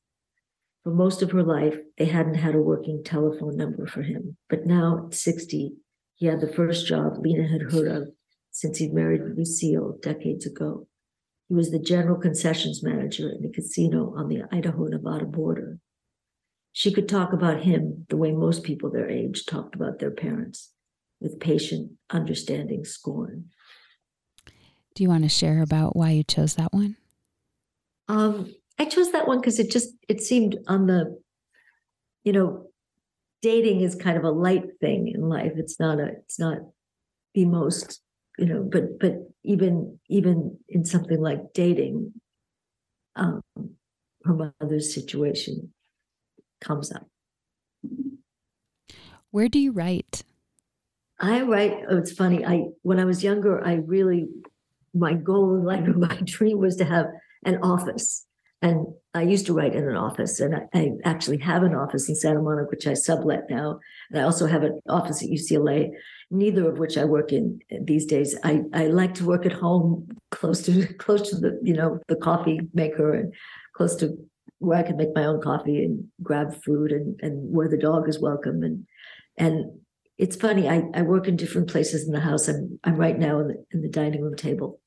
For 0.82 0.95
most 0.95 1.20
of 1.20 1.32
her 1.32 1.43
life, 1.43 1.76
they 1.99 2.07
hadn't 2.07 2.37
had 2.37 2.55
a 2.55 2.62
working 2.62 3.03
telephone 3.05 3.57
number 3.57 3.87
for 3.87 4.03
him. 4.03 4.37
But 4.49 4.66
now, 4.66 5.09
at 5.09 5.14
60, 5.14 5.72
he 6.14 6.26
had 6.26 6.41
the 6.41 6.53
first 6.53 6.87
job 6.87 7.18
Lena 7.18 7.47
had 7.49 7.72
heard 7.72 7.89
of 7.89 8.09
since 8.51 8.78
he'd 8.78 8.95
married 8.95 9.20
Lucille 9.37 9.99
decades 10.01 10.47
ago. 10.47 10.87
He 11.49 11.55
was 11.55 11.70
the 11.70 11.78
general 11.78 12.18
concessions 12.18 12.82
manager 12.82 13.28
in 13.30 13.42
the 13.42 13.51
casino 13.51 14.12
on 14.16 14.28
the 14.28 14.42
Idaho 14.51 14.84
Nevada 14.84 15.26
border. 15.26 15.78
She 16.72 16.92
could 16.92 17.09
talk 17.09 17.32
about 17.32 17.62
him 17.62 18.07
the 18.09 18.16
way 18.16 18.32
most 18.32 18.64
people 18.64 18.90
their 18.90 19.09
age 19.09 19.47
talked 19.47 19.74
about 19.74 19.99
their 19.99 20.11
parents, 20.11 20.72
with 21.20 21.40
patient, 21.40 21.92
understanding 22.11 22.84
scorn. 22.84 23.47
Do 24.94 25.03
you 25.03 25.09
want 25.09 25.22
to 25.22 25.28
share 25.28 25.62
about 25.62 25.94
why 25.94 26.11
you 26.11 26.24
chose 26.24 26.55
that 26.57 26.72
one? 26.72 26.97
Um, 28.09 28.53
I 28.78 28.84
chose 28.84 29.12
that 29.12 29.26
one 29.26 29.40
because 29.40 29.59
it 29.59 29.70
just 29.70 29.90
it 30.09 30.20
seemed 30.20 30.59
on 30.68 30.86
the, 30.86 31.18
you 32.24 32.32
know, 32.32 32.66
dating 33.40 33.80
is 33.80 33.94
kind 33.94 34.16
of 34.16 34.24
a 34.24 34.30
light 34.30 34.64
thing 34.80 35.09
in 35.09 35.28
life. 35.28 35.53
It's 35.57 35.78
not 35.78 36.01
a 36.01 36.09
it's 36.09 36.38
not 36.38 36.59
the 37.34 37.44
most 37.44 38.01
you 38.39 38.47
know 38.47 38.62
but 38.62 38.99
but 38.99 39.14
even 39.45 39.99
even 40.09 40.59
in 40.68 40.84
something 40.84 41.20
like 41.20 41.41
dating 41.55 42.12
um 43.16 43.43
her 44.24 44.53
mother's 44.61 44.93
situation 44.93 45.72
comes 46.61 46.91
up. 46.91 47.07
Where 49.30 49.49
do 49.49 49.59
you 49.59 49.72
write? 49.72 50.22
I 51.20 51.43
write 51.43 51.78
oh, 51.89 51.97
it's 51.97 52.12
funny 52.12 52.45
i 52.45 52.64
when 52.82 53.01
i 53.01 53.05
was 53.07 53.24
younger 53.24 53.64
i 53.66 53.74
really 53.74 54.28
my 54.93 55.14
goal 55.14 55.55
in 55.55 55.64
life 55.64 55.87
my 55.97 56.20
dream 56.24 56.59
was 56.59 56.76
to 56.76 56.84
have 56.84 57.07
an 57.47 57.59
office. 57.62 58.26
And 58.62 58.87
I 59.14 59.22
used 59.22 59.47
to 59.47 59.55
write 59.55 59.74
in 59.74 59.89
an 59.89 59.97
office, 59.97 60.41
and 60.41 60.57
I, 60.57 60.61
I, 60.74 60.91
actually 61.05 61.39
have 61.39 61.62
an 61.62 61.74
office 61.74 62.09
in 62.09 62.16
Santa 62.16 62.41
Monica, 62.41 62.70
which 62.70 62.87
I 62.87 62.95
sublet 62.95 63.45
now. 63.51 63.80
And 64.11 64.20
I 64.20 64.24
also 64.24 64.47
have 64.47 64.62
an 64.62 64.80
office 64.89 65.22
at 65.22 65.28
UCLA, 65.28 65.91
neither 66.31 66.68
of 66.68 66.79
which 66.79 66.99
I 66.99 67.05
work 67.05 67.33
in 67.33 67.61
eh, 67.70 67.79
these 67.83 68.07
days. 68.07 68.37
I, 68.43 68.62
I 68.72 68.87
like 68.87 69.14
to 69.14 69.24
work 69.24 69.47
at 69.47 69.53
home, 69.53 70.09
close 70.31 70.62
to 70.62 70.87
close 70.99 71.31
to 71.31 71.37
the 71.37 71.59
you 71.62 71.74
know 71.74 72.01
the 72.09 72.16
coffee 72.16 72.61
maker, 72.74 73.12
and 73.12 73.35
close 73.74 73.97
to 73.97 74.16
where 74.59 74.79
I 74.79 74.83
can 74.83 74.97
make 74.97 75.14
my 75.14 75.24
own 75.24 75.41
coffee 75.41 75.85
and 75.85 76.05
grab 76.22 76.62
food, 76.64 76.93
and 76.93 77.18
and 77.20 77.55
where 77.55 77.68
the 77.68 77.79
dog 77.79 78.09
is 78.09 78.20
welcome. 78.20 78.62
And 78.62 78.87
and 79.39 79.81
it's 80.18 80.37
funny, 80.37 80.68
I, 80.68 80.83
I 80.95 81.03
work 81.03 81.29
in 81.29 81.37
different 81.37 81.68
places 81.68 82.07
in 82.07 82.12
the 82.12 82.20
house. 82.20 82.49
I'm 82.49 82.79
I'm 82.85 82.97
right 82.97 83.18
now 83.18 83.41
in 83.41 83.49
the 83.49 83.64
in 83.72 83.83
the 83.83 83.89
dining 83.89 84.22
room 84.22 84.37
table, 84.37 84.81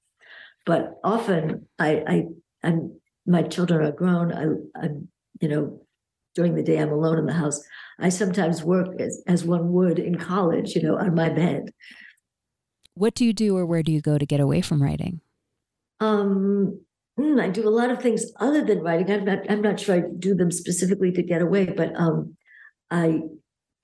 but 0.66 1.00
often 1.04 1.68
I 1.78 2.04
I 2.08 2.24
I'm 2.64 3.00
my 3.30 3.44
children 3.44 3.86
are 3.86 3.92
grown. 3.92 4.34
I, 4.34 4.46
I'm, 4.84 5.08
you 5.40 5.48
know, 5.48 5.82
during 6.36 6.56
the 6.56 6.64
day 6.64 6.78
I'm 6.78 6.92
alone 6.92 7.18
in 7.18 7.26
the 7.26 7.34
house. 7.34 7.62
I 8.00 8.10
sometimes 8.10 8.64
work 8.64 9.00
as, 9.00 9.22
as 9.28 9.44
one 9.44 9.72
would 9.74 10.00
in 10.00 10.16
college, 10.16 10.76
you 10.76 10.82
know, 10.82 10.98
on 10.98 11.16
my 11.16 11.30
bed. 11.30 11.72
What 12.94 13.16
do 13.16 13.26
you 13.26 13.34
do 13.34 13.58
or 13.58 13.66
where 13.66 13.84
do 13.84 13.92
you 13.92 14.02
go 14.02 14.18
to 14.18 14.26
get 14.26 14.40
away 14.40 14.62
from 14.62 14.82
writing? 14.82 15.22
Um, 16.00 16.82
hmm, 17.18 17.40
I 17.40 17.50
do 17.50 17.68
a 17.68 17.70
lot 17.70 17.92
of 17.92 18.02
things 18.02 18.26
other 18.40 18.64
than 18.64 18.82
writing. 18.82 19.12
I'm 19.12 19.26
not, 19.26 19.40
I'm 19.50 19.62
not 19.62 19.80
sure 19.80 19.96
I 19.96 20.04
do 20.18 20.36
them 20.36 20.52
specifically 20.52 21.12
to 21.14 21.24
get 21.24 21.42
away, 21.42 21.66
but 21.66 21.96
um, 21.96 22.36
I, 22.92 23.22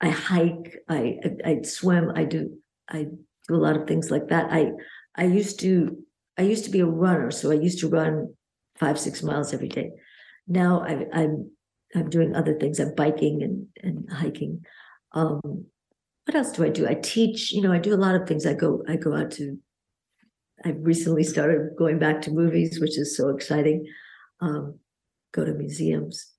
I 0.00 0.08
hike, 0.08 0.76
I, 0.88 1.18
I, 1.24 1.50
I 1.50 1.62
swim, 1.62 2.12
I 2.14 2.24
do, 2.24 2.58
I 2.88 3.04
do 3.48 3.54
a 3.54 3.56
lot 3.56 3.76
of 3.76 3.86
things 3.86 4.10
like 4.10 4.28
that. 4.28 4.52
I, 4.52 4.70
I 5.14 5.24
used 5.24 5.60
to, 5.60 5.96
I 6.38 6.42
used 6.42 6.64
to 6.64 6.70
be 6.70 6.80
a 6.80 6.86
runner, 6.86 7.30
so 7.30 7.50
I 7.50 7.54
used 7.54 7.80
to 7.80 7.88
run 7.88 8.34
five 8.78 8.98
six 8.98 9.22
miles 9.22 9.54
every 9.54 9.68
day. 9.68 9.90
Now 10.46 10.82
I, 10.82 11.06
I'm, 11.12 11.50
I'm 11.96 12.10
doing 12.10 12.34
other 12.34 12.54
things. 12.58 12.78
I'm 12.78 12.94
biking 12.94 13.42
and 13.42 13.66
and 13.82 14.10
hiking. 14.10 14.64
Um, 15.12 15.66
what 16.26 16.34
else 16.34 16.52
do 16.52 16.64
I 16.64 16.68
do? 16.68 16.86
I 16.86 16.94
teach. 16.94 17.52
You 17.52 17.62
know, 17.62 17.72
I 17.72 17.78
do 17.78 17.94
a 17.94 17.96
lot 17.96 18.14
of 18.14 18.28
things. 18.28 18.46
I 18.46 18.52
go 18.52 18.82
I 18.88 18.96
go 18.96 19.14
out 19.16 19.30
to. 19.32 19.56
I've 20.64 20.78
recently 20.80 21.24
started 21.24 21.76
going 21.76 21.98
back 21.98 22.22
to 22.22 22.30
movies, 22.30 22.80
which 22.80 22.98
is 22.98 23.16
so 23.16 23.28
exciting. 23.30 23.86
Um, 24.40 24.78
go 25.32 25.44
to 25.44 25.52
museums, 25.52 26.32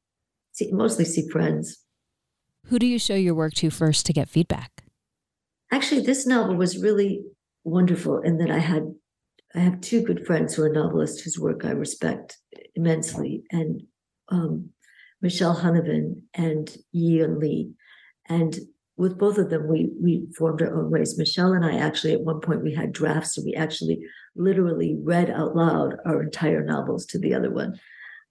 see, 0.51 0.71
mostly 0.71 1.05
see 1.05 1.29
friends. 1.29 1.83
Who 2.65 2.79
do 2.79 2.85
you 2.85 2.99
show 2.99 3.15
your 3.15 3.35
work 3.35 3.53
to 3.55 3.69
first 3.69 4.05
to 4.07 4.13
get 4.13 4.27
feedback? 4.27 4.83
Actually, 5.71 6.01
this 6.01 6.25
novel 6.25 6.55
was 6.55 6.81
really 6.81 7.23
wonderful 7.63 8.21
in 8.21 8.37
that 8.37 8.51
I 8.51 8.59
had 8.59 8.93
I 9.55 9.59
have 9.59 9.81
two 9.81 10.01
good 10.01 10.25
friends 10.25 10.53
who 10.53 10.63
are 10.63 10.69
novelists 10.69 11.21
whose 11.21 11.39
work 11.39 11.63
I 11.63 11.71
respect 11.71 12.37
immensely, 12.75 13.43
and 13.51 13.81
um, 14.29 14.69
Michelle 15.21 15.55
Huneven 15.55 16.21
and 16.33 16.75
Yiyun 16.95 17.39
Li. 17.39 17.71
And 18.29 18.57
with 18.97 19.17
both 19.17 19.37
of 19.37 19.49
them, 19.49 19.67
we 19.67 19.91
we 20.01 20.27
formed 20.37 20.61
our 20.61 20.75
own 20.75 20.89
ways. 20.89 21.17
Michelle 21.17 21.53
and 21.53 21.65
I 21.65 21.77
actually, 21.77 22.13
at 22.13 22.21
one 22.21 22.41
point, 22.41 22.63
we 22.63 22.73
had 22.73 22.91
drafts, 22.91 23.37
and 23.37 23.45
we 23.45 23.53
actually 23.53 23.99
literally 24.35 24.97
read 25.03 25.29
out 25.29 25.55
loud 25.55 25.97
our 26.05 26.23
entire 26.23 26.63
novels 26.63 27.05
to 27.07 27.19
the 27.19 27.33
other 27.33 27.51
one 27.51 27.79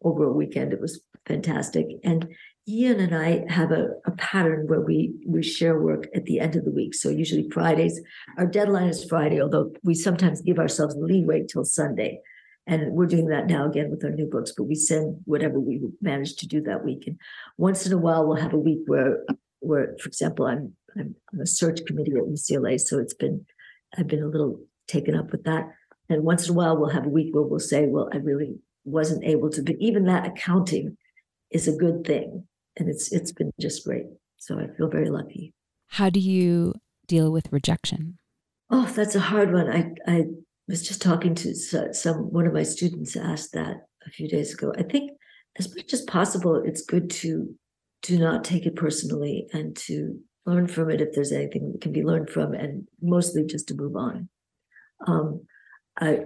over 0.02 0.24
a 0.24 0.32
weekend. 0.32 0.72
It 0.72 0.80
was 0.80 1.00
fantastic. 1.24 1.86
And 2.04 2.28
Yiyun 2.68 3.00
and 3.00 3.14
I 3.14 3.44
have 3.48 3.70
a, 3.70 3.90
a 4.06 4.10
pattern 4.12 4.66
where 4.66 4.80
we 4.80 5.14
we 5.26 5.42
share 5.42 5.80
work 5.80 6.08
at 6.14 6.24
the 6.24 6.40
end 6.40 6.56
of 6.56 6.64
the 6.64 6.72
week. 6.72 6.94
So 6.94 7.10
usually 7.10 7.48
Fridays, 7.50 8.00
our 8.38 8.46
deadline 8.46 8.88
is 8.88 9.04
Friday, 9.04 9.40
although 9.40 9.72
we 9.84 9.94
sometimes 9.94 10.40
give 10.40 10.58
ourselves 10.58 10.96
leeway 10.98 11.46
till 11.46 11.64
Sunday. 11.64 12.20
And 12.66 12.92
we're 12.92 13.06
doing 13.06 13.28
that 13.28 13.46
now 13.46 13.68
again 13.68 13.90
with 13.90 14.04
our 14.04 14.10
new 14.10 14.26
books, 14.26 14.52
but 14.56 14.64
we 14.64 14.74
send 14.74 15.20
whatever 15.24 15.60
we 15.60 15.80
manage 16.00 16.34
to 16.36 16.48
do 16.48 16.60
that 16.62 16.84
week. 16.84 17.04
And 17.06 17.18
once 17.58 17.86
in 17.86 17.92
a 17.92 17.98
while, 17.98 18.26
we'll 18.26 18.36
have 18.36 18.52
a 18.52 18.58
week 18.58 18.80
where, 18.86 19.22
where, 19.60 19.94
for 20.00 20.08
example, 20.08 20.46
I'm 20.46 20.74
I'm 20.98 21.14
on 21.32 21.40
a 21.40 21.46
search 21.46 21.84
committee 21.86 22.12
at 22.12 22.24
UCLA, 22.24 22.80
so 22.80 22.98
it's 22.98 23.14
been 23.14 23.44
I've 23.96 24.08
been 24.08 24.22
a 24.22 24.28
little 24.28 24.60
taken 24.88 25.14
up 25.14 25.30
with 25.30 25.44
that. 25.44 25.68
And 26.08 26.24
once 26.24 26.48
in 26.48 26.54
a 26.54 26.56
while, 26.56 26.76
we'll 26.76 26.90
have 26.90 27.06
a 27.06 27.10
week 27.10 27.34
where 27.34 27.44
we'll 27.44 27.60
say, 27.60 27.86
"Well, 27.86 28.08
I 28.12 28.16
really 28.16 28.56
wasn't 28.84 29.24
able 29.24 29.50
to," 29.50 29.62
but 29.62 29.76
even 29.78 30.04
that 30.06 30.26
accounting 30.26 30.96
is 31.50 31.68
a 31.68 31.76
good 31.76 32.04
thing 32.04 32.46
and 32.76 32.88
it's 32.88 33.12
it's 33.12 33.32
been 33.32 33.52
just 33.60 33.84
great. 33.84 34.06
So 34.36 34.58
I 34.58 34.68
feel 34.76 34.88
very 34.88 35.10
lucky. 35.10 35.52
How 35.88 36.10
do 36.10 36.20
you 36.20 36.74
deal 37.06 37.32
with 37.32 37.52
rejection? 37.52 38.18
Oh, 38.70 38.86
that's 38.86 39.14
a 39.14 39.20
hard 39.20 39.52
one. 39.52 39.68
I 39.68 39.92
I 40.06 40.24
was 40.68 40.86
just 40.86 41.02
talking 41.02 41.34
to 41.36 41.54
some 41.54 42.32
one 42.32 42.46
of 42.46 42.52
my 42.52 42.62
students 42.62 43.16
asked 43.16 43.52
that 43.52 43.86
a 44.06 44.10
few 44.10 44.28
days 44.28 44.52
ago. 44.52 44.72
I 44.76 44.82
think 44.82 45.12
as 45.58 45.74
much 45.74 45.92
as 45.92 46.02
possible, 46.02 46.62
it's 46.64 46.84
good 46.84 47.10
to 47.10 47.54
do 48.02 48.18
not 48.18 48.44
take 48.44 48.66
it 48.66 48.76
personally 48.76 49.46
and 49.52 49.76
to 49.76 50.18
learn 50.44 50.66
from 50.66 50.90
it 50.90 51.00
if 51.00 51.12
there's 51.12 51.32
anything 51.32 51.72
that 51.72 51.80
can 51.80 51.92
be 51.92 52.04
learned 52.04 52.30
from, 52.30 52.52
and 52.52 52.86
mostly 53.00 53.44
just 53.44 53.68
to 53.68 53.74
move 53.74 53.96
on. 53.96 54.28
Um, 55.06 55.42
I 55.98 56.20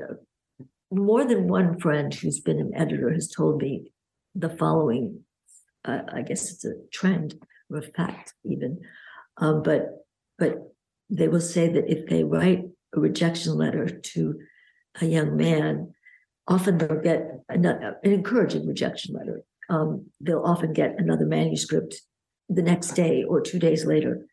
more 0.91 1.25
than 1.25 1.47
one 1.47 1.79
friend 1.79 2.13
who's 2.13 2.41
been 2.41 2.59
an 2.59 2.73
editor 2.75 3.13
has 3.13 3.29
told 3.29 3.63
me 3.63 3.93
the 4.35 4.51
following 4.51 5.21
uh, 5.85 6.03
I 6.13 6.23
guess 6.23 6.51
it's 6.51 6.65
a 6.65 6.75
trend 6.93 7.35
or 7.71 7.79
a 7.79 7.83
fact 7.83 8.35
even. 8.45 8.81
Um, 9.37 9.63
but 9.63 10.05
but 10.39 10.59
they 11.09 11.29
will 11.29 11.41
say 11.41 11.69
that 11.69 11.91
if 11.91 12.09
they 12.09 12.25
write 12.25 12.65
a 12.95 13.01
rejection 13.01 13.55
letter 13.55 13.89
to 13.89 14.39
a 15.01 15.07
young 15.07 15.37
man, 15.37 15.93
often 16.49 16.79
they'll 16.79 17.01
get 17.01 17.23
an 17.49 17.95
encouraging 18.03 18.67
rejection 18.67 19.15
letter. 19.15 19.43
Um, 19.69 20.07
they'll 20.21 20.43
often 20.43 20.73
get 20.73 20.97
another 20.99 21.27
manuscript 21.27 21.95
the 22.49 22.63
next 22.63 22.93
day 22.93 23.23
or 23.23 23.41
two 23.41 23.59
days 23.59 23.85
later. 23.85 24.27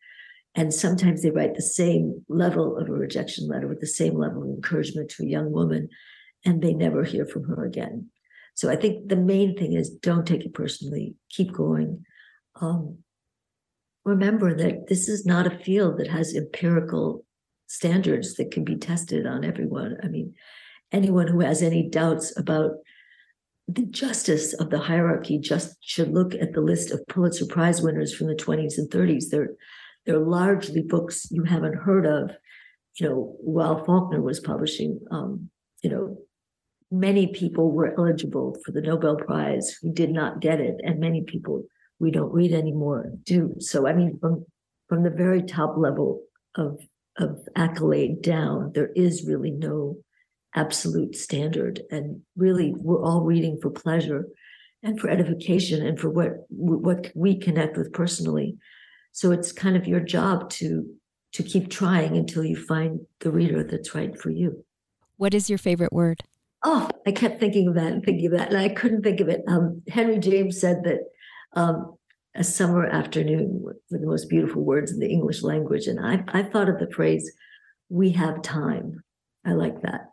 And 0.54 0.74
sometimes 0.74 1.22
they 1.22 1.30
write 1.30 1.54
the 1.54 1.62
same 1.62 2.24
level 2.28 2.76
of 2.76 2.88
a 2.88 2.92
rejection 2.92 3.46
letter 3.46 3.68
with 3.68 3.80
the 3.80 3.86
same 3.86 4.14
level 4.14 4.42
of 4.42 4.48
encouragement 4.48 5.10
to 5.10 5.22
a 5.22 5.28
young 5.28 5.52
woman, 5.52 5.88
and 6.44 6.60
they 6.60 6.74
never 6.74 7.04
hear 7.04 7.26
from 7.26 7.44
her 7.44 7.64
again. 7.64 8.10
So 8.54 8.68
I 8.68 8.74
think 8.74 9.08
the 9.08 9.16
main 9.16 9.56
thing 9.56 9.74
is 9.74 9.90
don't 9.90 10.26
take 10.26 10.44
it 10.44 10.54
personally, 10.54 11.14
keep 11.30 11.52
going. 11.52 12.04
Um, 12.60 12.98
remember 14.04 14.52
that 14.56 14.88
this 14.88 15.08
is 15.08 15.24
not 15.24 15.46
a 15.46 15.58
field 15.58 15.98
that 15.98 16.08
has 16.08 16.34
empirical 16.34 17.24
standards 17.68 18.34
that 18.34 18.50
can 18.50 18.64
be 18.64 18.76
tested 18.76 19.26
on 19.26 19.44
everyone. 19.44 19.96
I 20.02 20.08
mean, 20.08 20.34
anyone 20.90 21.28
who 21.28 21.40
has 21.40 21.62
any 21.62 21.88
doubts 21.88 22.36
about 22.36 22.72
the 23.68 23.82
justice 23.82 24.54
of 24.54 24.70
the 24.70 24.78
hierarchy 24.78 25.38
just 25.38 25.76
should 25.80 26.12
look 26.12 26.34
at 26.34 26.54
the 26.54 26.62
list 26.62 26.90
of 26.90 27.06
Pulitzer 27.08 27.46
Prize 27.46 27.82
winners 27.82 28.14
from 28.14 28.26
the 28.26 28.34
20s 28.34 28.78
and 28.78 28.90
30s. 28.90 29.24
They're 29.30 29.50
they're 30.06 30.18
largely 30.18 30.80
books 30.80 31.30
you 31.30 31.44
haven't 31.44 31.76
heard 31.76 32.06
of. 32.06 32.30
You 32.98 33.08
know, 33.08 33.36
while 33.40 33.84
Faulkner 33.84 34.22
was 34.22 34.40
publishing, 34.40 34.98
um, 35.10 35.50
you 35.82 35.90
know, 35.90 36.16
many 36.90 37.26
people 37.26 37.70
were 37.70 37.94
eligible 37.98 38.56
for 38.64 38.72
the 38.72 38.80
Nobel 38.80 39.16
Prize 39.16 39.76
who 39.82 39.92
did 39.92 40.10
not 40.10 40.40
get 40.40 40.60
it, 40.60 40.76
and 40.82 40.98
many 40.98 41.22
people 41.24 41.64
we 42.00 42.10
don't 42.10 42.32
read 42.32 42.52
anymore 42.52 43.12
do. 43.24 43.54
So, 43.58 43.86
I 43.86 43.92
mean, 43.92 44.18
from 44.18 44.46
from 44.88 45.02
the 45.02 45.10
very 45.10 45.42
top 45.42 45.76
level 45.76 46.22
of 46.56 46.80
of 47.18 47.40
accolade 47.56 48.22
down, 48.22 48.72
there 48.74 48.90
is 48.94 49.26
really 49.26 49.50
no 49.50 49.96
absolute 50.54 51.14
standard, 51.16 51.80
and 51.90 52.22
really, 52.36 52.74
we're 52.76 53.04
all 53.04 53.22
reading 53.22 53.58
for 53.60 53.70
pleasure 53.70 54.26
and 54.82 54.98
for 54.98 55.10
edification 55.10 55.84
and 55.84 55.98
for 55.98 56.10
what 56.10 56.46
what 56.48 57.10
we 57.14 57.38
connect 57.38 57.76
with 57.76 57.92
personally. 57.92 58.56
So, 59.12 59.32
it's 59.32 59.52
kind 59.52 59.76
of 59.76 59.86
your 59.86 60.00
job 60.00 60.50
to 60.50 60.86
to 61.32 61.42
keep 61.42 61.70
trying 61.70 62.16
until 62.16 62.44
you 62.44 62.56
find 62.56 63.00
the 63.20 63.30
reader 63.30 63.62
that's 63.62 63.94
right 63.94 64.18
for 64.18 64.30
you. 64.30 64.64
What 65.16 65.34
is 65.34 65.50
your 65.50 65.58
favorite 65.58 65.92
word? 65.92 66.22
Oh, 66.64 66.88
I 67.06 67.12
kept 67.12 67.38
thinking 67.38 67.68
of 67.68 67.74
that 67.74 67.92
and 67.92 68.04
thinking 68.04 68.26
of 68.26 68.38
that, 68.38 68.48
and 68.48 68.58
I 68.58 68.68
couldn't 68.68 69.02
think 69.02 69.20
of 69.20 69.28
it. 69.28 69.42
Um, 69.46 69.82
Henry 69.88 70.18
James 70.18 70.60
said 70.60 70.84
that 70.84 71.00
um, 71.54 71.97
a 72.38 72.44
summer 72.44 72.86
afternoon 72.86 73.60
with 73.62 73.76
the 73.90 73.98
most 74.06 74.28
beautiful 74.28 74.62
words 74.62 74.92
in 74.92 75.00
the 75.00 75.10
English 75.10 75.42
language, 75.42 75.88
and 75.88 75.98
I, 75.98 76.22
I 76.28 76.44
thought 76.44 76.68
of 76.68 76.78
the 76.78 76.90
phrase, 76.90 77.30
"We 77.88 78.12
have 78.12 78.42
time." 78.42 79.02
I 79.44 79.52
like 79.52 79.82
that. 79.82 80.12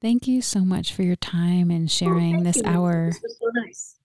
Thank 0.00 0.28
you 0.28 0.40
so 0.42 0.60
much 0.60 0.94
for 0.94 1.02
your 1.02 1.16
time 1.16 1.70
and 1.70 1.84
oh, 1.84 1.88
sharing 1.88 2.36
oh, 2.36 2.42
this 2.44 2.56
you. 2.56 2.62
hour. 2.66 3.06
This 3.06 3.22
was 3.22 3.38
so 3.40 3.50
nice. 3.54 3.96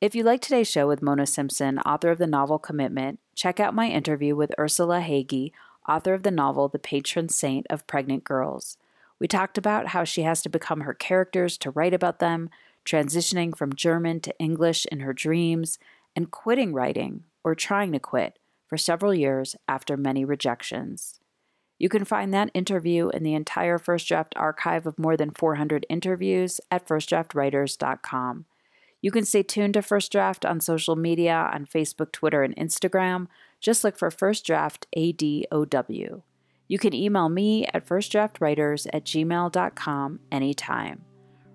If 0.00 0.14
you 0.14 0.22
like 0.22 0.40
today's 0.40 0.70
show 0.70 0.88
with 0.88 1.02
Mona 1.02 1.26
Simpson, 1.26 1.78
author 1.80 2.10
of 2.10 2.18
the 2.18 2.26
novel 2.26 2.58
Commitment, 2.58 3.20
check 3.34 3.60
out 3.60 3.74
my 3.74 3.88
interview 3.88 4.34
with 4.34 4.54
Ursula 4.58 5.00
Hegi, 5.00 5.52
author 5.86 6.14
of 6.14 6.22
the 6.22 6.30
novel 6.30 6.68
The 6.68 6.78
Patron 6.78 7.28
Saint 7.28 7.66
of 7.68 7.86
Pregnant 7.86 8.24
Girls. 8.24 8.78
We 9.18 9.28
talked 9.28 9.58
about 9.58 9.88
how 9.88 10.04
she 10.04 10.22
has 10.22 10.40
to 10.42 10.48
become 10.48 10.80
her 10.80 10.94
characters 10.94 11.58
to 11.58 11.70
write 11.70 11.92
about 11.92 12.20
them, 12.20 12.48
transitioning 12.86 13.54
from 13.54 13.74
German 13.74 14.20
to 14.20 14.38
English 14.38 14.86
in 14.86 15.00
her 15.00 15.12
dreams, 15.12 15.78
and 16.14 16.30
quitting 16.30 16.72
writing, 16.72 17.24
or 17.44 17.54
trying 17.54 17.92
to 17.92 17.98
quit, 17.98 18.38
for 18.66 18.76
several 18.76 19.14
years 19.14 19.56
after 19.68 19.96
many 19.96 20.24
rejections. 20.24 21.20
You 21.78 21.88
can 21.88 22.04
find 22.04 22.32
that 22.34 22.50
interview 22.52 23.08
in 23.08 23.22
the 23.22 23.34
entire 23.34 23.78
First 23.78 24.06
Draft 24.06 24.34
archive 24.36 24.86
of 24.86 24.98
more 24.98 25.16
than 25.16 25.30
400 25.30 25.86
interviews 25.88 26.60
at 26.70 26.86
firstdraftwriters.com. 26.86 28.44
You 29.02 29.10
can 29.10 29.24
stay 29.24 29.42
tuned 29.42 29.74
to 29.74 29.82
First 29.82 30.12
Draft 30.12 30.44
on 30.44 30.60
social 30.60 30.94
media 30.94 31.50
on 31.52 31.64
Facebook, 31.66 32.12
Twitter, 32.12 32.42
and 32.42 32.54
Instagram. 32.56 33.28
Just 33.60 33.82
look 33.82 33.96
for 33.96 34.10
First 34.10 34.44
Draft 34.44 34.86
ADOW. 34.96 36.22
You 36.68 36.78
can 36.78 36.94
email 36.94 37.28
me 37.28 37.66
at 37.72 37.86
firstdraftwriters 37.86 38.86
at 38.92 39.04
gmail.com 39.04 40.20
anytime. 40.30 41.04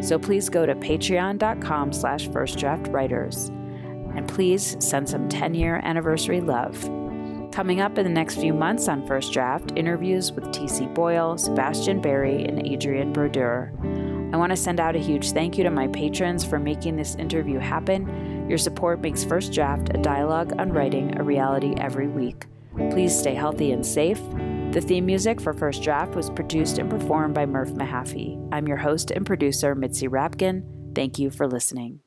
so 0.00 0.18
please 0.18 0.48
go 0.48 0.66
to 0.66 0.74
patreon.com 0.74 1.92
slash 1.92 2.28
firstdraftwriters. 2.28 3.48
And 4.16 4.28
please 4.28 4.76
send 4.80 5.08
some 5.08 5.28
10-year 5.28 5.80
anniversary 5.84 6.40
love. 6.40 6.80
Coming 7.52 7.80
up 7.80 7.98
in 7.98 8.04
the 8.04 8.10
next 8.10 8.36
few 8.36 8.52
months 8.52 8.88
on 8.88 9.06
First 9.06 9.32
Draft, 9.32 9.72
interviews 9.74 10.32
with 10.32 10.52
T.C. 10.52 10.86
Boyle, 10.86 11.38
Sebastian 11.38 12.00
Barry, 12.00 12.44
and 12.44 12.64
Adrienne 12.66 13.12
Brodeur. 13.12 13.72
I 14.32 14.36
want 14.36 14.50
to 14.50 14.56
send 14.56 14.78
out 14.78 14.94
a 14.94 15.00
huge 15.00 15.32
thank 15.32 15.56
you 15.56 15.64
to 15.64 15.70
my 15.70 15.88
patrons 15.88 16.44
for 16.44 16.58
making 16.58 16.96
this 16.96 17.14
interview 17.14 17.58
happen. 17.58 18.46
Your 18.48 18.58
support 18.58 19.00
makes 19.00 19.24
First 19.24 19.52
Draft 19.52 19.90
a 19.94 19.98
dialogue 19.98 20.52
on 20.58 20.72
writing 20.72 21.18
a 21.18 21.22
reality 21.22 21.74
every 21.78 22.06
week. 22.06 22.44
Please 22.90 23.16
stay 23.16 23.34
healthy 23.34 23.72
and 23.72 23.84
safe. 23.84 24.20
The 24.72 24.80
theme 24.80 25.06
music 25.06 25.40
for 25.40 25.52
First 25.52 25.82
Draft 25.82 26.14
was 26.14 26.30
produced 26.30 26.78
and 26.78 26.90
performed 26.90 27.34
by 27.34 27.46
Murph 27.46 27.70
Mahaffey. 27.70 28.38
I'm 28.52 28.68
your 28.68 28.76
host 28.76 29.10
and 29.10 29.24
producer, 29.24 29.74
Mitzi 29.74 30.08
Rapkin. 30.08 30.94
Thank 30.94 31.18
you 31.18 31.30
for 31.30 31.46
listening. 31.46 32.00